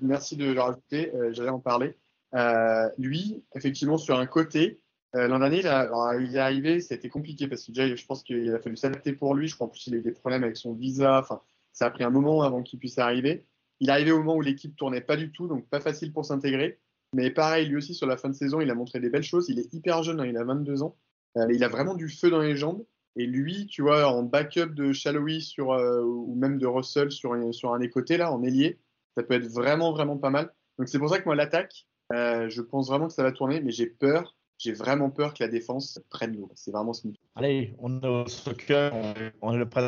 merci 0.01 0.35
de 0.35 0.51
le 0.51 0.59
rajouter, 0.59 1.13
euh, 1.15 1.33
j'allais 1.33 1.49
en 1.49 1.59
parler. 1.59 1.95
Euh, 2.35 2.89
lui, 2.97 3.43
effectivement, 3.55 3.97
sur 3.97 4.19
un 4.19 4.25
côté, 4.25 4.79
l'an 5.13 5.39
dernier, 5.39 5.59
il, 5.61 5.65
est 5.65 6.39
arrivé, 6.39 6.79
c'était 6.79 7.09
compliqué 7.09 7.47
parce 7.47 7.63
que 7.63 7.71
déjà, 7.71 7.95
je 7.95 8.05
pense 8.05 8.23
qu'il 8.23 8.53
a 8.53 8.59
fallu 8.59 8.77
s'adapter 8.77 9.13
pour 9.13 9.33
lui. 9.33 9.47
Je 9.47 9.55
crois 9.55 9.65
en 9.65 9.69
plus 9.69 9.87
il 9.87 9.95
a 9.95 9.97
eu 9.97 10.01
des 10.01 10.11
problèmes 10.11 10.43
avec 10.43 10.57
son 10.57 10.73
visa. 10.73 11.19
Enfin, 11.19 11.41
ça 11.71 11.87
a 11.87 11.89
pris 11.89 12.03
un 12.03 12.11
moment 12.11 12.43
avant 12.43 12.61
qu'il 12.61 12.77
puisse 12.77 12.99
arriver. 12.99 13.45
Il 13.79 13.89
est 13.89 13.91
arrivé 13.91 14.11
au 14.11 14.17
moment 14.17 14.35
où 14.35 14.41
l'équipe 14.41 14.75
tournait 14.75 15.01
pas 15.01 15.17
du 15.17 15.31
tout, 15.31 15.47
donc 15.47 15.67
pas 15.69 15.79
facile 15.79 16.11
pour 16.11 16.25
s'intégrer. 16.25 16.79
Mais 17.13 17.31
pareil, 17.31 17.67
lui 17.67 17.77
aussi, 17.77 17.93
sur 17.93 18.07
la 18.07 18.17
fin 18.17 18.29
de 18.29 18.33
saison, 18.33 18.59
il 18.61 18.69
a 18.69 18.75
montré 18.75 18.99
des 18.99 19.09
belles 19.09 19.23
choses. 19.23 19.47
Il 19.49 19.59
est 19.59 19.73
hyper 19.73 20.03
jeune, 20.03 20.19
hein, 20.19 20.25
il 20.25 20.37
a 20.37 20.43
22 20.43 20.83
ans. 20.83 20.95
Euh, 21.37 21.47
il 21.53 21.63
a 21.63 21.67
vraiment 21.67 21.95
du 21.95 22.09
feu 22.09 22.29
dans 22.29 22.41
les 22.41 22.55
jambes. 22.55 22.83
Et 23.15 23.25
lui, 23.25 23.65
tu 23.65 23.81
vois, 23.81 24.07
en 24.07 24.23
backup 24.23 24.73
de 24.75 24.93
Shallowy 24.93 25.55
euh, 25.59 26.03
ou 26.03 26.35
même 26.35 26.59
de 26.59 26.67
Russell 26.67 27.11
sur, 27.11 27.33
un 27.33 27.79
des 27.79 27.89
côtés, 27.89 28.17
là, 28.17 28.31
en 28.31 28.43
ailier, 28.43 28.77
ça 29.15 29.23
peut 29.23 29.33
être 29.33 29.47
vraiment, 29.47 29.91
vraiment 29.91 30.17
pas 30.17 30.29
mal. 30.29 30.53
Donc 30.77 30.87
c'est 30.87 30.99
pour 30.99 31.09
ça 31.09 31.19
que 31.19 31.25
moi, 31.25 31.35
l'attaque, 31.35 31.87
je 32.11 32.61
pense 32.61 32.89
vraiment 32.89 33.07
que 33.07 33.13
ça 33.13 33.23
va 33.23 33.31
tourner, 33.31 33.59
mais 33.61 33.71
j'ai 33.71 33.87
peur 33.87 34.35
j'ai 34.57 34.73
vraiment 34.73 35.09
peur 35.09 35.33
que 35.33 35.43
la 35.43 35.49
défense 35.49 35.99
prenne 36.09 36.35
l'eau. 36.35 36.49
C'est 36.55 36.71
vraiment 36.71 36.93
ce 36.93 37.07
Allez, 37.35 37.75
on 37.79 38.01
est 38.01 38.07
au 38.07 38.27
soccer. 38.27 38.91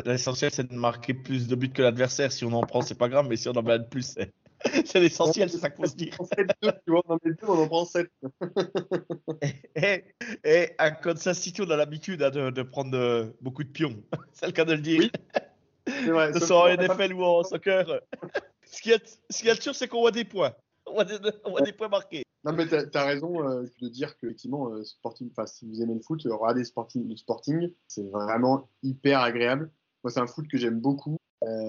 L'essentiel, 0.04 0.50
c'est 0.52 0.68
de 0.68 0.74
marquer 0.74 1.14
plus 1.14 1.48
de 1.48 1.56
buts 1.56 1.70
que 1.70 1.82
l'adversaire. 1.82 2.30
Si 2.30 2.44
on 2.44 2.52
en 2.52 2.62
prend, 2.62 2.80
c'est 2.80 2.98
pas 2.98 3.08
grave, 3.08 3.26
mais 3.28 3.36
si 3.36 3.48
on 3.48 3.52
en 3.52 3.62
met 3.62 3.78
plus, 3.90 4.02
c'est 4.02 4.32
l'essentiel, 4.94 5.50
c'est 5.50 5.58
ça 5.58 5.70
qu'il 5.70 5.84
faut 5.84 5.90
se 5.90 5.96
dire. 5.96 6.14
on 6.88 7.02
en 7.08 7.18
met 7.24 7.32
deux, 7.32 7.46
on 7.46 7.62
en 7.62 7.66
prend 7.66 7.84
7. 7.84 8.10
et, 9.76 10.04
et, 10.44 10.70
à 10.78 10.90
Kansas 10.90 11.38
City, 11.38 11.62
on 11.62 11.70
a 11.70 11.76
l'habitude 11.76 12.22
hein, 12.22 12.30
de, 12.30 12.50
de, 12.50 12.62
prendre 12.62 12.96
euh, 12.96 13.26
beaucoup 13.40 13.64
de 13.64 13.68
pions. 13.68 14.02
c'est 14.32 14.46
le 14.46 14.52
cas 14.52 14.64
de 14.64 14.74
le 14.74 14.80
dire. 14.80 15.00
Oui. 15.00 15.10
C'est 15.86 16.10
vrai. 16.10 16.32
Ce 16.32 16.40
soit 16.40 16.70
en 16.70 16.74
NFL 16.76 17.14
ou 17.14 17.24
en 17.24 17.42
soccer. 17.42 18.00
ce 18.64 18.82
qui 18.82 18.90
est 18.90 19.62
sûr, 19.62 19.74
c'est 19.74 19.88
qu'on 19.88 20.00
voit 20.00 20.10
des 20.10 20.24
points. 20.24 20.52
On 20.86 20.94
voit 20.94 21.04
des, 21.04 21.18
on 21.44 21.50
voit 21.50 21.62
des 21.62 21.72
points 21.72 21.88
marqués. 21.88 22.24
Non, 22.44 22.52
mais 22.54 22.66
tu 22.66 22.74
as, 22.74 23.04
raison 23.04 23.46
euh, 23.46 23.64
de 23.82 23.88
dire 23.88 24.16
que, 24.16 24.26
effectivement, 24.26 24.70
euh, 24.70 24.82
sporting, 24.82 25.30
si 25.46 25.66
vous 25.66 25.82
aimez 25.82 25.94
le 25.94 26.00
foot, 26.00 26.22
regardez 26.24 26.64
sporting, 26.64 27.06
le 27.06 27.16
sporting, 27.16 27.70
c'est 27.86 28.08
vraiment 28.10 28.70
hyper 28.82 29.20
agréable. 29.20 29.70
Moi, 30.02 30.10
c'est 30.10 30.20
un 30.20 30.26
foot 30.26 30.48
que 30.48 30.56
j'aime 30.56 30.80
beaucoup. 30.80 31.19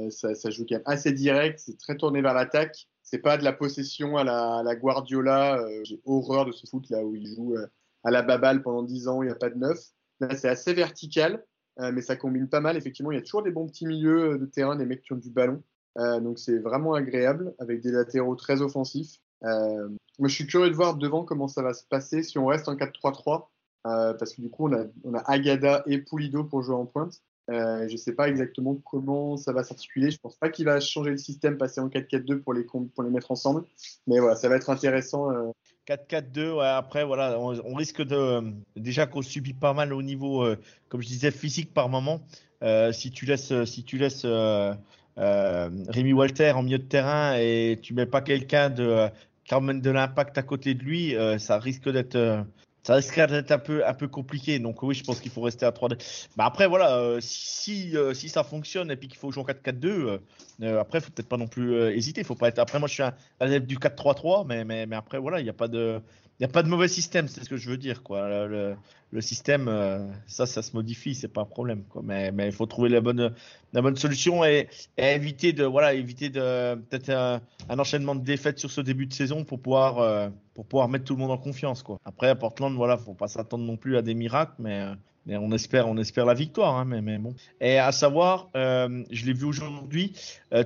Ça, 0.09 0.35
ça, 0.35 0.49
joue 0.49 0.65
quand 0.67 0.75
même 0.75 0.83
assez 0.85 1.11
direct, 1.13 1.59
c'est 1.59 1.77
très 1.77 1.95
tourné 1.95 2.21
vers 2.21 2.33
l'attaque. 2.33 2.87
C'est 3.03 3.19
pas 3.19 3.37
de 3.37 3.43
la 3.43 3.53
possession 3.53 4.17
à 4.17 4.23
la, 4.23 4.57
à 4.57 4.63
la 4.63 4.75
Guardiola. 4.75 5.65
J'ai 5.83 6.01
horreur 6.05 6.45
de 6.45 6.51
ce 6.51 6.67
foot 6.67 6.89
là 6.89 7.03
où 7.03 7.15
il 7.15 7.25
joue 7.25 7.55
à 8.03 8.11
la 8.11 8.21
baballe 8.21 8.63
pendant 8.63 8.83
10 8.83 9.07
ans, 9.07 9.21
il 9.21 9.27
n'y 9.27 9.31
a 9.31 9.35
pas 9.35 9.49
de 9.49 9.57
neuf. 9.57 9.79
Là, 10.19 10.35
c'est 10.35 10.49
assez 10.49 10.73
vertical, 10.73 11.45
mais 11.79 12.01
ça 12.01 12.15
combine 12.15 12.49
pas 12.49 12.59
mal. 12.59 12.75
Effectivement, 12.75 13.11
il 13.11 13.15
y 13.15 13.17
a 13.17 13.21
toujours 13.21 13.43
des 13.43 13.51
bons 13.51 13.67
petits 13.67 13.85
milieux 13.85 14.37
de 14.37 14.45
terrain, 14.45 14.75
des 14.75 14.85
mecs 14.85 15.03
qui 15.03 15.13
ont 15.13 15.17
du 15.17 15.29
ballon. 15.29 15.63
donc, 15.97 16.37
c'est 16.37 16.57
vraiment 16.57 16.93
agréable 16.93 17.53
avec 17.59 17.81
des 17.81 17.91
latéraux 17.91 18.35
très 18.35 18.61
offensifs. 18.61 19.19
Euh, 19.43 19.89
moi, 20.19 20.27
je 20.27 20.35
suis 20.35 20.47
curieux 20.47 20.69
de 20.69 20.75
voir 20.75 20.95
devant 20.95 21.23
comment 21.23 21.47
ça 21.47 21.61
va 21.61 21.73
se 21.73 21.85
passer 21.85 22.23
si 22.23 22.37
on 22.37 22.45
reste 22.45 22.67
en 22.67 22.75
4-3-3 22.75 23.47
euh, 23.87 24.13
parce 24.13 24.33
que 24.33 24.41
du 24.41 24.49
coup, 24.49 24.67
on 24.67 24.73
a, 24.73 24.85
on 25.03 25.13
a 25.13 25.19
Agada 25.21 25.83
et 25.87 25.99
Pulido 25.99 26.43
pour 26.43 26.61
jouer 26.61 26.75
en 26.75 26.85
pointe. 26.85 27.21
Euh, 27.51 27.87
je 27.87 27.93
ne 27.93 27.97
sais 27.97 28.13
pas 28.13 28.29
exactement 28.29 28.75
comment 28.85 29.37
ça 29.37 29.53
va 29.53 29.63
s'articuler. 29.63 30.09
Je 30.09 30.15
ne 30.15 30.21
pense 30.21 30.37
pas 30.37 30.49
qu'il 30.49 30.65
va 30.65 30.79
changer 30.79 31.11
le 31.11 31.17
système, 31.17 31.57
passer 31.57 31.81
en 31.81 31.89
4-4-2 31.89 32.39
pour 32.39 32.53
les, 32.53 32.65
mettre 33.09 33.31
ensemble. 33.31 33.65
Mais 34.07 34.19
voilà, 34.19 34.35
ça 34.35 34.49
va 34.49 34.55
être 34.55 34.69
intéressant. 34.69 35.31
Euh. 35.31 35.51
4-4-2, 35.87 36.57
ouais, 36.57 36.65
après, 36.65 37.03
voilà, 37.03 37.37
on, 37.39 37.73
risque 37.73 38.01
de. 38.01 38.53
Déjà 38.75 39.05
qu'on 39.05 39.21
subit 39.21 39.53
pas 39.53 39.73
mal 39.73 39.93
au 39.93 40.01
niveau, 40.01 40.43
euh, 40.43 40.57
comme 40.89 41.01
je 41.01 41.07
disais, 41.07 41.31
physique 41.31 41.73
par 41.73 41.89
moment. 41.89 42.21
Euh, 42.63 42.91
si 42.91 43.11
tu 43.11 43.25
laisses, 43.25 43.63
si 43.65 43.83
tu 43.83 43.97
laisses 43.97 44.23
euh, 44.23 44.73
euh, 45.17 45.69
Rémi 45.89 46.13
Walter 46.13 46.51
en 46.51 46.63
milieu 46.63 46.77
de 46.77 46.83
terrain 46.83 47.35
et 47.37 47.79
tu 47.81 47.93
mets 47.93 48.05
pas 48.05 48.21
quelqu'un 48.21 48.69
de 48.69 49.07
qui 49.43 49.55
de 49.55 49.91
l'impact 49.91 50.37
à 50.37 50.43
côté 50.43 50.73
de 50.73 50.83
lui, 50.83 51.15
euh, 51.15 51.37
ça 51.37 51.59
risque 51.59 51.89
d'être. 51.89 52.45
Ça 52.83 52.95
risquerait 52.95 53.27
d'être 53.27 53.51
un 53.51 53.59
peu, 53.59 53.85
un 53.85 53.93
peu 53.93 54.07
compliqué. 54.07 54.59
Donc 54.59 54.81
oui, 54.83 54.95
je 54.95 55.03
pense 55.03 55.19
qu'il 55.19 55.31
faut 55.31 55.41
rester 55.41 55.65
à 55.65 55.71
3 55.71 55.89
Bah 56.35 56.45
après, 56.45 56.67
voilà, 56.67 56.97
euh, 56.97 57.19
si, 57.21 57.95
euh, 57.95 58.13
si 58.13 58.29
ça 58.29 58.43
fonctionne 58.43 58.89
et 58.91 58.95
puis 58.95 59.07
qu'il 59.07 59.17
faut 59.17 59.31
jouer 59.31 59.43
en 59.43 59.45
4-4-2, 59.45 60.19
euh, 60.61 60.79
après, 60.79 60.99
il 60.99 61.01
faut 61.01 61.11
peut-être 61.11 61.29
pas 61.29 61.37
non 61.37 61.47
plus 61.47 61.75
hésiter. 61.95 62.23
Faut 62.23 62.35
pas 62.35 62.47
être... 62.47 62.59
Après, 62.59 62.79
moi, 62.79 62.87
je 62.87 62.93
suis 62.93 63.03
un 63.03 63.13
adepte 63.39 63.67
du 63.67 63.77
4-3-3, 63.77 64.45
mais, 64.47 64.65
mais, 64.65 64.85
mais 64.85 64.95
après, 64.95 65.19
voilà, 65.19 65.39
il 65.39 65.43
n'y 65.43 65.49
a 65.49 65.53
pas 65.53 65.67
de... 65.67 66.01
Il 66.41 66.45
n'y 66.45 66.49
a 66.49 66.53
pas 66.53 66.63
de 66.63 66.69
mauvais 66.69 66.87
système, 66.87 67.27
c'est 67.27 67.43
ce 67.43 67.49
que 67.49 67.55
je 67.55 67.69
veux 67.69 67.77
dire. 67.77 68.01
Quoi. 68.01 68.47
Le, 68.47 69.21
système, 69.21 69.67
euh, 69.67 70.11
ça, 70.25 70.47
ça 70.47 70.63
se 70.63 70.75
modifie, 70.75 71.13
c'est 71.13 71.27
pas 71.27 71.41
un 71.41 71.45
problème. 71.45 71.83
Quoi. 71.83 72.01
Mais, 72.03 72.31
il 72.35 72.51
faut 72.51 72.65
trouver 72.65 72.89
la 72.89 72.99
bonne, 72.99 73.31
la 73.73 73.81
bonne 73.83 73.95
solution 73.95 74.43
et, 74.43 74.67
éviter 74.97 75.53
de, 75.53 75.65
voilà, 75.65 75.93
éviter 75.93 76.31
de 76.31 76.73
peut-être 76.89 77.11
un, 77.11 77.77
enchaînement 77.77 78.15
de 78.15 78.23
défaites 78.23 78.57
sur 78.57 78.71
ce 78.71 78.81
début 78.81 79.05
de 79.05 79.13
saison 79.13 79.43
pour 79.43 79.61
pouvoir, 79.61 79.99
euh, 79.99 80.29
pour 80.55 80.65
pouvoir 80.65 80.89
mettre 80.89 81.05
tout 81.05 81.13
le 81.13 81.19
monde 81.19 81.29
en 81.29 81.37
confiance. 81.37 81.83
Quoi. 81.83 81.99
Après, 82.05 82.29
à 82.29 82.35
Portland, 82.35 82.73
voilà, 82.73 82.97
faut 82.97 83.13
pas 83.13 83.27
s'attendre 83.27 83.63
non 83.63 83.77
plus 83.77 83.95
à 83.95 84.01
des 84.01 84.15
miracles, 84.15 84.55
mais, 84.57 84.81
euh, 84.81 85.37
on 85.37 85.51
espère, 85.51 85.87
on 85.87 85.97
espère 85.97 86.25
la 86.25 86.33
victoire. 86.33 86.75
Hein, 86.75 86.85
mais, 86.85 87.19
bon. 87.19 87.35
Et 87.59 87.77
à 87.77 87.91
savoir, 87.91 88.49
je 88.55 89.25
l'ai 89.27 89.33
vu 89.33 89.45
aujourd'hui, 89.45 90.13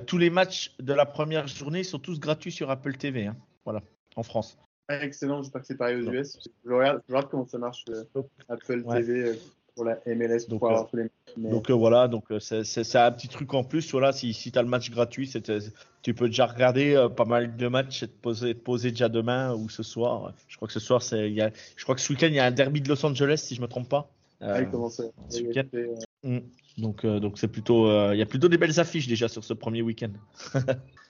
tous 0.06 0.16
les 0.16 0.30
matchs 0.30 0.74
de 0.80 0.94
la 0.94 1.04
première 1.04 1.46
journée 1.48 1.84
sont 1.84 1.98
tous 1.98 2.18
gratuits 2.18 2.52
sur 2.52 2.70
Apple 2.70 2.96
TV. 2.96 3.26
Hein, 3.26 3.36
voilà, 3.66 3.82
en 4.16 4.22
France. 4.22 4.56
Excellent, 4.88 5.42
j'espère 5.42 5.62
que 5.62 5.66
c'est 5.66 5.76
pareil 5.76 5.96
aux 5.96 6.12
US. 6.12 6.38
Je 6.64 6.72
regarde, 6.72 7.02
je 7.08 7.12
regarde 7.14 7.30
comment 7.30 7.46
ça 7.46 7.58
marche 7.58 7.84
euh, 7.90 8.04
Apple 8.48 8.82
Ouais. 8.84 9.00
TV 9.00 9.20
euh, 9.24 9.34
pour 9.74 9.84
la 9.84 9.98
MLS 10.06 10.46
Donc, 10.48 10.60
pour 10.60 10.70
euh, 10.70 10.84
les 10.94 11.10
mais- 11.36 11.50
Donc 11.50 11.70
euh, 11.70 11.74
voilà, 11.74 12.06
donc 12.08 12.24
c'est 12.40 12.96
un 12.96 13.12
petit 13.12 13.28
truc 13.28 13.52
en 13.52 13.64
plus. 13.64 13.90
Voilà, 13.90 14.12
si, 14.12 14.32
si 14.32 14.52
tu 14.52 14.58
as 14.58 14.62
le 14.62 14.68
match 14.68 14.90
gratuit, 14.90 15.28
tu 16.02 16.14
peux 16.14 16.28
déjà 16.28 16.46
regarder 16.46 17.08
pas 17.16 17.24
mal 17.24 17.56
de 17.56 17.68
matchs 17.68 18.04
et 18.04 18.08
te 18.08 18.12
poser, 18.16 18.54
te 18.54 18.60
poser 18.60 18.90
déjà 18.90 19.08
demain 19.08 19.54
ou 19.54 19.68
ce 19.68 19.82
soir. 19.82 20.32
Je 20.48 20.56
crois 20.56 20.68
que 20.68 20.72
ce 20.74 20.80
soir, 20.80 21.02
c'est, 21.02 21.28
il 21.28 21.34
y 21.34 21.42
a, 21.42 21.50
je 21.76 21.82
crois 21.82 21.94
que 21.96 22.00
ce 22.00 22.12
week-end, 22.12 22.28
il 22.28 22.34
y 22.34 22.38
a 22.38 22.44
un 22.46 22.52
derby 22.52 22.80
de 22.80 22.88
Los 22.88 23.04
Angeles, 23.04 23.38
si 23.44 23.54
je 23.56 23.60
me 23.60 23.66
trompe 23.66 23.88
pas. 23.88 24.08
Ah, 24.40 24.60
ce 24.90 25.42
week-end. 25.42 25.64
fait, 25.70 25.76
euh, 26.24 26.38
mm. 26.38 26.40
Donc 26.78 27.04
donc 27.06 27.38
c'est 27.38 27.48
plutôt, 27.48 27.86
il 28.12 28.18
y 28.18 28.22
a 28.22 28.26
plutôt 28.26 28.48
des 28.48 28.58
belles 28.58 28.78
affiches 28.78 29.08
déjà 29.08 29.28
sur 29.28 29.42
ce 29.44 29.52
premier 29.52 29.82
week-end. 29.82 30.12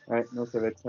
Ouais, 0.08 0.24
non, 0.32 0.46
ça 0.46 0.60
va 0.60 0.68
être, 0.68 0.82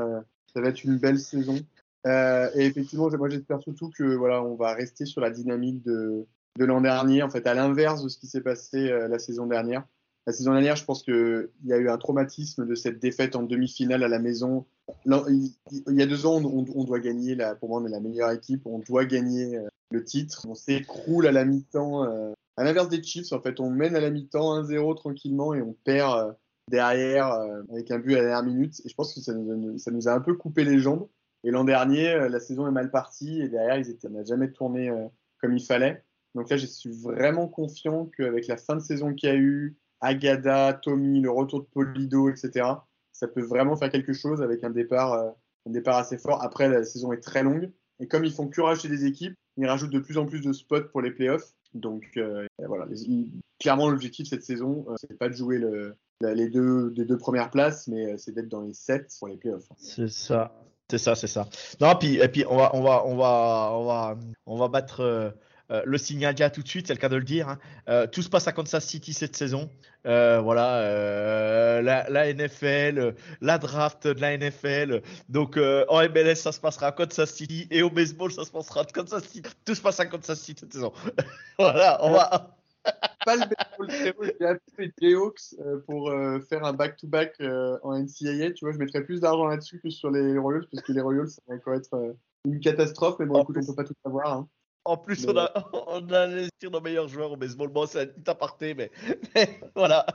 ça 0.54 0.62
va 0.62 0.70
être 0.70 0.84
une 0.84 0.98
belle 0.98 1.18
saison. 1.18 1.58
Euh, 2.06 2.50
et 2.56 2.66
effectivement, 2.66 3.10
moi 3.18 3.30
j'espère 3.30 3.62
surtout 3.62 3.90
que 3.90 4.04
voilà, 4.16 4.44
on 4.44 4.56
va 4.56 4.74
rester 4.74 5.06
sur 5.06 5.22
la 5.22 5.30
dynamique 5.30 5.84
de, 5.84 6.26
l'an 6.60 6.82
dernier, 6.82 7.24
en 7.24 7.30
fait, 7.30 7.46
à 7.48 7.54
l'inverse 7.54 8.04
de 8.04 8.10
ce 8.10 8.18
qui 8.18 8.28
s'est 8.28 8.42
passé 8.42 8.90
euh, 8.90 9.08
la 9.08 9.20
saison 9.20 9.46
dernière. 9.46 9.86
La 10.26 10.34
saison 10.34 10.52
dernière, 10.52 10.76
je 10.76 10.84
pense 10.84 11.04
qu'il 11.04 11.50
y 11.66 11.74
a 11.74 11.78
eu 11.78 11.90
un 11.90 11.98
traumatisme 11.98 12.66
de 12.66 12.76
cette 12.76 13.00
défaite 13.00 13.36
en 13.36 13.44
demi-finale 13.44 14.04
à 14.04 14.10
la 14.10 14.20
maison. 14.20 14.66
Il, 15.06 15.54
y 15.88 16.02
a 16.02 16.06
deux 16.06 16.26
ans, 16.26 16.44
on, 16.44 16.84
doit 16.84 17.00
gagner, 17.00 17.38
pour 17.60 17.70
moi, 17.70 17.80
on 17.82 17.86
est 17.86 17.92
la 17.92 18.02
meilleure 18.02 18.32
équipe, 18.32 18.66
on 18.66 18.80
doit 18.80 19.06
gagner 19.06 19.58
euh, 19.58 19.68
le 19.92 20.04
titre. 20.04 20.46
On 20.50 20.56
s'écroule 20.56 21.28
à 21.28 21.32
la 21.32 21.46
mi-temps. 21.46 22.04
à 22.58 22.64
l'inverse 22.64 22.90
des 22.90 23.02
Chiefs, 23.02 23.32
en 23.32 23.42
fait, 23.42 23.62
on 23.62 23.70
mène 23.70 23.96
à 23.96 24.02
la 24.02 24.10
mi-temps 24.10 24.62
1-0 24.62 24.98
tranquillement 24.98 25.54
et 25.54 25.62
on 25.62 25.74
perd 25.86 26.36
derrière 26.70 27.28
avec 27.72 27.90
un 27.92 28.00
but 28.00 28.16
à 28.16 28.18
la 28.18 28.24
dernière 28.24 28.44
minute. 28.44 28.82
Et 28.84 28.90
je 28.90 28.96
pense 28.96 29.14
que 29.14 29.22
ça 29.22 29.34
nous 29.34 30.08
a 30.10 30.12
un 30.12 30.20
peu 30.20 30.34
coupé 30.34 30.66
les 30.66 30.80
jambes. 30.80 31.08
Et 31.44 31.52
l'an 31.52 31.64
dernier, 31.64 32.10
euh, 32.10 32.30
la 32.30 32.40
saison 32.40 32.68
est 32.68 32.72
mal 32.72 32.92
partie 32.92 33.42
et 33.42 33.50
derrière, 33.50 33.78
ils 33.78 34.12
n'a 34.12 34.24
jamais 34.24 34.52
tourné 34.52 34.90
euh, 34.90 35.08
comme 35.40 35.56
il 35.56 35.64
fallait. 35.64 36.04
Donc 36.36 36.50
là, 36.50 36.58
je 36.58 36.66
suis 36.66 36.92
vraiment 36.92 37.48
confiant 37.48 38.10
qu'avec 38.18 38.48
la 38.48 38.58
fin 38.58 38.76
de 38.76 38.82
saison 38.82 39.14
qu'il 39.14 39.30
y 39.30 39.32
a 39.32 39.36
eu, 39.36 39.78
Agada, 40.02 40.74
Tommy, 40.74 41.22
le 41.22 41.32
retour 41.32 41.62
de 41.62 41.66
Polido, 41.66 42.30
etc., 42.30 42.66
ça 43.12 43.28
peut 43.28 43.42
vraiment 43.42 43.76
faire 43.76 43.90
quelque 43.90 44.14
chose 44.14 44.42
avec 44.42 44.64
un 44.64 44.70
départ, 44.70 45.14
euh, 45.14 45.32
un 45.68 45.72
départ 45.72 45.98
assez 45.98 46.18
fort. 46.18 46.44
Après, 46.44 46.70
la 46.70 46.84
saison 46.84 47.12
est 47.14 47.22
très 47.22 47.44
longue. 47.44 47.72
Et 48.00 48.08
comme 48.08 48.26
ils 48.26 48.34
font 48.34 48.48
que 48.48 48.62
racheter 48.62 48.90
des 48.90 49.06
équipes, 49.06 49.34
ils 49.58 49.66
rajoutent 49.66 49.92
de 49.92 50.00
plus 50.00 50.20
en 50.20 50.28
plus 50.28 50.42
de 50.42 50.54
spots 50.54 50.90
pour 50.92 51.02
les 51.02 51.10
playoffs. 51.10 51.54
Donc 51.74 52.20
voilà, 52.60 52.88
clairement, 53.60 53.90
l'objectif 53.90 54.28
cette 54.28 54.44
saison, 54.44 54.86
euh, 54.90 54.96
c'est 54.98 55.18
pas 55.18 55.30
de 55.30 55.34
jouer 55.34 55.60
les, 56.22 56.50
deux, 56.50 56.94
les 56.96 57.06
deux 57.06 57.18
premières 57.18 57.50
places, 57.50 57.88
mais 57.88 58.18
c'est 58.18 58.34
d'être 58.34 58.50
dans 58.50 58.62
les 58.62 58.74
sept 58.74 59.16
pour 59.20 59.28
les 59.28 59.38
playoffs. 59.38 59.68
C'est 59.78 60.10
ça. 60.10 60.54
C'est 60.90 60.98
ça, 60.98 61.16
c'est 61.16 61.28
ça. 61.28 61.48
Non, 61.82 61.96
puis, 61.96 62.16
et 62.16 62.28
puis 62.30 62.46
on 62.48 62.56
va, 62.58 62.72
on 62.74 62.82
va, 62.82 63.04
on 63.06 63.16
va, 63.18 63.70
on 63.74 63.86
va, 63.86 64.16
on 64.46 64.58
va 64.58 64.68
battre 64.70 65.02
euh, 65.02 65.30
euh, 65.70 65.82
le 65.86 65.98
signal 65.98 66.34
déjà 66.34 66.50
tout 66.50 66.64
de 66.64 66.68
suite, 66.68 66.88
c'est 66.88 66.94
le 66.94 67.00
cas 67.00 67.10
de 67.10 67.18
le 67.18 67.26
dire. 67.26 67.50
hein. 67.50 67.60
Euh, 67.90 68.08
tout 68.08 68.22
se 68.22 68.30
passe 68.30 68.48
à 68.48 68.54
Kansas 68.54 68.86
City 68.86 69.14
cette 69.14 69.36
saison. 69.36 69.70
Voilà, 70.06 71.82
la, 71.82 72.34
NFL, 72.34 73.16
la 73.42 73.58
draft 73.58 74.08
de 74.08 74.22
la 74.22 74.38
NFL. 74.38 75.02
Donc 75.28 75.58
en 75.58 76.02
MLS, 76.08 76.36
ça 76.36 76.54
se 76.54 76.62
passera 76.62 76.88
à 76.88 76.92
Kansas 76.94 77.32
City 77.32 77.68
et 77.70 77.82
au 77.84 77.90
baseball, 77.90 78.32
ça 78.32 78.46
se 78.46 78.52
passera 78.52 78.82
à 78.82 78.86
Kansas 78.86 79.24
City. 79.26 79.50
Tout 79.66 79.76
se 79.76 79.82
passe 79.82 80.00
à 80.00 80.06
Kansas 80.06 80.40
City 80.40 80.62
cette 80.62 80.72
saison. 80.72 80.94
voilà, 81.60 82.00
on 82.02 82.12
va. 82.12 82.57
Pas 83.28 83.36
le 83.36 83.44
haut, 83.78 83.86
j'ai 84.40 84.46
appelé 84.46 84.94
Jayhawks 85.02 85.54
pour 85.86 86.10
euh, 86.10 86.40
faire 86.40 86.64
un 86.64 86.72
back-to-back 86.72 87.36
euh, 87.42 87.78
en 87.84 88.00
NCAA. 88.00 88.52
Tu 88.52 88.64
vois, 88.64 88.72
je 88.72 88.78
mettrais 88.78 89.04
plus 89.04 89.20
d'argent 89.20 89.48
là-dessus 89.48 89.82
que 89.82 89.90
sur 89.90 90.10
les 90.10 90.38
Royals, 90.38 90.66
parce 90.72 90.82
que 90.82 90.94
les 90.94 91.02
Royals, 91.02 91.28
ça 91.28 91.42
va 91.46 91.56
encore 91.56 91.74
être 91.74 91.94
euh, 91.94 92.14
une 92.46 92.62
catastrophe. 92.62 93.18
Mais 93.20 93.26
bon, 93.26 93.42
écoute, 93.42 93.58
on 93.62 93.66
peut 93.66 93.76
pas 93.76 93.84
tout 93.84 93.94
savoir. 94.02 94.32
Hein. 94.32 94.48
En 94.86 94.96
plus, 94.96 95.26
Mais- 95.26 95.34
on 95.34 95.38
a, 95.40 95.70
on 95.90 96.08
a 96.14 96.22
investi 96.22 96.70
nos 96.72 96.80
meilleurs 96.80 97.10
joueurs 97.10 97.34
au 97.34 97.36
baseball. 97.36 97.68
Bon, 97.68 97.86
c'est 97.86 98.00
un 98.00 98.06
petit 98.06 98.30
aparté, 98.30 98.74
mais, 98.74 98.92
mais 99.36 99.60
voilà. 99.76 100.06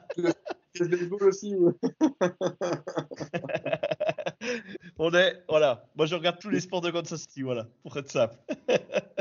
C'est 0.75 0.85
le 0.85 0.96
baseball 0.96 1.25
aussi. 1.25 1.55
on 4.98 5.12
est, 5.12 5.44
voilà. 5.51 5.85
Moi, 5.96 6.07
je 6.07 6.14
regarde 6.14 6.38
tous 6.38 6.48
les 6.48 6.61
sports 6.61 6.81
de 6.81 6.90
Kansas 6.90 7.20
City, 7.20 7.42
voilà, 7.42 7.66
pour 7.83 7.94
être 7.98 8.11
simple. 8.11 8.37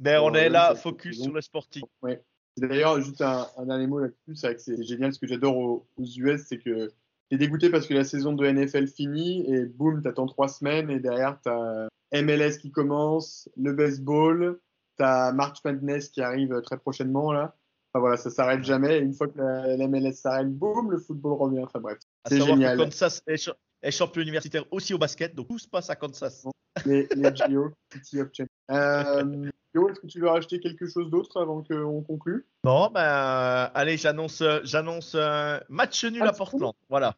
Mais 0.00 0.16
on 0.16 0.32
est 0.34 0.48
là, 0.48 0.76
focus 0.76 1.22
sur 1.22 1.32
le 1.32 1.40
sporting. 1.40 1.82
Ouais. 2.02 2.22
D'ailleurs, 2.60 3.00
juste 3.00 3.20
un, 3.22 3.46
un 3.56 3.66
dernier 3.66 3.86
mot 3.86 3.98
là-dessus, 3.98 4.34
c'est 4.34 4.46
vrai 4.46 4.56
que 4.56 4.62
c'est 4.62 4.82
génial. 4.82 5.12
Ce 5.12 5.18
que 5.18 5.26
j'adore 5.26 5.56
aux, 5.56 5.86
aux 5.96 6.04
US, 6.04 6.42
c'est 6.46 6.58
que 6.58 6.90
t'es 7.30 7.36
dégoûté 7.36 7.70
parce 7.70 7.86
que 7.86 7.94
la 7.94 8.04
saison 8.04 8.32
de 8.32 8.46
NFL 8.46 8.86
finit 8.86 9.44
et 9.52 9.64
boum, 9.66 10.02
t'attends 10.02 10.26
trois 10.26 10.48
semaines 10.48 10.90
et 10.90 10.98
derrière 11.00 11.38
t'as 11.42 11.88
MLS 12.12 12.58
qui 12.60 12.70
commence, 12.70 13.48
le 13.56 13.72
baseball, 13.72 14.58
t'as 14.96 15.32
March 15.32 15.58
Madness 15.64 16.08
qui 16.08 16.22
arrive 16.22 16.60
très 16.62 16.78
prochainement 16.78 17.32
là. 17.32 17.54
Enfin 17.92 18.00
voilà, 18.00 18.16
ça 18.16 18.30
s'arrête 18.30 18.64
jamais. 18.64 18.98
Et 18.98 19.00
une 19.00 19.14
fois 19.14 19.28
que 19.28 19.38
la, 19.38 19.76
la 19.76 19.88
MLS 19.88 20.12
s'arrête, 20.12 20.52
boum, 20.52 20.90
le 20.90 20.98
football 20.98 21.34
revient. 21.34 21.62
Enfin 21.62 21.80
bref, 21.80 21.98
c'est 22.26 22.40
génial. 22.40 22.76
Kansas 22.76 23.22
est, 23.26 23.50
est 23.82 23.90
champion 23.90 24.22
universitaire 24.22 24.64
aussi 24.70 24.94
au 24.94 24.98
basket, 24.98 25.34
donc 25.34 25.48
tout 25.48 25.58
se 25.58 25.68
passe 25.68 25.90
à 25.90 25.96
Kansas. 25.96 26.46
Les, 26.86 27.08
les 27.14 27.34
Geo, 27.36 27.70
City 27.92 28.20
of 28.20 28.28
Change. 28.32 28.48
Euh, 28.70 29.50
Yo, 29.74 29.88
est-ce 29.90 30.00
que 30.00 30.06
tu 30.06 30.20
veux 30.20 30.28
rajouter 30.28 30.60
quelque 30.60 30.86
chose 30.86 31.10
d'autre 31.10 31.40
avant 31.40 31.62
qu'on 31.62 32.02
conclue? 32.02 32.46
Bon, 32.64 32.90
ben, 32.92 33.00
euh, 33.00 33.68
allez, 33.74 33.96
j'annonce, 33.98 34.40
euh, 34.40 34.60
j'annonce 34.64 35.14
euh, 35.14 35.58
match 35.68 36.04
nul 36.04 36.22
à 36.22 36.28
Ah, 36.28 36.32
Portland. 36.32 36.72
Voilà. 36.88 37.16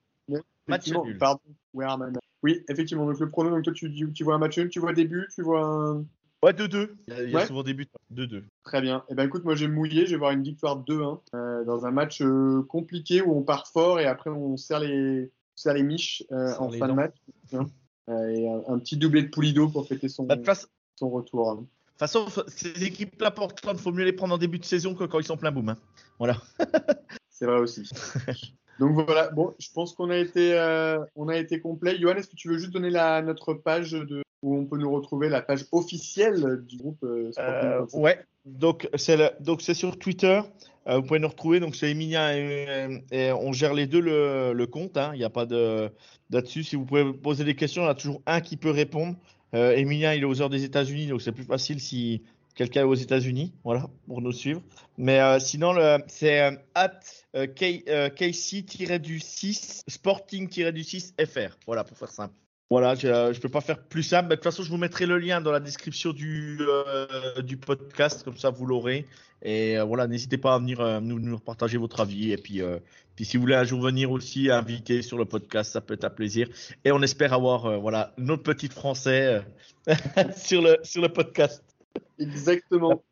Match 0.66 0.88
nul. 0.92 1.16
Pardon. 1.18 1.40
Where 1.72 1.90
am 1.90 2.02
I 2.08 2.12
now 2.12 2.20
Oui, 2.42 2.64
effectivement. 2.68 3.06
Donc 3.06 3.18
le 3.20 3.30
prono, 3.30 3.50
donc 3.50 3.62
toi 3.64 3.72
tu, 3.72 4.24
vois 4.24 4.34
un 4.34 4.38
match 4.38 4.58
nul, 4.58 4.68
tu 4.68 4.80
vois 4.80 4.92
des 4.92 5.04
buts, 5.04 5.28
tu 5.34 5.42
vois 5.42 5.64
un. 5.64 6.04
Ouais, 6.42 6.52
2-2. 6.52 6.90
Il 7.08 7.14
y 7.14 7.16
a, 7.16 7.22
il 7.22 7.30
y 7.30 7.34
a 7.34 7.36
Ouais. 7.38 7.46
souvent 7.46 7.62
des 7.62 7.74
buts. 7.74 7.86
2-2. 8.14 8.42
Très 8.64 8.80
bien. 8.80 9.04
Eh 9.10 9.14
ben 9.14 9.24
écoute, 9.26 9.44
moi 9.44 9.54
j'ai 9.54 9.68
mouillé, 9.68 10.06
je 10.06 10.12
vais 10.12 10.16
voir 10.16 10.30
une 10.32 10.42
victoire 10.42 10.78
2-1 10.82 11.20
euh, 11.34 11.64
dans 11.64 11.86
un 11.86 11.90
match 11.90 12.22
euh, 12.22 12.62
compliqué 12.68 13.20
où 13.22 13.36
on 13.36 13.42
part 13.42 13.66
fort 13.68 14.00
et 14.00 14.06
après 14.06 14.30
on 14.30 14.56
serre 14.56 14.80
les, 14.80 15.24
on 15.30 15.56
serre 15.56 15.74
les 15.74 15.82
miches 15.82 16.24
euh, 16.32 16.54
en 16.58 16.68
les 16.70 16.78
fin 16.78 16.88
de 16.88 16.92
match. 16.94 17.14
Euh, 18.08 18.28
et 18.28 18.48
un, 18.48 18.62
un 18.74 18.78
petit 18.78 18.96
doublé 18.96 19.22
de 19.22 19.28
Poulido 19.28 19.68
pour 19.68 19.86
fêter 19.86 20.08
son, 20.08 20.24
Bah, 20.24 20.36
son 20.96 21.10
retour. 21.10 21.50
hein. 21.50 21.54
de 21.56 21.60
toute 21.60 21.98
façon, 21.98 22.26
ces 22.48 22.82
équipes-là, 22.84 23.30
Portland, 23.30 23.78
faut 23.78 23.92
mieux 23.92 24.04
les 24.04 24.12
prendre 24.12 24.34
en 24.34 24.38
début 24.38 24.58
de 24.58 24.64
saison 24.64 24.94
que 24.94 25.04
quand 25.04 25.18
ils 25.20 25.26
sont 25.26 25.36
plein 25.36 25.52
boom. 25.52 25.68
hein. 25.68 25.76
Voilà. 26.18 26.36
C'est 27.30 27.46
vrai 27.46 27.58
aussi. 27.60 27.88
Donc 28.78 28.92
voilà, 28.94 29.28
bon, 29.30 29.54
je 29.58 29.68
pense 29.72 29.92
qu'on 29.94 30.10
a 30.10 30.16
été, 30.16 30.58
euh, 30.58 30.98
on 31.14 31.28
a 31.28 31.36
été 31.36 31.60
complet. 31.60 31.98
Johan, 32.00 32.16
est-ce 32.16 32.28
que 32.28 32.36
tu 32.36 32.48
veux 32.48 32.58
juste 32.58 32.72
donner 32.72 32.90
la, 32.90 33.20
notre 33.22 33.52
page 33.54 33.92
de, 33.92 34.22
où 34.42 34.56
on 34.56 34.64
peut 34.66 34.78
nous 34.78 34.90
retrouver, 34.92 35.28
la 35.28 35.42
page 35.42 35.66
officielle 35.72 36.62
du 36.66 36.76
groupe 36.76 37.02
euh, 37.04 37.30
Sporting 37.32 37.68
Euh, 37.68 37.86
ouais, 38.00 38.18
donc 38.44 38.88
c'est 38.96 39.18
donc 39.42 39.60
c'est 39.62 39.74
sur 39.74 39.98
Twitter. 39.98 40.40
Euh, 40.86 40.96
vous 40.96 41.02
pouvez 41.02 41.18
nous 41.18 41.28
retrouver. 41.28 41.60
Donc 41.60 41.76
c'est 41.76 41.90
Emilia 41.90 42.36
et, 42.38 43.02
et 43.12 43.32
on 43.32 43.52
gère 43.52 43.74
les 43.74 43.86
deux 43.86 44.00
le, 44.00 44.52
le 44.54 44.66
compte. 44.66 44.96
hein. 44.96 45.10
Il 45.14 45.18
n'y 45.18 45.24
a 45.24 45.30
pas 45.30 45.44
de 45.46 45.90
là-dessus. 46.30 46.64
Si 46.64 46.74
vous 46.76 46.86
pouvez 46.86 47.12
poser 47.12 47.44
des 47.44 47.54
questions, 47.54 47.82
il 47.82 47.84
y 47.84 47.88
en 47.88 47.92
a 47.92 47.94
toujours 47.94 48.22
un 48.26 48.40
qui 48.40 48.56
peut 48.56 48.70
répondre. 48.70 49.14
Euh, 49.54 49.72
Emilien, 49.76 50.14
il 50.14 50.22
est 50.22 50.26
aux 50.26 50.40
heures 50.40 50.48
des 50.48 50.64
États-Unis, 50.64 51.08
donc 51.08 51.20
c'est 51.22 51.32
plus 51.32 51.44
facile 51.44 51.80
si 51.80 52.22
quelqu'un 52.54 52.84
aux 52.86 52.94
États-Unis, 52.94 53.52
voilà, 53.64 53.86
pour 54.06 54.22
nous 54.22 54.32
suivre. 54.32 54.62
Mais 54.96 55.18
euh, 55.20 55.38
sinon, 55.38 55.74
c'est 56.08 56.40
at 56.74 57.00
euh, 57.34 57.46
K- 57.46 57.82
euh, 57.88 58.08
KC-du-6, 58.10 59.82
Sporting-du-6 59.88 61.14
FR. 61.26 61.56
Voilà, 61.66 61.84
pour 61.84 61.96
faire 61.98 62.10
simple. 62.10 62.34
Voilà, 62.70 62.94
je 62.94 63.08
ne 63.08 63.38
peux 63.38 63.48
pas 63.48 63.60
faire 63.60 63.82
plus 63.82 64.04
simple. 64.04 64.28
Mais 64.28 64.36
de 64.36 64.40
toute 64.40 64.44
façon, 64.44 64.62
je 64.62 64.70
vous 64.70 64.76
mettrai 64.76 65.04
le 65.04 65.18
lien 65.18 65.40
dans 65.40 65.50
la 65.50 65.60
description 65.60 66.12
du, 66.12 66.58
euh, 66.60 67.42
du 67.42 67.56
podcast, 67.56 68.22
comme 68.22 68.36
ça 68.36 68.50
vous 68.50 68.64
l'aurez. 68.64 69.06
Et 69.42 69.78
euh, 69.78 69.84
voilà, 69.84 70.06
n'hésitez 70.06 70.38
pas 70.38 70.54
à 70.54 70.58
venir 70.58 70.80
euh, 70.80 71.00
nous, 71.00 71.18
nous 71.18 71.38
partager 71.38 71.78
votre 71.78 72.00
avis. 72.00 72.30
Et 72.30 72.36
puis, 72.36 72.62
euh, 72.62 72.78
puis 73.20 73.26
si 73.26 73.36
vous 73.36 73.42
voulez 73.42 73.54
un 73.54 73.64
jour 73.64 73.82
venir 73.82 74.10
aussi 74.10 74.50
inviter 74.50 75.02
sur 75.02 75.18
le 75.18 75.26
podcast, 75.26 75.72
ça 75.72 75.82
peut 75.82 75.92
être 75.92 76.04
un 76.04 76.10
plaisir. 76.10 76.48
Et 76.86 76.90
on 76.90 77.02
espère 77.02 77.34
avoir 77.34 77.66
euh, 77.66 77.76
voilà, 77.76 78.14
notre 78.16 78.42
petit 78.42 78.68
français 78.68 79.44
euh, 79.88 79.94
sur, 80.36 80.62
le, 80.62 80.78
sur 80.82 81.02
le 81.02 81.10
podcast. 81.10 81.62
Exactement. 82.18 83.02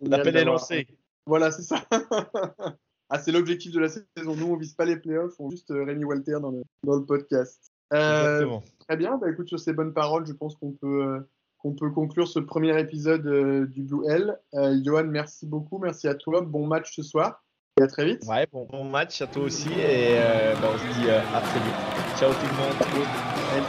L'appel 0.00 0.36
est 0.36 0.44
lancé. 0.44 0.86
Voilà, 1.26 1.50
c'est 1.50 1.62
ça. 1.62 1.84
ah, 3.10 3.18
c'est 3.18 3.32
l'objectif 3.32 3.72
de 3.72 3.80
la 3.80 3.88
saison. 3.88 4.36
Nous, 4.36 4.46
on 4.46 4.56
vise 4.56 4.74
pas 4.74 4.84
les 4.84 4.96
playoffs, 4.96 5.34
on 5.40 5.50
juste 5.50 5.70
euh, 5.70 5.82
Rémi 5.84 6.04
Walter 6.04 6.38
dans 6.40 6.50
le, 6.50 6.62
dans 6.84 6.96
le 6.96 7.04
podcast. 7.04 7.72
Euh, 7.92 8.22
Exactement. 8.22 8.62
très 8.86 8.96
bien. 8.96 9.16
Bah, 9.16 9.30
écoute, 9.30 9.48
sur 9.48 9.58
ces 9.58 9.72
bonnes 9.72 9.92
paroles, 9.92 10.26
je 10.26 10.32
pense 10.32 10.54
qu'on 10.56 10.72
peut, 10.72 11.02
euh, 11.04 11.20
qu'on 11.58 11.72
peut 11.72 11.90
conclure 11.90 12.28
ce 12.28 12.38
premier 12.38 12.78
épisode 12.78 13.26
euh, 13.26 13.66
du 13.66 13.82
Blue 13.82 14.06
L. 14.08 14.38
Euh, 14.54 14.76
Johan, 14.84 15.04
merci 15.04 15.46
beaucoup. 15.46 15.78
Merci 15.78 16.08
à 16.08 16.14
toi. 16.14 16.40
Bon 16.40 16.66
match 16.66 16.94
ce 16.94 17.02
soir. 17.02 17.42
Et 17.78 17.82
à 17.82 17.86
très 17.86 18.04
vite. 18.04 18.24
Ouais, 18.26 18.46
bon, 18.52 18.66
bon 18.70 18.84
match 18.84 19.22
à 19.22 19.26
toi 19.26 19.44
aussi. 19.44 19.68
Et 19.72 20.18
euh, 20.18 20.54
bah, 20.60 20.68
on 20.74 20.78
se 20.78 20.98
dit 20.98 21.08
euh, 21.08 21.20
à 21.34 21.40
très 21.40 21.60
vite. 21.60 21.74
Ciao 22.18 22.32
tout 22.32 22.46
le 22.46 22.56
monde. 22.56 22.74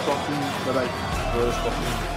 Sporting. 0.01 0.36
Bye 0.65 0.74
bye. 0.74 2.09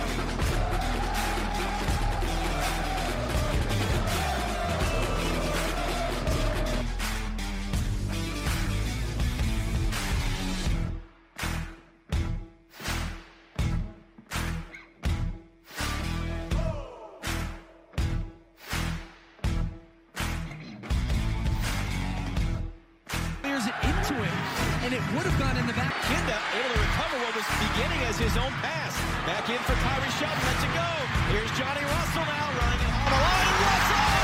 And 24.93 25.01
it 25.01 25.17
would 25.17 25.25
have 25.25 25.39
gone 25.39 25.57
in 25.57 25.67
the 25.67 25.73
back. 25.73 25.93
Kinda 26.05 26.37
able 26.53 26.75
to 26.75 26.81
recover 26.81 27.17
what 27.25 27.35
was 27.35 27.47
beginning 27.73 28.01
as 28.05 28.19
his 28.19 28.37
own 28.37 28.53
pass. 28.61 28.93
Back 29.25 29.49
in 29.49 29.59
for 29.65 29.73
Kyrie 29.81 30.13
Shelton. 30.21 30.43
Let's 30.45 30.65
it 30.65 30.73
go. 30.77 30.89
Here's 31.33 31.51
Johnny 31.57 31.85
Russell 31.85 32.27
now 32.29 32.49
running 32.61 32.93
on 32.93 33.07
the 33.09 33.19
line. 33.25 33.47
And 33.49 33.61
Russell! 33.65 34.22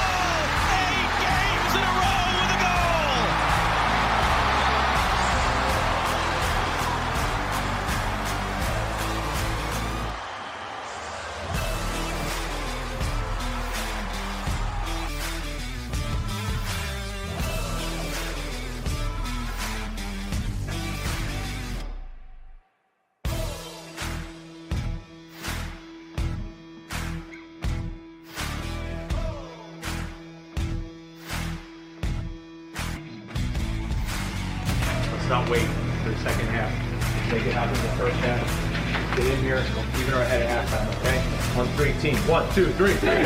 drink. 42.79 43.18